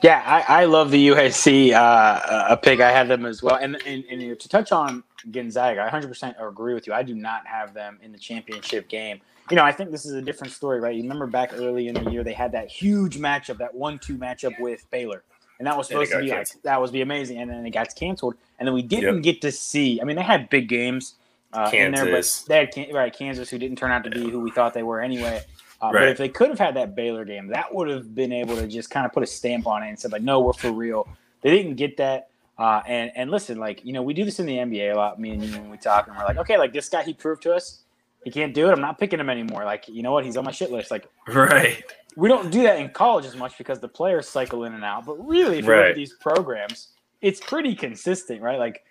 Yeah, 0.03 0.23
I, 0.25 0.63
I 0.63 0.65
love 0.67 0.91
the 0.91 1.09
USC 1.09 1.73
uh, 1.73 2.47
a 2.51 2.57
pick. 2.57 2.81
I 2.81 2.91
had 2.91 3.09
them 3.09 3.27
as 3.27 3.43
well. 3.43 3.57
And, 3.57 3.77
and, 3.87 4.05
and 4.05 4.39
to 4.39 4.49
touch 4.49 4.71
on 4.73 5.03
Gonzaga, 5.31 5.83
I 5.83 5.91
100% 5.91 6.35
agree 6.47 6.75
with 6.75 6.87
you. 6.87 6.93
I 6.93 7.03
do 7.03 7.15
not 7.15 7.47
have 7.47 7.75
them 7.75 7.99
in 8.03 8.13
the 8.13 8.19
championship 8.19 8.89
game. 8.89 9.21
You 9.51 9.57
know, 9.57 9.65
I 9.65 9.73
think 9.73 9.91
this 9.91 10.05
is 10.05 10.13
a 10.13 10.23
different 10.23 10.53
story, 10.53 10.79
right? 10.79 10.95
You 10.95 11.03
remember 11.03 11.27
back 11.27 11.53
early 11.55 11.89
in 11.89 11.95
the 11.95 12.11
year, 12.11 12.23
they 12.23 12.35
had 12.35 12.53
that 12.53 12.71
huge 12.71 13.19
matchup, 13.19 13.59
that 13.59 13.75
one-two 13.75 14.19
matchup 14.19 14.59
with 14.61 14.89
Baylor, 14.91 15.25
and 15.59 15.67
that 15.67 15.77
was 15.77 15.89
supposed 15.89 16.13
to 16.13 16.21
be 16.21 16.31
like, 16.31 16.49
that 16.63 16.81
was 16.81 16.91
be 16.91 17.01
amazing. 17.01 17.39
And 17.39 17.51
then 17.51 17.65
it 17.65 17.71
got 17.71 17.95
canceled, 17.97 18.35
and 18.59 18.67
then 18.67 18.75
we 18.75 18.83
didn't 18.83 19.23
get 19.23 19.41
to 19.41 19.51
see. 19.51 20.01
I 20.01 20.05
mean, 20.05 20.17
they 20.17 20.23
had 20.23 20.51
big 20.51 20.69
games 20.69 21.15
uh, 21.55 21.71
in 21.73 21.93
there, 21.93 22.05
but 22.05 22.45
they 22.47 22.59
had 22.59 22.95
right 22.95 23.13
Kansas, 23.13 23.49
who 23.49 23.59
didn't 23.59 23.79
turn 23.79 23.91
out 23.91 24.05
to 24.05 24.11
be 24.11 24.29
who 24.29 24.41
we 24.41 24.51
thought 24.51 24.75
they 24.75 24.83
were 24.83 25.01
anyway. 25.01 25.43
Uh, 25.81 25.93
But 25.93 26.09
if 26.09 26.19
they 26.19 26.29
could 26.29 26.49
have 26.51 26.59
had 26.59 26.75
that 26.77 26.95
Baylor 26.97 27.25
game, 27.25 27.47
that 27.49 27.73
would 27.73 27.88
have 27.88 28.14
been 28.14 28.33
able 28.33 28.57
to 28.57 28.67
just 28.67 28.91
kind 28.91 29.07
of 29.07 29.12
put 29.12 29.23
a 29.23 29.27
stamp 29.27 29.67
on 29.67 29.83
it 29.83 29.88
and 29.88 29.99
said 29.99 30.11
like, 30.12 30.23
no, 30.23 30.41
we're 30.41 30.53
for 30.53 30.73
real. 30.73 31.09
They 31.43 31.51
didn't 31.51 31.77
get 31.77 31.97
that. 31.99 32.31
Uh, 32.59 32.83
and 32.88 33.12
and 33.14 33.31
listen, 33.31 33.59
like 33.59 33.85
you 33.85 33.93
know, 33.93 34.03
we 34.03 34.12
do 34.12 34.25
this 34.25 34.41
in 34.41 34.47
the 34.47 34.57
NBA 34.57 34.93
a 34.93 34.97
lot. 34.97 35.21
Me 35.21 35.31
and 35.31 35.43
you 35.43 35.53
when 35.53 35.71
we 35.71 35.77
talk, 35.77 36.09
and 36.09 36.17
we're 36.17 36.25
like, 36.25 36.38
okay, 36.38 36.59
like 36.59 36.73
this 36.73 36.88
guy, 36.88 37.03
he 37.05 37.12
proved 37.14 37.43
to 37.43 37.55
us 37.55 37.83
he 38.25 38.33
can't 38.33 38.53
do 38.53 38.69
it. 38.69 38.73
I'm 38.73 38.81
not 38.81 38.99
picking 38.99 39.21
him 39.21 39.31
anymore. 39.31 39.64
Like 39.64 39.87
you 39.87 40.03
know 40.03 40.11
what, 40.11 40.25
he's 40.25 40.37
on 40.37 40.45
my 40.45 40.51
shit 40.51 40.73
list. 40.73 40.91
Like 40.91 41.07
Right. 41.29 41.85
we 42.17 42.29
don't 42.29 42.51
do 42.51 42.64
that 42.64 42.81
in 42.81 42.88
college 42.91 43.25
as 43.25 43.37
much 43.37 43.57
because 43.57 43.79
the 43.79 43.87
players 43.87 44.29
cycle 44.29 44.64
in 44.64 44.75
and 44.75 44.85
out. 44.85 45.07
But 45.07 45.25
really, 45.25 45.59
if 45.59 45.64
you 45.64 45.71
look 45.71 45.79
Right. 45.83 45.91
at 45.91 45.95
these 45.97 46.14
programs, 46.14 46.88
it's 47.23 47.38
pretty 47.38 47.77
consistent, 47.77 48.43
right? 48.43 48.59
Like, 48.59 48.85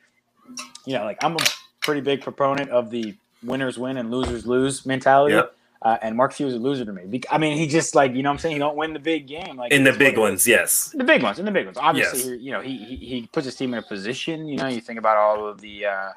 you 0.86 0.94
know, 0.98 1.04
like 1.04 1.22
I'm 1.22 1.36
a 1.36 1.40
pretty 1.82 2.00
big 2.00 2.22
proponent 2.22 2.70
of 2.70 2.90
the 2.90 3.16
winners 3.44 3.78
win 3.78 3.98
and 3.98 4.10
losers 4.10 4.48
lose 4.48 4.86
mentality. 4.86 5.36
Yep. 5.36 5.54
Uh, 5.88 5.98
and 6.02 6.18
Mark 6.18 6.34
Few 6.34 6.46
is 6.46 6.54
a 6.54 6.60
loser 6.60 6.84
to 6.84 6.92
me. 6.92 7.22
I 7.32 7.38
mean, 7.38 7.58
he 7.58 7.66
just 7.66 7.96
like 7.96 8.14
you 8.14 8.22
know 8.22 8.28
what 8.30 8.34
I'm 8.34 8.40
saying. 8.40 8.56
He 8.56 8.60
don't 8.60 8.76
win 8.76 8.92
the 8.92 9.00
big 9.00 9.26
game. 9.26 9.56
Like 9.56 9.72
In 9.72 9.86
the 9.86 9.94
big 9.94 10.18
ones, 10.18 10.46
yes. 10.46 10.94
the 10.94 11.06
big 11.06 11.24
ones, 11.24 11.40
in 11.40 11.46
the 11.46 11.52
big 11.52 11.66
ones. 11.66 11.78
Obviously, 11.78 12.32
Yes. 12.32 12.42
you 12.42 12.52
know, 12.52 12.60
he, 12.60 12.78
he 12.78 12.96
he 12.98 13.30
puts 13.32 13.46
his 13.46 13.56
team 13.56 13.74
in 13.74 13.80
a 13.80 13.82
position. 13.82 14.50
You 14.50 14.58
know, 14.58 14.68
you 14.68 14.82
think 14.82 15.00
about 15.00 15.16
all 15.16 15.48
of 15.48 15.62
the 15.62 15.86
uh, 15.86 16.10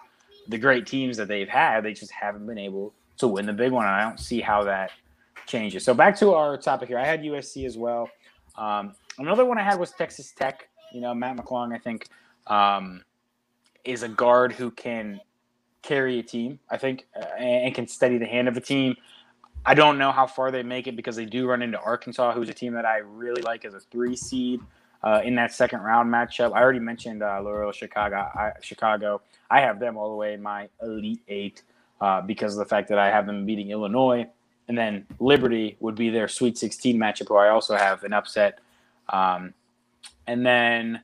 the 0.49 0.59
great 0.59 0.89
teams 0.89 1.17
that 1.19 1.29
they've 1.29 1.49
had, 1.49 1.85
they 1.85 1.93
just 1.93 2.11
haven't 2.11 2.47
been 2.47 2.59
able 2.59 2.93
to 3.19 3.29
win 3.29 3.47
the 3.47 3.53
big 3.53 3.71
one. 3.71 3.87
And 3.87 3.95
I 3.95 4.03
don't 4.03 4.19
see 4.19 4.41
how 4.41 4.65
that 4.65 4.91
changes. 5.47 5.85
So 5.85 5.95
back 5.95 6.17
to 6.19 6.35
our 6.35 6.57
topic 6.57 6.89
here. 6.89 6.99
I 6.99 7.05
had 7.07 7.23
USC 7.23 7.65
as 7.65 7.79
well. 7.79 8.11
Um, 8.57 8.97
another 9.19 9.45
one 9.45 9.57
I 9.57 9.63
had 9.63 9.79
was 9.79 9.93
Texas 9.93 10.33
Tech. 10.33 10.69
You 10.93 11.01
know, 11.01 11.15
Mac 11.15 11.37
McClung, 11.37 11.73
I 11.73 11.79
think, 11.79 12.09
um, 12.49 13.05
is 13.85 14.03
a 14.03 14.09
guard 14.09 14.53
who 14.53 14.73
can 14.73 15.21
carry 15.83 16.19
a 16.19 16.25
team. 16.25 16.59
I 16.69 16.77
think, 16.77 17.07
uh, 17.15 17.25
and, 17.39 17.67
and 17.67 17.75
can 17.77 17.87
steady 17.87 18.19
the 18.19 18.27
hand 18.27 18.49
of 18.49 18.57
a 18.57 18.61
team. 18.61 18.97
I 19.65 19.75
don't 19.75 19.99
know 19.99 20.11
how 20.11 20.27
far 20.27 20.51
they 20.51 20.63
make 20.63 20.87
it 20.87 20.97
because 20.97 21.17
they 21.17 21.27
do 21.27 21.47
run 21.47 21.63
into 21.63 21.79
Arkansas, 21.79 22.33
who's 22.33 22.49
a 22.49 22.55
team 22.55 22.73
that 22.75 22.87
I 22.87 22.99
really 22.99 23.43
like 23.43 23.65
as 23.65 23.75
a 23.75 23.81
three 23.81 24.17
seed 24.17 24.61
uh, 25.03 25.21
in 25.25 25.35
that 25.37 25.53
second 25.53 25.81
round 25.81 26.13
matchup. 26.13 26.55
I 26.55 26.61
already 26.61 26.79
mentioned 26.79 27.23
uh, 27.23 27.41
Loyola 27.43 27.73
Chicago. 27.73 28.17
I, 28.17 28.53
Chicago. 28.63 29.21
I 29.51 29.61
have 29.61 29.79
them 29.79 29.97
all 29.97 30.11
the 30.11 30.17
way 30.17 30.35
in 30.35 30.43
my 30.43 30.69
elite 30.83 31.23
eight 31.29 31.63
uh, 32.01 32.23
because 32.23 32.55
of 32.55 32.59
the 32.59 32.65
fact 32.65 32.89
that 32.89 32.99
I 32.99 33.11
have 33.11 33.27
them 33.27 33.45
beating 33.45 33.71
Illinois, 33.71 34.27
and 34.69 34.79
then 34.79 35.07
Liberty 35.19 35.77
would 35.81 35.95
be 35.95 36.11
their 36.11 36.29
Sweet 36.29 36.57
16 36.57 36.97
matchup, 36.97 37.29
who 37.29 37.37
I 37.37 37.49
also 37.51 37.77
have 37.77 38.05
an 38.05 38.13
upset. 38.13 38.61
Um, 39.09 39.53
and 40.27 40.47
then, 40.47 41.03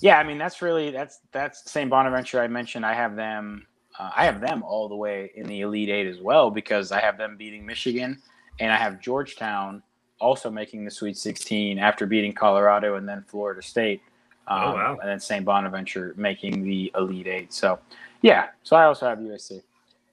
yeah, 0.00 0.18
I 0.18 0.24
mean 0.24 0.38
that's 0.38 0.62
really 0.62 0.90
that's 0.90 1.20
that's 1.32 1.70
St. 1.70 1.90
Bonaventure. 1.90 2.40
I 2.40 2.48
mentioned 2.48 2.86
I 2.86 2.94
have 2.94 3.16
them. 3.16 3.66
Uh, 3.98 4.10
I 4.14 4.24
have 4.24 4.40
them 4.40 4.62
all 4.62 4.88
the 4.88 4.96
way 4.96 5.30
in 5.34 5.46
the 5.46 5.62
Elite 5.62 5.88
Eight 5.88 6.06
as 6.06 6.20
well 6.20 6.50
because 6.50 6.92
I 6.92 7.00
have 7.00 7.16
them 7.18 7.36
beating 7.36 7.64
Michigan, 7.64 8.20
and 8.60 8.72
I 8.72 8.76
have 8.76 9.00
Georgetown 9.00 9.82
also 10.18 10.50
making 10.50 10.84
the 10.84 10.90
Sweet 10.90 11.16
16 11.16 11.78
after 11.78 12.06
beating 12.06 12.32
Colorado 12.32 12.96
and 12.96 13.08
then 13.08 13.24
Florida 13.26 13.62
State. 13.62 14.00
Um, 14.48 14.62
Oh, 14.62 14.74
wow. 14.74 14.98
And 15.00 15.08
then 15.10 15.20
St. 15.20 15.44
Bonaventure 15.44 16.14
making 16.16 16.62
the 16.62 16.90
Elite 16.94 17.26
Eight. 17.26 17.52
So, 17.52 17.78
yeah. 18.22 18.48
So 18.62 18.76
I 18.76 18.84
also 18.84 19.06
have 19.06 19.18
USC. 19.18 19.62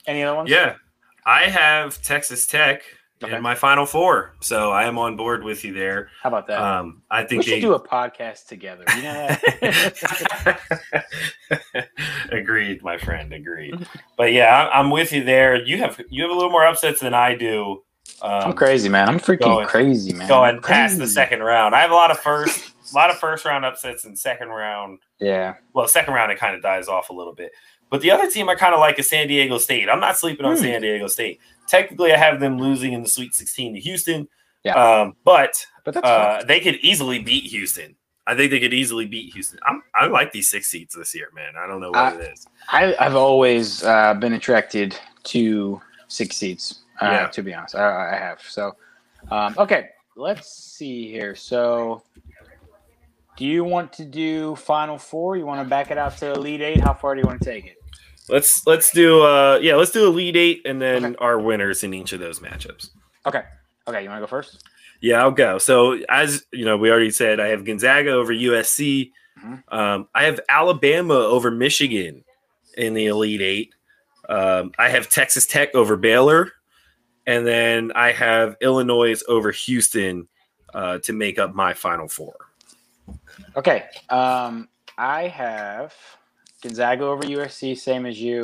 Any 0.07 0.23
other 0.23 0.35
ones? 0.35 0.49
Yeah. 0.49 0.75
I 1.25 1.43
have 1.43 2.01
Texas 2.01 2.47
Tech 2.47 2.83
Okay. 3.23 3.35
in 3.35 3.41
my 3.41 3.55
final 3.55 3.85
four. 3.85 4.33
So 4.41 4.71
I 4.71 4.83
am 4.85 4.97
on 4.97 5.15
board 5.15 5.43
with 5.43 5.63
you 5.63 5.73
there. 5.73 6.09
How 6.21 6.29
about 6.29 6.47
that? 6.47 6.59
Um, 6.61 7.01
I 7.09 7.23
think 7.23 7.39
we 7.39 7.43
should 7.45 7.53
they 7.55 7.61
do 7.61 7.73
a 7.73 7.79
podcast 7.87 8.47
together. 8.47 8.83
You 8.95 9.03
know 9.03 9.35
agreed, 12.31 12.83
my 12.83 12.97
friend. 12.97 13.33
Agreed. 13.33 13.87
But 14.17 14.33
yeah, 14.33 14.69
I'm 14.73 14.89
with 14.89 15.11
you 15.11 15.23
there. 15.23 15.55
You 15.63 15.77
have 15.79 15.99
you 16.09 16.23
have 16.23 16.31
a 16.31 16.35
little 16.35 16.51
more 16.51 16.65
upsets 16.65 16.99
than 17.01 17.13
I 17.13 17.35
do. 17.35 17.83
Um, 18.21 18.31
I'm 18.31 18.53
crazy, 18.53 18.89
man. 18.89 19.07
I'm 19.09 19.19
freaking 19.19 19.39
going- 19.39 19.67
crazy, 19.67 20.13
man. 20.13 20.27
going 20.27 20.55
I'm 20.57 20.61
past 20.61 20.97
the 20.97 21.07
second 21.07 21.41
round. 21.41 21.73
I 21.75 21.81
have 21.81 21.91
a 21.91 21.95
lot 21.95 22.11
of 22.11 22.19
first, 22.19 22.73
a 22.91 22.95
lot 22.95 23.09
of 23.09 23.17
first 23.17 23.45
round 23.45 23.65
upsets 23.65 24.05
and 24.05 24.17
second 24.17 24.49
round. 24.49 24.99
Yeah. 25.19 25.55
Well, 25.73 25.87
second 25.87 26.13
round 26.13 26.31
it 26.31 26.39
kind 26.39 26.55
of 26.55 26.61
dies 26.61 26.87
off 26.87 27.09
a 27.09 27.13
little 27.13 27.33
bit. 27.33 27.51
But 27.93 28.01
the 28.01 28.09
other 28.09 28.27
team 28.27 28.49
I 28.49 28.55
kind 28.55 28.73
of 28.73 28.79
like 28.79 28.97
is 28.97 29.07
San 29.07 29.27
Diego 29.27 29.59
State. 29.59 29.87
I'm 29.87 29.99
not 29.99 30.17
sleeping 30.17 30.47
on 30.47 30.55
Hmm. 30.55 30.63
San 30.63 30.81
Diego 30.81 31.05
State. 31.05 31.39
Technically, 31.67 32.11
I 32.11 32.17
have 32.17 32.39
them 32.39 32.57
losing 32.57 32.91
in 32.93 33.03
the 33.03 33.07
Sweet 33.07 33.35
16 33.35 33.75
to 33.75 33.79
Houston. 33.79 34.27
Yeah. 34.63 34.73
Um, 34.73 35.15
but 35.23 35.63
But 35.85 36.03
uh, 36.03 36.43
they 36.47 36.59
could 36.59 36.77
easily 36.77 37.19
beat 37.19 37.43
Houston. 37.51 37.95
I 38.25 38.33
think 38.35 38.49
they 38.49 38.59
could 38.59 38.73
easily 38.73 39.05
beat 39.05 39.31
Houston. 39.35 39.59
I'm, 39.67 39.83
I 39.93 40.07
like 40.07 40.31
these 40.31 40.49
six 40.49 40.69
seeds 40.69 40.95
this 40.95 41.13
year, 41.13 41.27
man. 41.35 41.53
I 41.55 41.67
don't 41.67 41.81
know 41.81 41.91
what 41.91 41.99
I- 41.99 42.15
it 42.19 42.33
is. 42.33 42.47
I, 42.67 42.95
I've 42.99 43.15
always 43.15 43.83
uh, 43.83 44.15
been 44.15 44.33
attracted 44.33 44.97
to 45.25 45.79
six 46.07 46.35
seeds. 46.37 46.81
Uh, 46.99 47.05
Yeah. 47.11 47.27
To 47.27 47.43
be 47.43 47.53
honest, 47.53 47.75
I, 47.75 48.13
I 48.15 48.17
have. 48.17 48.39
So, 48.41 48.75
um, 49.29 49.53
okay, 49.59 49.89
let's 50.15 50.51
see 50.51 51.11
here. 51.11 51.35
So, 51.35 52.01
do 53.37 53.45
you 53.45 53.63
want 53.63 53.93
to 53.93 54.03
do 54.05 54.55
Final 54.55 54.97
Four? 54.97 55.37
You 55.37 55.45
want 55.45 55.61
to 55.63 55.69
back 55.69 55.91
it 55.91 55.99
out 55.99 56.17
to 56.17 56.31
Elite 56.33 56.61
Eight? 56.61 56.79
How 56.81 56.95
far 56.95 57.13
do 57.13 57.21
you 57.21 57.27
want 57.27 57.39
to 57.39 57.45
take 57.45 57.65
it? 57.67 57.77
Let's 58.29 58.65
let's 58.65 58.91
do 58.91 59.21
uh 59.23 59.59
yeah 59.61 59.75
let's 59.75 59.91
do 59.91 60.05
Elite 60.07 60.35
Eight 60.37 60.61
and 60.65 60.81
then 60.81 61.05
Okay. 61.05 61.15
our 61.19 61.39
winners 61.39 61.83
in 61.83 61.93
each 61.93 62.13
of 62.13 62.19
those 62.19 62.39
matchups. 62.39 62.89
Okay. 63.25 63.43
Okay. 63.87 64.03
You 64.03 64.09
want 64.09 64.19
to 64.19 64.21
go 64.21 64.27
first? 64.27 64.63
Yeah, 65.01 65.21
I'll 65.21 65.31
go. 65.31 65.57
So 65.57 65.99
as 66.07 66.45
you 66.53 66.63
know, 66.63 66.77
we 66.77 66.89
already 66.89 67.11
said 67.11 67.39
I 67.41 67.47
have 67.49 67.65
Gonzaga 67.65 68.11
over 68.11 68.31
USC. 68.33 69.11
Mhm. 69.43 69.63
Um, 69.73 70.07
I 70.15 70.23
have 70.23 70.39
Alabama 70.47 71.15
over 71.15 71.51
Michigan 71.51 72.23
in 72.77 72.93
the 72.93 73.07
Elite 73.07 73.41
Eight. 73.41 73.73
Um, 74.29 74.71
I 74.79 74.87
have 74.87 75.09
Texas 75.09 75.45
Tech 75.45 75.75
over 75.75 75.97
Baylor, 75.97 76.53
and 77.27 77.45
then 77.45 77.91
I 77.93 78.13
have 78.13 78.55
Illinois 78.61 79.21
over 79.27 79.51
Houston 79.51 80.29
uh, 80.73 80.99
to 80.99 81.11
make 81.11 81.37
up 81.39 81.53
my 81.53 81.73
Final 81.73 82.07
Four. 82.07 82.35
Okay. 83.57 83.83
Um, 84.09 84.69
I 84.97 85.27
have 85.27 85.93
Gonzaga 86.63 87.03
over 87.03 87.23
USC, 87.23 87.77
same 87.77 88.05
as 88.05 88.19
you. 88.19 88.41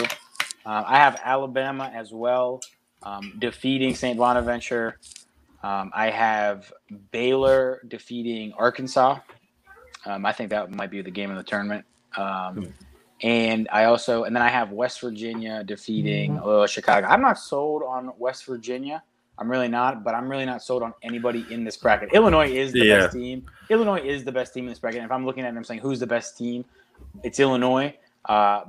Um, 0.66 0.84
I 0.86 0.98
have 0.98 1.20
Alabama 1.24 1.90
as 1.94 2.12
well, 2.12 2.60
um, 3.02 3.34
defeating 3.40 3.96
St. 3.96 4.18
Bonaventure. 4.18 5.00
Um, 5.64 5.90
I 5.94 6.10
have 6.10 6.72
Baylor 7.12 7.82
defeating 7.88 8.54
Arkansas. 8.58 9.20
Um, 10.06 10.26
I 10.26 10.34
think 10.34 10.50
that 10.50 10.70
might 10.76 10.92
be 10.92 11.02
the 11.02 11.12
game 11.12 11.32
of 11.32 11.38
the 11.38 11.44
tournament. 11.44 11.86
Um, 12.18 12.74
and 13.22 13.68
I 13.72 13.86
also, 13.86 14.26
and 14.26 14.36
then 14.36 14.44
I 14.44 14.50
have 14.50 14.72
West 14.72 15.02
Virginia 15.02 15.64
defeating 15.64 16.40
uh, 16.44 16.68
Chicago. 16.68 17.08
I'm 17.08 17.22
not 17.22 17.40
sold 17.40 17.84
on 17.84 18.12
West 18.18 18.46
Virginia. 18.46 19.02
I'm 19.38 19.50
really 19.50 19.68
not, 19.70 20.04
but 20.04 20.14
I'm 20.16 20.30
really 20.30 20.46
not 20.46 20.62
sold 20.62 20.84
on 20.84 20.94
anybody 21.04 21.46
in 21.50 21.64
this 21.64 21.78
bracket. 21.78 22.10
Illinois 22.14 22.50
is 22.52 22.74
the 22.74 22.86
Yeah. 22.86 23.00
best 23.04 23.14
team. 23.14 23.46
Illinois 23.70 24.02
is 24.02 24.26
the 24.26 24.32
best 24.32 24.54
team 24.54 24.66
in 24.66 24.70
this 24.70 24.80
bracket. 24.80 25.00
And 25.00 25.06
if 25.06 25.12
I'm 25.14 25.26
looking 25.26 25.44
at 25.46 25.54
it, 25.54 25.58
I'm 25.58 25.64
saying 25.64 25.80
who's 25.80 26.00
the 26.02 26.08
best 26.08 26.38
team? 26.38 26.66
It's 27.24 27.40
Illinois. 27.40 27.96
Uh, 28.26 28.62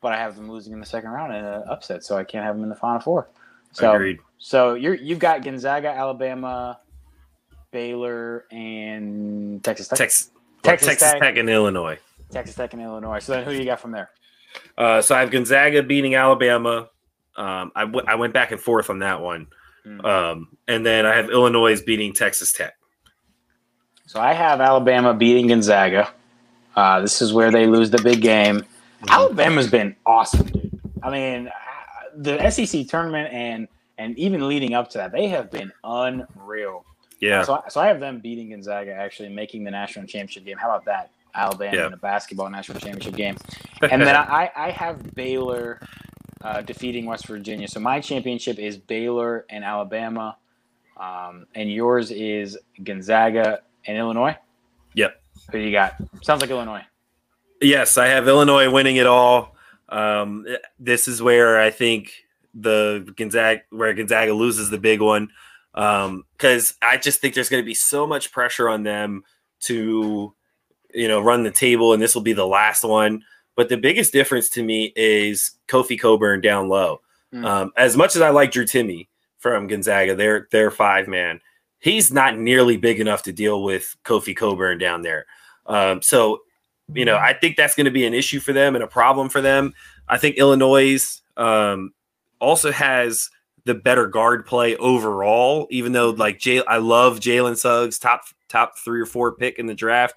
but 0.00 0.12
I 0.12 0.16
have 0.16 0.36
them 0.36 0.50
losing 0.50 0.72
in 0.72 0.80
the 0.80 0.86
second 0.86 1.10
round 1.10 1.34
in 1.34 1.44
an 1.44 1.62
upset, 1.68 2.04
so 2.04 2.16
I 2.16 2.24
can't 2.24 2.44
have 2.44 2.56
them 2.56 2.64
in 2.64 2.68
the 2.68 2.74
final 2.76 3.00
four. 3.00 3.28
So, 3.72 3.92
Agreed. 3.94 4.18
so 4.38 4.74
you're 4.74 4.94
you've 4.94 5.18
got 5.18 5.42
Gonzaga, 5.42 5.88
Alabama, 5.88 6.80
Baylor, 7.70 8.44
and 8.50 9.62
Texas 9.64 9.88
Tech. 9.88 9.98
Texas, 9.98 10.30
Texas 10.62 10.88
Texas, 10.88 11.10
Tech. 11.12 11.20
Tech. 11.20 11.36
and 11.36 11.48
Illinois. 11.48 11.98
Texas 12.30 12.54
Tech 12.54 12.72
and 12.72 12.82
Illinois. 12.82 13.20
So 13.20 13.32
then 13.32 13.44
who 13.44 13.52
do 13.52 13.58
you 13.58 13.64
got 13.64 13.80
from 13.80 13.92
there? 13.92 14.10
Uh, 14.76 15.00
so 15.00 15.14
I 15.14 15.20
have 15.20 15.30
Gonzaga 15.30 15.82
beating 15.82 16.14
Alabama. 16.14 16.88
Um, 17.36 17.72
I, 17.74 17.82
w- 17.82 18.04
I 18.06 18.16
went 18.16 18.34
back 18.34 18.52
and 18.52 18.60
forth 18.60 18.90
on 18.90 18.98
that 18.98 19.20
one. 19.20 19.46
Mm. 19.86 20.04
Um, 20.04 20.48
and 20.68 20.84
then 20.84 21.06
I 21.06 21.16
have 21.16 21.30
Illinois 21.30 21.80
beating 21.82 22.12
Texas 22.12 22.52
Tech. 22.52 22.74
So 24.06 24.20
I 24.20 24.34
have 24.34 24.60
Alabama 24.60 25.14
beating 25.14 25.46
Gonzaga. 25.46 26.12
Uh, 26.76 27.00
this 27.00 27.22
is 27.22 27.32
where 27.32 27.50
they 27.50 27.66
lose 27.66 27.90
the 27.90 28.02
big 28.02 28.20
game. 28.20 28.64
Alabama's 29.08 29.70
been 29.70 29.96
awesome, 30.06 30.46
dude. 30.46 30.80
I 31.02 31.10
mean, 31.10 31.50
the 32.16 32.50
SEC 32.50 32.86
tournament 32.88 33.32
and 33.32 33.68
and 33.98 34.18
even 34.18 34.48
leading 34.48 34.74
up 34.74 34.88
to 34.90 34.98
that, 34.98 35.12
they 35.12 35.28
have 35.28 35.50
been 35.50 35.70
unreal. 35.84 36.84
Yeah. 37.20 37.42
So, 37.44 37.54
I- 37.64 37.68
so 37.68 37.80
I 37.80 37.86
have 37.86 38.00
them 38.00 38.18
beating 38.20 38.50
Gonzaga, 38.50 38.92
actually 38.92 39.28
making 39.28 39.64
the 39.64 39.70
national 39.70 40.06
championship 40.06 40.44
game. 40.44 40.56
How 40.56 40.68
about 40.68 40.84
that? 40.86 41.10
Alabama 41.34 41.76
Yeah. 41.76 41.86
in 41.86 41.92
a 41.92 41.96
basketball 41.98 42.50
national 42.50 42.80
championship 42.80 43.14
game. 43.14 43.36
And 43.82 44.00
then 44.02 44.14
I, 44.16 44.50
I 44.56 44.70
have 44.70 45.14
Baylor 45.14 45.80
uh, 46.42 46.62
defeating 46.62 47.04
West 47.06 47.26
Virginia. 47.26 47.66
So 47.68 47.80
my 47.80 48.00
championship 48.00 48.58
is 48.58 48.76
Baylor 48.76 49.44
and 49.50 49.64
Alabama, 49.64 50.36
um, 50.96 51.46
and 51.54 51.70
yours 51.70 52.10
is 52.12 52.56
Gonzaga 52.82 53.60
and 53.86 53.96
Illinois. 53.98 54.36
Yep. 54.94 55.20
Who 55.50 55.58
you 55.58 55.72
got? 55.72 55.96
Sounds 56.22 56.40
like 56.42 56.50
Illinois. 56.50 56.82
Yes, 57.62 57.96
I 57.96 58.08
have 58.08 58.28
Illinois 58.28 58.70
winning 58.70 58.96
it 58.96 59.06
all. 59.06 59.56
Um, 59.88 60.46
this 60.78 61.06
is 61.06 61.22
where 61.22 61.60
I 61.60 61.70
think 61.70 62.12
the 62.54 63.10
Gonzaga 63.16 63.62
where 63.70 63.94
Gonzaga 63.94 64.34
loses 64.34 64.68
the 64.68 64.78
big 64.78 65.00
one 65.00 65.28
because 65.72 66.74
I 66.82 66.96
just 66.98 67.20
think 67.20 67.34
there's 67.34 67.48
going 67.48 67.62
to 67.62 67.66
be 67.66 67.74
so 67.74 68.06
much 68.06 68.32
pressure 68.32 68.68
on 68.68 68.82
them 68.82 69.24
to 69.60 70.34
you 70.92 71.08
know 71.08 71.20
run 71.20 71.44
the 71.44 71.50
table, 71.50 71.92
and 71.92 72.02
this 72.02 72.14
will 72.14 72.22
be 72.22 72.32
the 72.32 72.46
last 72.46 72.84
one. 72.84 73.22
But 73.54 73.68
the 73.68 73.76
biggest 73.76 74.12
difference 74.12 74.48
to 74.50 74.62
me 74.62 74.92
is 74.96 75.52
Kofi 75.68 76.00
Cockburn 76.00 76.40
down 76.40 76.68
low. 76.68 77.00
Mm. 77.32 77.46
Um, 77.46 77.72
as 77.76 77.96
much 77.96 78.16
as 78.16 78.22
I 78.22 78.30
like 78.30 78.50
Drew 78.50 78.64
Timme 78.64 79.08
from 79.38 79.66
Gonzaga, 79.66 80.14
they're 80.14 80.48
they're 80.50 80.70
five 80.70 81.06
man. 81.06 81.40
He's 81.78 82.12
not 82.12 82.38
nearly 82.38 82.76
big 82.76 83.00
enough 83.00 83.22
to 83.24 83.32
deal 83.32 83.62
with 83.62 83.96
Kofi 84.04 84.36
Cockburn 84.36 84.78
down 84.78 85.02
there. 85.02 85.26
Um, 85.66 86.02
so 86.02 86.40
you 86.94 87.04
know, 87.04 87.16
I 87.16 87.32
think 87.32 87.56
that's 87.56 87.74
going 87.74 87.84
to 87.86 87.90
be 87.90 88.06
an 88.06 88.14
issue 88.14 88.40
for 88.40 88.52
them 88.52 88.74
and 88.74 88.84
a 88.84 88.88
problem 88.88 89.28
for 89.28 89.40
them. 89.40 89.72
I 90.08 90.18
think 90.18 90.36
Illinois 90.36 90.98
um, 91.36 91.92
also 92.40 92.72
has 92.72 93.30
the 93.64 93.74
better 93.74 94.06
guard 94.06 94.44
play 94.44 94.76
overall, 94.76 95.66
even 95.70 95.92
though 95.92 96.10
like 96.10 96.38
Jay, 96.38 96.64
I 96.64 96.78
love 96.78 97.20
Jalen 97.20 97.56
Suggs, 97.56 97.98
top 97.98 98.22
top 98.48 98.78
three 98.78 99.00
or 99.00 99.06
four 99.06 99.32
pick 99.32 99.58
in 99.58 99.66
the 99.66 99.74
draft. 99.74 100.16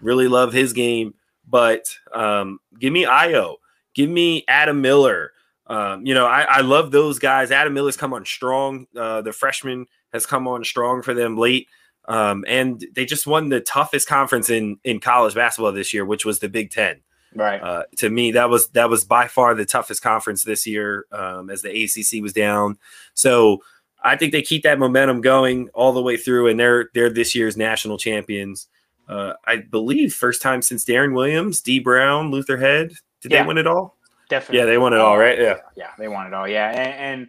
Really 0.00 0.28
love 0.28 0.52
his 0.52 0.72
game, 0.72 1.14
but 1.46 1.86
um, 2.12 2.58
give 2.78 2.92
me 2.92 3.04
Ayo, 3.04 3.56
give 3.94 4.10
me 4.10 4.44
Adam 4.48 4.80
Miller. 4.80 5.32
Um, 5.68 6.06
you 6.06 6.14
know, 6.14 6.26
I, 6.26 6.42
I 6.42 6.60
love 6.60 6.90
those 6.90 7.18
guys. 7.18 7.50
Adam 7.50 7.74
Miller's 7.74 7.96
come 7.96 8.14
on 8.14 8.24
strong. 8.24 8.86
Uh, 8.96 9.20
the 9.22 9.32
freshman 9.32 9.86
has 10.12 10.24
come 10.24 10.46
on 10.48 10.64
strong 10.64 11.02
for 11.02 11.12
them 11.12 11.36
late. 11.36 11.68
Um, 12.08 12.44
and 12.46 12.84
they 12.94 13.04
just 13.04 13.26
won 13.26 13.48
the 13.48 13.60
toughest 13.60 14.08
conference 14.08 14.50
in 14.50 14.78
in 14.84 15.00
college 15.00 15.34
basketball 15.34 15.72
this 15.72 15.92
year, 15.92 16.04
which 16.04 16.24
was 16.24 16.38
the 16.38 16.48
Big 16.48 16.70
Ten. 16.70 17.00
Right. 17.34 17.60
Uh, 17.60 17.82
to 17.96 18.08
me, 18.08 18.32
that 18.32 18.48
was 18.48 18.68
that 18.68 18.88
was 18.88 19.04
by 19.04 19.28
far 19.28 19.54
the 19.54 19.64
toughest 19.66 20.02
conference 20.02 20.44
this 20.44 20.66
year, 20.66 21.06
um, 21.12 21.50
as 21.50 21.62
the 21.62 21.70
ACC 21.70 22.22
was 22.22 22.32
down. 22.32 22.78
So 23.14 23.62
I 24.02 24.16
think 24.16 24.32
they 24.32 24.42
keep 24.42 24.62
that 24.62 24.78
momentum 24.78 25.20
going 25.20 25.68
all 25.74 25.92
the 25.92 26.02
way 26.02 26.16
through, 26.16 26.48
and 26.48 26.58
they're 26.58 26.90
they're 26.94 27.10
this 27.10 27.34
year's 27.34 27.56
national 27.56 27.98
champions. 27.98 28.68
Uh, 29.08 29.34
I 29.44 29.56
believe 29.58 30.14
first 30.14 30.42
time 30.42 30.62
since 30.62 30.84
Deron 30.84 31.14
Williams, 31.14 31.60
Dee 31.60 31.78
Brown, 31.78 32.30
Luther 32.30 32.56
Head. 32.56 32.92
Did 33.20 33.32
Yeah. 33.32 33.42
they 33.42 33.48
win 33.48 33.58
it 33.58 33.66
all? 33.66 33.96
Definitely. 34.28 34.58
Yeah, 34.58 34.66
they 34.66 34.78
won 34.78 34.92
it 34.92 34.98
all, 35.00 35.16
right? 35.18 35.38
Yeah. 35.38 35.58
Yeah, 35.76 35.90
they 35.98 36.08
won 36.08 36.26
it 36.26 36.34
all. 36.34 36.48
Yeah, 36.48 36.70
and, 36.70 37.20
and 37.20 37.28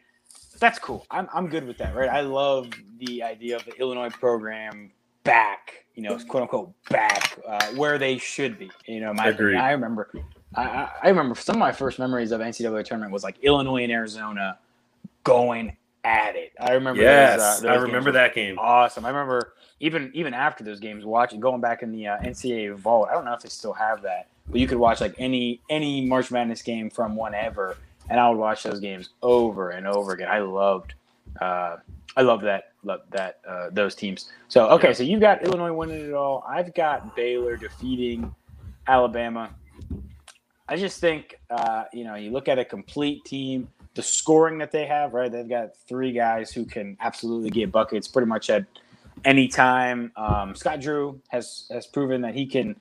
that's 0.60 0.80
cool. 0.80 1.06
I'm 1.12 1.28
I'm 1.34 1.48
good 1.48 1.66
with 1.66 1.78
that. 1.80 1.96
Right. 1.96 2.10
I 2.10 2.22
love 2.22 2.70
the 3.00 3.24
idea 3.24 3.56
of 3.56 3.66
the 3.66 3.76
Illinois 3.80 4.10
program 4.10 4.92
back. 5.24 5.86
You 5.96 6.04
know, 6.04 6.18
quote 6.28 6.44
unquote 6.44 6.74
back 6.90 7.40
uh, 7.48 7.68
where 7.76 7.98
they 7.98 8.18
should 8.18 8.60
be. 8.60 8.70
You 8.86 9.00
know, 9.00 9.14
my 9.14 9.28
Agreed. 9.28 9.58
I 9.58 9.72
remember. 9.72 10.12
I, 10.56 10.90
I 11.04 11.10
remember 11.10 11.36
some 11.36 11.58
of 11.58 11.60
my 11.60 11.72
first 11.72 12.00
memories 12.00 12.32
of 12.32 12.40
NCAA 12.40 12.86
tournament 12.86 13.12
was 13.12 13.24
like 13.24 13.38
Illinois 13.42 13.84
and 13.84 13.92
Arizona 13.92 14.58
going 15.24 15.76
at 16.04 16.36
it. 16.36 16.54
I 16.60 16.74
remember. 16.74 17.02
Yes, 17.02 17.40
those, 17.40 17.66
uh, 17.66 17.68
those 17.68 17.78
I 17.78 17.84
remember 17.84 18.12
that 18.14 18.34
game. 18.34 18.58
Awesome. 18.58 19.06
I 19.06 19.10
remember 19.10 19.54
even 19.80 20.12
even 20.14 20.34
after 20.34 20.64
those 20.64 20.80
games, 20.80 21.06
watching 21.06 21.40
going 21.40 21.62
back 21.62 21.84
in 21.84 21.92
the 21.92 22.08
uh, 22.08 22.18
NCAA 22.20 22.76
vault. 22.76 23.10
I 23.10 23.14
don't 23.14 23.26
know 23.26 23.34
if 23.34 23.42
they 23.42 23.50
still 23.50 23.74
have 23.74 24.02
that, 24.04 24.30
but 24.48 24.60
you 24.60 24.68
could 24.68 24.78
watch 24.78 25.02
like 25.02 25.16
any 25.18 25.62
any 25.70 26.06
March 26.06 26.32
Madness 26.32 26.62
game 26.62 26.90
from 26.90 27.16
whenever, 27.16 27.78
and 28.10 28.20
I 28.20 28.30
would 28.30 28.38
watch 28.38 28.64
those 28.64 28.80
games 28.80 29.10
over 29.22 29.72
and 29.72 29.88
over 29.88 30.14
again. 30.14 30.30
I 30.30 30.40
loved, 30.40 30.94
uh, 31.42 31.78
I 32.16 32.22
loved 32.22 32.44
that, 32.46 32.72
loved 32.84 33.12
that 33.12 33.40
uh, 33.48 33.70
those 33.72 33.96
teams. 33.96 34.32
So 34.48 34.70
okay, 34.70 34.94
so 34.94 35.04
you've 35.04 35.22
got 35.22 35.44
Illinois 35.44 35.74
winning 35.74 36.06
it 36.06 36.14
all. 36.14 36.44
I've 36.48 36.74
got 36.74 37.16
Baylor 37.16 37.58
defeating 37.58 38.34
Alabama. 38.88 39.52
I 40.70 40.76
just 40.76 41.00
think 41.00 41.40
uh, 41.50 41.86
you 41.94 42.04
know 42.04 42.16
you 42.16 42.32
look 42.32 42.48
at 42.48 42.60
a 42.60 42.66
complete 42.66 43.24
team, 43.26 43.68
the 43.94 44.04
scoring 44.04 44.58
that 44.60 44.72
they 44.72 44.86
have, 44.86 45.14
right? 45.14 45.32
They've 45.32 45.48
got 45.48 45.78
three 45.88 46.12
guys 46.12 46.52
who 46.52 46.66
can 46.66 46.98
absolutely 47.00 47.50
get 47.50 47.72
buckets 47.72 48.08
pretty 48.08 48.28
much 48.28 48.50
at 48.50 48.66
any 49.26 49.48
time. 49.48 50.12
Um, 50.16 50.56
Scott 50.56 50.82
Drew 50.82 51.22
has 51.30 51.68
has 51.72 51.86
proven 51.88 52.22
that 52.22 52.36
he 52.36 52.46
can. 52.46 52.76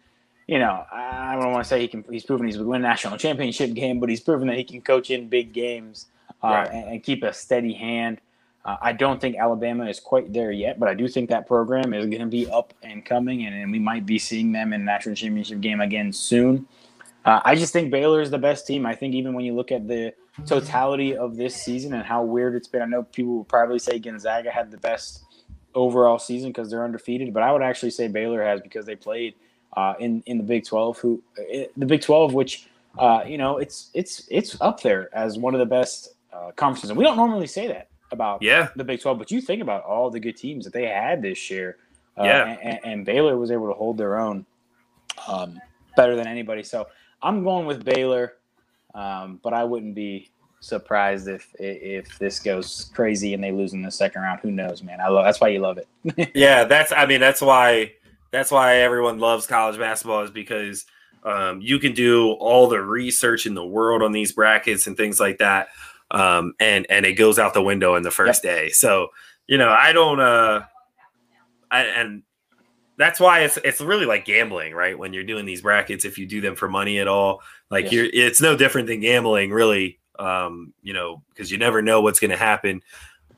You 0.47 0.61
know, 0.61 0.85
I 0.93 1.37
don't 1.41 1.51
want 1.53 1.65
to 1.65 1.69
say 1.69 1.81
he 1.81 1.89
can. 1.89 2.05
He's 2.09 2.25
proven 2.25 2.47
he's 2.47 2.57
win 2.59 2.85
a 2.85 2.89
national 2.89 3.17
championship 3.19 3.75
game, 3.75 3.99
but 3.99 4.09
he's 4.09 4.21
proven 4.21 4.47
that 4.49 4.57
he 4.57 4.63
can 4.65 4.81
coach 4.81 5.11
in 5.11 5.29
big 5.29 5.53
games 5.53 6.07
uh, 6.43 6.49
Right. 6.49 6.71
and, 6.71 6.85
and 6.93 7.03
keep 7.03 7.25
a 7.25 7.33
steady 7.33 7.73
hand. 7.73 8.21
Uh, 8.65 8.77
I 8.81 8.93
don't 8.93 9.21
think 9.21 9.37
Alabama 9.37 9.87
is 9.89 9.99
quite 10.01 10.33
there 10.33 10.53
yet, 10.53 10.79
but 10.79 10.89
I 10.89 10.95
do 10.95 11.09
think 11.09 11.31
that 11.31 11.47
program 11.47 11.93
is 11.95 12.07
going 12.07 12.21
to 12.21 12.27
be 12.27 12.49
up 12.49 12.75
and 12.83 13.05
coming, 13.05 13.45
and, 13.47 13.55
and 13.55 13.73
we 13.73 13.79
might 13.79 14.07
be 14.07 14.19
seeing 14.19 14.53
them 14.53 14.73
in 14.73 14.81
the 14.81 14.85
national 14.85 15.15
championship 15.17 15.61
game 15.61 15.81
again 15.81 16.13
soon. 16.13 16.67
Uh, 17.25 17.41
I 17.45 17.57
just 17.57 17.73
think 17.73 17.91
Baylor 17.91 18.21
is 18.21 18.31
the 18.31 18.39
best 18.39 18.67
team. 18.69 18.87
I 18.87 18.95
think 18.95 19.15
even 19.15 19.35
when 19.35 19.45
you 19.45 19.55
look 19.55 19.73
at 19.73 19.89
the 19.89 20.15
totality 20.47 21.17
of 21.17 21.37
this 21.37 21.57
season 21.57 21.93
and 21.93 22.05
how 22.05 22.23
weird 22.23 22.55
it's 22.55 22.69
been, 22.69 22.83
I 22.83 22.87
know 22.87 23.03
people 23.03 23.35
will 23.37 23.45
probably 23.45 23.81
say 23.81 23.99
Gonzaga 23.99 24.51
had 24.51 24.71
the 24.71 24.79
best 24.79 25.25
overall 25.75 26.19
season 26.21 26.51
because 26.51 26.71
they're 26.71 26.85
undefeated, 26.85 27.35
but 27.35 27.43
I 27.43 27.53
would 27.53 27.63
actually 27.63 27.91
say 27.91 28.07
Baylor 28.09 28.45
has 28.45 28.61
because 28.61 28.87
they 28.87 28.95
played 28.97 29.35
uh, 29.77 29.95
in 29.99 30.23
in 30.27 30.39
the 30.39 30.45
Big 30.45 30.65
Twelve. 30.65 30.99
Who 30.99 31.23
uh, 31.39 31.65
the 31.77 31.87
Big 31.87 32.03
Twelve, 32.03 32.35
which 32.35 32.69
uh, 32.99 33.23
you 33.27 33.39
know, 33.39 33.59
it's 33.59 33.91
it's 33.95 34.27
it's 34.31 34.61
up 34.61 34.83
there 34.83 35.15
as 35.15 35.39
one 35.39 35.55
of 35.55 35.61
the 35.61 35.67
best 35.67 36.15
uh, 36.33 36.51
conferences, 36.57 36.91
and 36.91 36.99
we 36.99 37.05
don't 37.05 37.17
normally 37.17 37.47
say 37.47 37.67
that 37.67 37.89
about 38.11 38.43
Yeah, 38.43 38.69
the 38.77 38.85
Big 38.85 39.01
12, 39.01 39.19
but 39.19 39.31
you 39.31 39.41
think 39.41 39.63
about 39.63 39.85
all 39.85 40.11
the 40.11 40.21
good 40.21 40.37
teams 40.37 40.65
that 40.65 40.73
they 40.73 40.87
had 40.87 41.23
this 41.23 41.51
year. 41.51 41.77
Uh, 42.19 42.25
Yeah. 42.25 42.57
And, 42.63 42.79
and 42.85 43.05
Baylor 43.05 43.37
was 43.37 43.51
able 43.51 43.67
to 43.67 43.75
hold 43.75 43.99
their 43.99 44.19
own 44.19 44.47
um, 45.29 45.61
better 45.97 46.17
than 46.17 46.27
anybody. 46.27 46.63
So 46.63 46.87
I'm 47.23 47.43
going 47.43 47.67
with 47.67 47.85
Baylor, 47.85 48.35
um, 48.95 49.41
but 49.43 49.53
I 49.53 49.65
wouldn't 49.65 49.95
be 49.95 50.31
surprised 50.61 51.29
if 51.29 51.55
if 51.61 52.19
this 52.19 52.41
goes 52.41 52.91
crazy 52.95 53.35
and 53.35 53.45
they 53.45 53.53
lose 53.53 53.73
in 53.73 53.83
the 53.83 53.91
second 53.91 54.23
round. 54.23 54.41
Who 54.41 54.51
knows, 54.51 54.83
man? 54.83 55.01
I 55.01 55.09
love 55.09 55.25
that's 55.25 55.41
why 55.41 55.49
you 55.49 55.59
love 55.59 55.79
it. 55.79 56.31
yeah. 56.35 56.65
That's 56.65 56.93
I 56.93 57.07
mean 57.07 57.21
that's 57.21 57.43
why 57.43 57.93
that's 58.31 58.51
why 58.51 58.77
everyone 58.79 59.19
loves 59.19 59.47
college 59.47 59.79
basketball 59.79 60.23
is 60.23 60.31
because 60.31 60.85
um, 61.25 61.61
you 61.61 61.79
can 61.79 61.93
do 61.93 62.33
all 62.33 62.69
the 62.69 62.81
research 62.81 63.47
in 63.47 63.55
the 63.55 63.65
world 63.67 64.03
on 64.03 64.13
these 64.13 64.33
brackets 64.33 64.87
and 64.87 64.97
things 64.97 65.19
like 65.19 65.39
that, 65.39 65.69
um, 66.11 66.55
and 66.61 66.87
and 66.91 67.05
it 67.07 67.15
goes 67.15 67.39
out 67.39 67.55
the 67.55 67.63
window 67.63 67.97
in 67.97 68.03
the 68.03 68.11
first 68.11 68.43
day. 68.43 68.69
So 68.71 69.09
you 69.47 69.59
know 69.59 69.71
I 69.71 69.93
don't 69.93 70.21
uh, 70.21 70.63
I, 71.71 71.83
and 71.83 72.23
that's 72.99 73.21
why 73.21 73.41
it's 73.41 73.59
it's 73.59 73.81
really 73.81 74.07
like 74.07 74.25
gambling, 74.25 74.73
right? 74.75 74.99
When 74.99 75.13
you're 75.13 75.25
doing 75.25 75.45
these 75.47 75.63
brackets, 75.63 76.05
if 76.05 76.19
you 76.19 76.27
do 76.27 76.41
them 76.41 76.57
for 76.57 76.69
money 76.69 76.99
at 76.99 77.09
all, 77.09 77.43
like 77.71 77.85
Yes. 77.85 77.93
you're 77.93 78.07
it's 78.07 78.41
no 78.41 78.57
different 78.57 78.87
than 78.89 79.01
gambling, 79.01 79.51
really. 79.51 79.99
Um, 80.19 80.73
you 80.83 80.95
know, 80.95 81.23
because 81.29 81.51
you 81.51 81.59
never 81.59 81.83
know 81.83 82.01
what's 82.01 82.21
going 82.21 82.31
to 82.31 82.39
happen. 82.39 82.81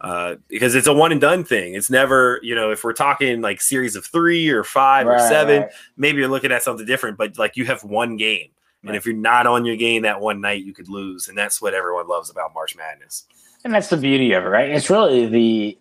Uh, 0.00 0.36
because 0.46 0.76
it's 0.76 0.86
a 0.86 0.92
one 0.92 1.10
and 1.10 1.20
done 1.20 1.42
thing. 1.42 1.74
It's 1.74 1.90
never, 1.90 2.38
you 2.42 2.54
know, 2.54 2.70
if 2.70 2.84
we're 2.84 2.92
talking 2.92 3.40
like 3.40 3.60
series 3.60 3.96
of 3.96 4.06
three 4.06 4.48
or 4.48 4.62
five 4.62 5.08
or 5.08 5.18
seven, 5.18 5.62
right. 5.62 5.70
maybe 5.96 6.18
you're 6.18 6.28
looking 6.28 6.52
at 6.52 6.62
something 6.62 6.86
different, 6.86 7.18
but 7.18 7.36
like 7.36 7.56
you 7.56 7.64
have 7.64 7.82
one 7.82 8.16
game. 8.16 8.50
And 8.86 8.96
if 8.96 9.04
you're 9.04 9.16
not 9.16 9.46
on 9.46 9.64
your 9.64 9.76
game 9.76 10.02
that 10.02 10.20
one 10.20 10.40
night, 10.40 10.64
you 10.64 10.72
could 10.72 10.88
lose. 10.88 11.28
And 11.28 11.36
that's 11.36 11.60
what 11.60 11.74
everyone 11.74 12.08
loves 12.08 12.30
about 12.30 12.54
March 12.54 12.76
Madness. 12.76 13.26
And 13.64 13.74
that's 13.74 13.88
the 13.88 13.96
beauty 13.96 14.32
of 14.32 14.44
it, 14.44 14.48
right? 14.48 14.70
It's 14.70 14.88
really 14.88 15.26
the, 15.26 15.78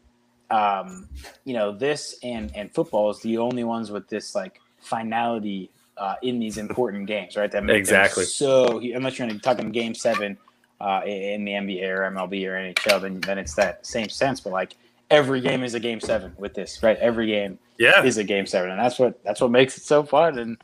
um, 0.49 1.07
you 1.45 1.53
know, 1.53 1.71
this 1.71 2.17
and 2.23 2.51
and 2.55 2.73
football 2.73 3.11
is 3.11 3.19
the 3.19 3.37
only 3.37 3.63
ones 3.63 3.91
with 3.91 4.09
this 4.09 4.33
like 4.33 4.59
finality 4.79 5.69
uh, 5.97 6.15
in 6.23 6.39
these 6.39 6.57
important 6.57 7.05
games, 7.05 7.35
right? 7.35 7.51
That 7.51 7.63
make 7.63 7.73
them 7.73 7.79
Exactly. 7.79 8.25
So 8.25 8.79
unless 8.79 9.19
you're 9.19 9.29
talking 9.39 9.71
game 9.71 9.93
seven 9.93 10.37
uh, 10.79 11.01
in 11.05 11.43
the 11.45 11.51
NBA 11.53 11.87
or 11.89 12.01
MLB 12.11 12.45
or 12.45 12.53
NHL, 12.53 13.01
then 13.01 13.19
then 13.21 13.37
it's 13.37 13.55
that 13.55 13.85
same 13.85 14.09
sense. 14.09 14.39
But 14.39 14.53
like 14.53 14.75
every 15.09 15.41
game 15.41 15.63
is 15.63 15.73
a 15.73 15.79
game 15.79 15.99
seven 15.99 16.33
with 16.37 16.53
this, 16.53 16.81
right? 16.83 16.97
Every 16.97 17.27
game 17.27 17.57
Yeah. 17.77 18.03
is 18.03 18.17
a 18.17 18.23
game 18.23 18.45
seven, 18.45 18.71
and 18.71 18.79
that's 18.79 18.99
what 18.99 19.23
that's 19.23 19.41
what 19.41 19.51
makes 19.51 19.77
it 19.77 19.83
so 19.83 20.03
fun. 20.03 20.37
And 20.39 20.57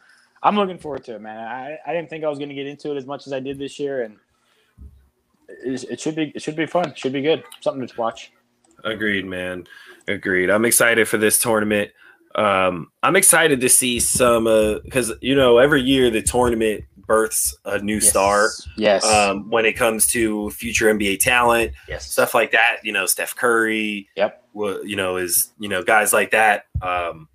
I'm 0.43 0.55
looking 0.55 0.77
forward 0.77 1.03
to 1.05 1.15
it, 1.15 1.21
man. 1.21 1.37
I, 1.37 1.77
I 1.85 1.93
didn't 1.93 2.09
think 2.09 2.23
I 2.23 2.29
was 2.29 2.37
going 2.37 2.49
to 2.49 2.55
get 2.55 2.67
into 2.67 2.91
it 2.91 2.97
as 2.97 3.05
much 3.05 3.25
as 3.27 3.33
I 3.33 3.39
did 3.39 3.57
this 3.57 3.79
year, 3.79 4.03
and 4.03 4.17
it, 5.47 5.83
it 5.89 5.99
should 5.99 6.15
be 6.15 6.31
it 6.35 6.41
should 6.41 6.55
be 6.55 6.65
fun. 6.65 6.89
It 6.89 6.97
should 6.97 7.13
be 7.13 7.21
good. 7.21 7.43
Something 7.61 7.87
to 7.87 7.97
watch. 7.99 8.31
Agreed, 8.83 9.25
man. 9.25 9.65
Agreed. 10.07 10.49
I'm 10.49 10.65
excited 10.65 11.07
for 11.07 11.17
this 11.17 11.41
tournament. 11.41 11.91
Um, 12.35 12.91
I'm 13.03 13.15
excited 13.15 13.61
to 13.61 13.69
see 13.69 13.99
some 13.99 14.45
because 14.83 15.11
uh, 15.11 15.15
you 15.21 15.35
know 15.35 15.57
every 15.59 15.81
year 15.81 16.09
the 16.09 16.21
tournament 16.21 16.83
births 17.05 17.55
a 17.65 17.79
new 17.79 17.95
Yes. 17.95 18.09
star. 18.09 18.47
Yes. 18.77 19.05
Um, 19.05 19.49
when 19.49 19.65
it 19.65 19.73
comes 19.73 20.07
to 20.13 20.49
future 20.51 20.91
NBA 20.93 21.19
talent, 21.19 21.73
yes. 21.87 22.09
stuff 22.09 22.33
like 22.33 22.51
that. 22.51 22.77
You 22.83 22.91
know, 22.93 23.05
Steph 23.05 23.35
Curry. 23.35 24.07
Yep. 24.15 24.43
wa- 24.53 24.79
You 24.83 24.95
know, 24.95 25.17
is 25.17 25.51
you 25.59 25.69
know 25.69 25.83
guys 25.83 26.13
like 26.13 26.31
that. 26.31 26.63
Um, 26.81 27.27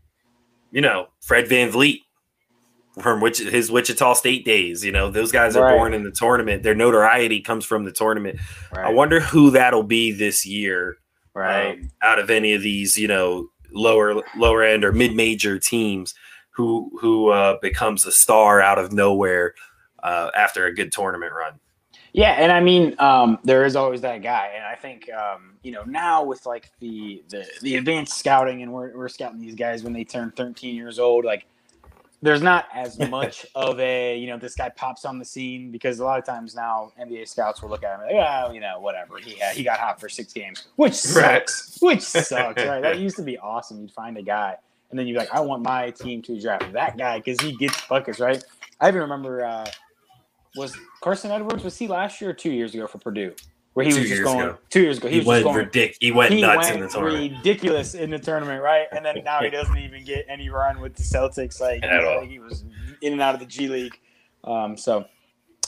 you 0.73 0.81
know, 0.81 1.09
Fred 1.23 1.47
VanVleet 1.47 2.01
from 3.01 3.21
which 3.21 3.39
his 3.39 3.71
Wichita 3.71 4.15
State 4.15 4.45
days. 4.45 4.85
You 4.85 4.91
know, 4.91 5.11
those 5.11 5.31
guys 5.31 5.55
are 5.55 5.63
Right. 5.65 5.77
born 5.77 5.95
in 5.95 6.03
the 6.03 6.11
tournament. 6.11 6.65
Their 6.65 6.75
notoriety 6.75 7.41
comes 7.41 7.65
from 7.65 7.85
the 7.85 7.93
tournament. 7.93 8.41
I 8.73 8.91
wonder 8.91 9.21
who 9.21 9.51
that'll 9.53 9.85
be 9.85 10.11
this 10.11 10.45
year 10.45 10.97
right. 11.35 11.79
um, 11.79 11.91
out 12.03 12.19
of 12.19 12.29
any 12.31 12.55
of 12.55 12.63
these, 12.63 12.99
you 12.99 13.07
know, 13.07 13.49
lower 13.73 14.23
lower 14.37 14.62
end 14.62 14.85
or 14.85 14.93
mid 14.93 15.14
major 15.14 15.59
teams 15.59 16.14
who 16.51 16.91
who 17.01 17.31
uh, 17.31 17.57
becomes 17.62 18.05
a 18.07 18.12
star 18.12 18.61
out 18.61 18.79
of 18.79 18.93
nowhere 18.93 19.55
uh, 20.03 20.31
after 20.37 20.66
a 20.66 20.75
good 20.75 20.93
tournament 20.93 21.33
run. 21.33 21.59
Yeah, 22.12 22.33
and 22.33 22.51
I 22.51 22.61
mean, 22.61 22.97
um, 22.99 23.39
there 23.45 23.64
is 23.64 23.77
always 23.77 24.01
that 24.01 24.23
guy, 24.23 24.53
and 24.57 24.64
I 24.64 24.75
think 24.75 25.09
um, 25.12 25.57
you 25.62 25.73
know 25.73 25.85
now 25.85 26.25
with 26.25 26.47
like 26.47 26.71
the 26.81 27.23
the, 27.29 27.47
the 27.62 27.77
advanced 27.77 28.19
scouting, 28.19 28.62
and 28.62 28.73
we're 28.73 28.97
we're 28.97 29.09
scouting 29.09 29.41
these 29.41 29.55
guys 29.55 29.83
when 29.83 29.93
they 29.93 30.05
turn 30.05 30.33
13 30.33 30.75
years 30.75 30.99
old. 30.99 31.25
Like, 31.25 31.47
there's 32.23 32.43
not 32.43 32.66
as 32.75 32.99
much 33.11 33.47
of 33.55 33.79
a 33.81 34.19
you 34.19 34.27
know 34.27 34.37
this 34.39 34.55
guy 34.55 34.69
pops 34.71 35.05
on 35.05 35.19
the 35.19 35.25
scene 35.25 35.71
because 35.71 35.99
a 36.01 36.05
lot 36.05 36.19
of 36.19 36.25
times 36.25 36.55
now 36.55 36.93
NBA 37.01 37.29
scouts 37.29 37.62
will 37.62 37.71
look 37.71 37.85
at 37.85 37.95
him 38.01 38.07
like, 38.07 38.14
oh, 38.14 38.53
you 38.53 38.61
know, 38.61 38.81
whatever. 38.81 39.19
He 39.19 39.37
had, 39.37 39.55
he 39.57 39.62
got 39.62 39.79
hot 39.79 40.01
for 40.01 40.09
six 40.09 40.33
games, 40.33 40.69
which 40.77 40.93
Right. 41.14 41.49
sucks. 41.49 41.79
Which 41.81 42.01
sucks, 42.03 42.64
right? 42.64 42.83
That 42.83 42.99
used 42.99 43.16
to 43.16 43.23
be 43.23 43.39
awesome. 43.39 43.81
You'd 43.81 43.93
find 43.93 44.16
a 44.16 44.23
guy, 44.23 44.57
and 44.91 44.99
then 44.99 45.07
you'd 45.07 45.14
be 45.14 45.19
like, 45.21 45.33
I 45.33 45.41
want 45.41 45.62
my 45.62 45.91
team 45.91 46.23
to 46.23 46.41
draft 46.41 46.73
that 46.73 46.97
guy 46.99 47.19
because 47.19 47.41
he 47.41 47.53
gets 47.57 47.87
buckets, 47.87 48.21
right? 48.21 48.43
I 48.81 48.89
even 48.89 49.01
remember. 49.01 49.45
Uh, 49.45 49.66
was 50.57 50.77
Carson 51.03 51.31
Edwards 51.31 51.62
was 51.62 51.77
he 51.77 51.87
last 51.87 52.21
year 52.21 52.31
or 52.31 52.35
two 52.35 52.51
years 52.51 52.75
ago 52.75 52.87
for 52.87 52.99
Purdue? 52.99 53.33
Where 53.79 53.87
he 53.87 53.93
Two 53.93 54.01
was 54.01 54.09
just 54.09 54.18
years 54.18 54.24
going 54.26 54.41
ago. 54.41 54.59
two 54.70 54.81
years 54.83 54.99
ago. 54.99 55.07
He, 55.09 55.14
He, 55.14 55.18
was 55.20 55.24
just 55.39 55.45
went 55.47 55.55
going 55.55 55.66
ridic- 55.68 55.97
He 56.01 56.11
went 56.11 56.33
he 56.35 56.41
nuts 56.41 56.57
went 56.66 56.74
in 56.74 56.81
the 56.83 56.89
tournament. 56.89 57.33
ridiculous 57.37 57.95
in 57.95 58.11
the 58.11 58.18
tournament, 58.18 58.61
right? 58.61 58.87
And 58.91 59.05
then 59.07 59.22
now 59.24 59.39
he 59.41 59.51
doesn't 59.59 59.76
even 59.79 60.05
get 60.05 60.26
any 60.29 60.49
run 60.49 60.81
with 60.81 60.97
the 60.97 61.05
Celtics. 61.05 61.61
Like 61.61 61.85
At 61.85 62.05
all. 62.05 62.22
he 62.24 62.41
was 62.41 62.64
in 63.03 63.12
and 63.12 63.22
out 63.22 63.35
of 63.35 63.41
the 63.41 63.47
G 63.47 63.68
League. 63.68 63.97
Um, 64.43 64.76
so 64.76 65.05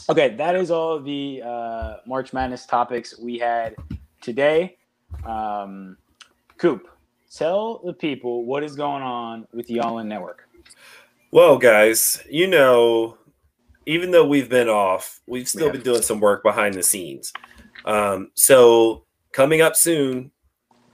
okay, 0.08 0.34
that 0.34 0.56
is 0.56 0.72
all 0.72 0.98
the 0.98 1.40
uh, 1.44 1.96
March 2.04 2.32
Madness 2.32 2.66
topics 2.66 3.16
we 3.16 3.38
had 3.38 3.76
today. 4.20 4.76
Um, 5.24 5.96
Coop, 6.58 6.88
tell 7.32 7.78
the 7.84 7.92
people 7.92 8.44
what 8.44 8.64
is 8.64 8.74
going 8.74 9.04
on 9.04 9.46
with 9.54 9.68
the 9.68 9.78
All 9.78 10.00
In 10.00 10.08
Network. 10.08 10.48
Well, 11.30 11.58
guys, 11.58 12.20
you 12.28 12.48
know, 12.48 13.16
even 13.86 14.10
though 14.10 14.26
we've 14.26 14.48
been 14.48 14.68
off, 14.68 15.20
we've 15.28 15.48
still 15.48 15.66
Yeah. 15.66 15.72
been 15.74 15.82
doing 15.82 16.02
some 16.02 16.18
work 16.18 16.42
behind 16.42 16.74
the 16.74 16.82
scenes. 16.82 17.32
Um, 17.84 18.30
so 18.34 19.04
coming 19.32 19.60
up 19.60 19.76
soon, 19.76 20.30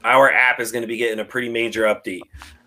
our 0.04 0.30
app 0.30 0.60
is 0.60 0.72
going 0.72 0.82
to 0.82 0.88
be 0.88 0.96
getting 0.96 1.18
a 1.18 1.24
pretty 1.24 1.48
major 1.48 1.82
update. 1.82 2.20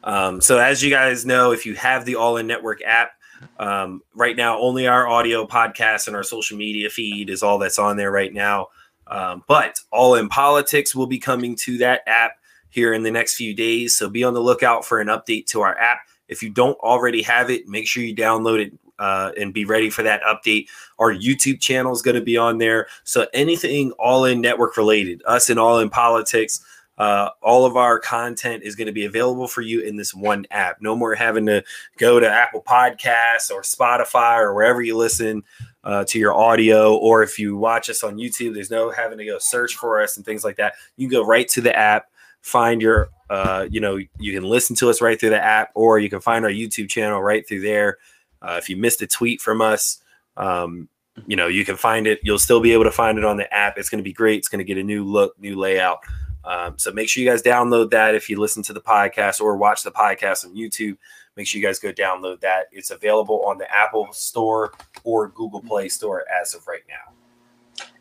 Um, 0.04 0.42
so 0.42 0.58
as 0.58 0.84
you 0.84 0.90
guys 0.90 1.26
know, 1.26 1.52
if 1.52 1.66
you 1.66 1.76
have 1.76 2.06
the 2.06 2.16
All 2.16 2.38
In 2.38 2.48
Network 2.48 2.82
app, 2.84 3.12
um, 3.58 4.02
right 4.14 4.36
now 4.36 4.60
only 4.60 4.88
our 4.88 5.08
audio 5.08 5.48
podcast 5.48 6.08
and 6.08 6.16
our 6.16 6.24
social 6.24 6.58
media 6.58 6.90
feed 6.90 7.30
is 7.30 7.42
all 7.42 7.58
that's 7.58 7.80
on 7.80 7.96
there 7.98 8.12
right 8.12 8.34
now. 8.34 8.68
Um, 9.08 9.44
but 9.48 9.80
All 9.92 10.16
In 10.16 10.30
Politics 10.30 10.94
will 10.94 11.08
be 11.08 11.20
coming 11.20 11.56
to 11.64 11.78
that 11.80 12.02
app 12.06 12.34
here 12.70 12.94
in 12.94 13.04
the 13.04 13.12
next 13.12 13.36
few 13.36 13.56
days. 13.56 13.98
So 13.98 14.10
be 14.10 14.24
on 14.24 14.34
the 14.34 14.42
lookout 14.42 14.86
for 14.86 15.00
an 15.00 15.08
update 15.08 15.48
to 15.48 15.62
our 15.62 15.78
app. 15.78 16.00
If 16.28 16.44
you 16.44 16.50
don't 16.50 16.78
already 16.80 17.24
have 17.24 17.50
it, 17.50 17.68
make 17.68 17.88
sure 17.88 18.04
you 18.04 18.16
download 18.16 18.60
it 18.60 18.74
uh, 19.00 19.32
and 19.39 19.54
be 19.54 19.66
ready 19.66 19.89
for 19.89 20.04
that 20.04 20.22
update. 20.22 20.68
Our 21.00 21.14
YouTube 21.14 21.60
channel 21.60 21.91
is 21.91 22.02
going 22.02 22.16
to 22.16 22.22
be 22.22 22.38
on 22.38 22.60
there. 22.60 22.88
So 23.04 23.26
anything 23.34 23.91
all 23.93 24.26
in 24.26 24.41
network 24.41 24.78
related, 24.78 25.24
us 25.26 25.50
and 25.50 25.60
all 25.60 25.80
in 25.80 25.89
politics, 25.89 26.64
uh, 27.00 27.30
all 27.41 27.66
of 27.66 27.78
our 27.78 27.97
content 27.97 28.62
is 28.64 28.76
going 28.76 28.88
to 28.88 28.91
be 28.91 29.06
available 29.06 29.47
for 29.47 29.62
you 29.62 29.80
in 29.80 29.95
this 29.95 30.14
one 30.14 30.45
app. 30.52 30.82
No 30.82 30.97
more 30.97 31.16
having 31.16 31.45
to 31.45 31.64
go 31.97 32.20
to 32.20 32.30
Apple 32.30 32.62
Podcasts 32.62 33.50
or 33.50 33.62
Spotify 33.62 34.39
or 34.39 34.54
wherever 34.54 34.82
you 34.82 34.97
listen 34.97 35.41
uh, 35.86 36.04
to 36.04 36.20
your 36.20 36.34
audio. 36.34 36.97
Or 36.97 37.24
if 37.24 37.39
you 37.39 37.56
watch 37.56 37.89
us 37.89 38.04
on 38.04 38.18
YouTube, 38.18 38.54
there's 38.54 38.70
no 38.70 38.91
having 38.91 39.18
to 39.18 39.26
go 39.26 39.38
search 39.39 39.76
for 39.76 40.02
us 40.02 40.18
and 40.18 40.26
things 40.26 40.43
like 40.43 40.58
that. 40.58 40.74
You 40.97 41.08
can 41.08 41.18
go 41.18 41.26
right 41.26 41.47
to 41.50 41.62
the 41.62 41.74
app, 41.74 42.08
find 42.41 42.82
your, 42.82 43.10
uh, 43.30 43.66
you 43.72 43.80
know, 43.80 43.97
you 44.20 44.34
can 44.34 44.43
listen 44.43 44.76
to 44.76 44.89
us 44.89 45.02
right 45.02 45.18
through 45.18 45.30
the 45.30 45.41
app, 45.41 45.72
or 45.76 46.00
you 46.00 46.10
can 46.10 46.20
find 46.20 46.43
our 46.43 46.52
YouTube 46.52 46.89
channel 46.89 47.22
right 47.22 47.47
through 47.47 47.62
there. 47.62 47.97
Uh, 48.42 48.56
if 48.58 48.70
you 48.70 48.78
missed 48.78 49.02
a 49.02 49.08
tweet 49.08 49.42
from 49.42 49.62
us, 49.62 50.02
um, 50.38 50.88
you 51.28 51.36
know, 51.36 51.48
you 51.48 51.66
can 51.66 51.76
find 51.76 52.08
it. 52.08 52.20
You'll 52.24 52.40
still 52.40 52.62
be 52.62 52.72
able 52.72 52.86
to 52.86 52.92
find 52.92 53.18
it 53.18 53.26
on 53.26 53.38
the 53.38 53.54
app. 53.54 53.78
It's 53.78 53.90
going 53.90 54.00
to 54.00 54.04
be 54.04 54.14
great. 54.14 54.40
It's 54.40 54.48
going 54.48 54.60
to 54.60 54.66
get 54.66 54.78
a 54.78 54.84
new 54.84 55.04
look, 55.04 55.38
new 55.40 55.58
layout. 55.58 56.00
Um, 56.46 56.78
so 56.78 56.92
make 56.92 57.10
sure 57.10 57.22
you 57.22 57.30
guys 57.30 57.44
download 57.44 57.92
that 57.92 58.16
if 58.16 58.30
you 58.30 58.40
listen 58.40 58.64
to 58.64 58.74
the 58.74 58.82
podcast 58.82 59.42
or 59.42 59.58
watch 59.58 59.84
the 59.84 59.92
podcast 59.92 60.46
on 60.46 60.56
YouTube. 60.56 60.98
Make 61.36 61.48
sure 61.48 61.60
you 61.60 61.66
guys 61.66 61.80
go 61.80 61.92
download 61.92 62.40
that. 62.42 62.68
It's 62.72 62.92
available 62.92 63.46
on 63.46 63.58
the 63.58 63.74
Apple 63.74 64.08
Store 64.12 64.74
or 65.04 65.28
Google 65.30 65.62
Play 65.62 65.90
Store 65.90 66.26
as 66.42 66.54
of 66.54 66.68
right 66.68 66.84
now. 66.88 67.14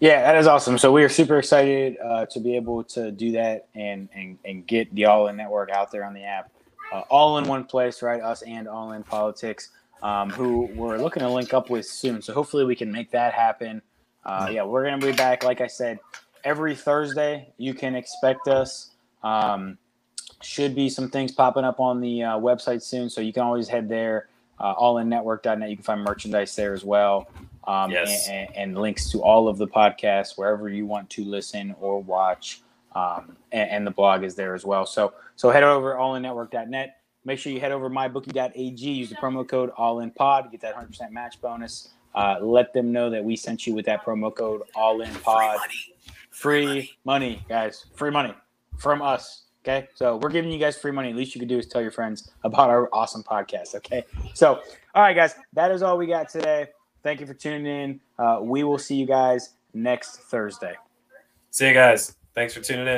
Yeah, 0.01 0.22
that 0.22 0.36
is 0.36 0.47
awesome. 0.47 0.78
So 0.78 0.93
we 0.93 1.03
are 1.05 1.09
super 1.09 1.39
excited 1.39 1.97
uh, 2.05 2.26
to 2.26 2.41
be 2.41 2.57
able 2.57 2.84
to 2.84 3.11
do 3.11 3.32
that 3.32 3.68
and 3.74 4.09
and, 4.14 4.39
and 4.45 4.66
get 4.66 4.93
the 4.95 5.05
All 5.07 5.28
In 5.28 5.36
Network 5.36 5.70
out 5.70 5.91
there 5.91 6.05
on 6.05 6.14
the 6.14 6.24
app, 6.24 6.51
uh, 6.93 7.01
all 7.11 7.39
in 7.39 7.45
one 7.45 7.64
place, 7.64 8.03
right? 8.03 8.20
Us 8.20 8.43
and 8.43 8.68
All 8.68 8.93
In 8.93 9.03
Politics, 9.03 9.70
um, 10.03 10.30
who 10.30 10.70
we're 10.74 10.99
looking 10.99 11.20
to 11.20 11.28
link 11.28 11.53
up 11.55 11.70
with 11.70 11.86
soon. 11.86 12.22
So 12.22 12.32
hopefully 12.32 12.64
we 12.64 12.76
can 12.76 12.90
make 12.90 13.11
that 13.12 13.32
happen. 13.34 13.82
Uh, 14.24 14.49
yeah, 14.53 14.62
we're 14.62 14.84
gonna 14.84 14.99
be 14.99 15.12
back. 15.12 15.44
Like 15.44 15.61
I 15.61 15.66
said, 15.66 15.99
every 16.44 16.74
Thursday 16.74 17.53
you 17.57 17.74
can 17.74 17.94
expect 17.94 18.49
us. 18.49 18.90
Um, 19.22 19.78
should 20.40 20.74
be 20.74 20.88
some 20.88 21.11
things 21.11 21.32
popping 21.32 21.64
up 21.64 21.80
on 21.80 22.01
the 22.01 22.22
uh, 22.22 22.38
website 22.38 22.82
soon, 22.82 23.11
so 23.11 23.20
you 23.20 23.32
can 23.32 23.42
always 23.42 23.68
head 23.68 23.88
there. 23.88 24.28
Uh, 24.61 24.74
allinnetwork.net. 24.74 25.68
You 25.70 25.76
can 25.76 25.84
find 25.84 26.03
merchandise 26.03 26.55
there 26.57 26.72
as 26.74 26.84
well 26.84 27.28
um, 27.68 27.90
Yes. 27.90 28.28
and, 28.28 28.49
and, 28.49 28.57
and 28.57 28.78
links 28.78 29.11
to 29.11 29.22
all 29.22 29.46
of 29.46 29.59
the 29.59 29.68
podcasts 29.68 30.36
wherever 30.36 30.68
you 30.68 30.86
want 30.86 31.09
to 31.11 31.24
listen 31.24 31.74
or 31.80 32.03
watch. 32.03 32.62
Um, 32.94 33.36
and, 33.53 33.70
and 33.70 33.86
the 33.86 33.90
blog 33.90 34.24
is 34.24 34.34
there 34.34 34.55
as 34.55 34.64
well. 34.64 34.86
So 34.86 35.12
so 35.36 35.51
head 35.51 35.62
over 35.62 35.94
allinnetwork.net. 35.94 36.97
Make 37.29 37.39
sure 37.39 37.53
you 37.53 37.61
head 37.61 37.72
over 37.72 37.91
to 37.91 37.95
mybookie.ag. 37.95 38.91
Use 38.91 39.11
the 39.11 39.14
promo 39.16 39.47
code 39.47 39.70
allinpod 39.79 40.45
to 40.45 40.49
get 40.49 40.62
that 40.62 40.74
100% 40.74 41.11
match 41.11 41.39
bonus. 41.43 41.91
Uh, 42.14 42.39
let 42.41 42.72
them 42.72 42.91
know 42.91 43.11
that 43.11 43.22
we 43.22 43.37
sent 43.37 43.66
you 43.66 43.74
with 43.74 43.85
that 43.85 44.03
promo 44.03 44.35
code 44.35 44.62
allinpod. 44.74 45.59
Free 46.31 46.91
money, 47.05 47.45
guys. 47.47 47.85
Free 47.95 48.11
money 48.11 48.33
from 48.79 49.03
us. 49.03 49.43
Okay. 49.62 49.89
So 49.95 50.16
we're 50.16 50.31
giving 50.31 50.51
you 50.51 50.59
guys 50.59 50.79
free 50.79 50.91
money. 50.91 51.11
At 51.11 51.16
least 51.16 51.35
you 51.35 51.39
can 51.39 51.49
do 51.49 51.59
is 51.59 51.66
tell 51.66 51.83
your 51.83 51.91
friends 51.91 52.31
about 52.45 52.70
our 52.70 52.89
awesome 52.95 53.22
podcast. 53.22 53.74
Okay. 53.74 54.07
So, 54.33 54.62
all 54.95 55.03
right, 55.03 55.14
guys, 55.14 55.35
that 55.53 55.70
is 55.70 55.83
all 55.83 55.99
we 55.99 56.07
got 56.07 56.31
today. 56.31 56.68
Thank 57.03 57.20
you 57.20 57.26
for 57.26 57.35
tuning 57.35 57.66
in. 57.66 58.01
Uh, 58.18 58.39
we 58.41 58.64
will 58.64 58.79
see 58.79 58.97
you 58.97 59.05
guys 59.05 59.51
next 59.74 60.16
Thursday. 60.16 60.76
See 61.51 61.68
you 61.68 61.74
guys. 61.74 62.16
Thanks 62.35 62.55
for 62.55 62.62
tuning 62.62 62.87
in. 62.87 62.97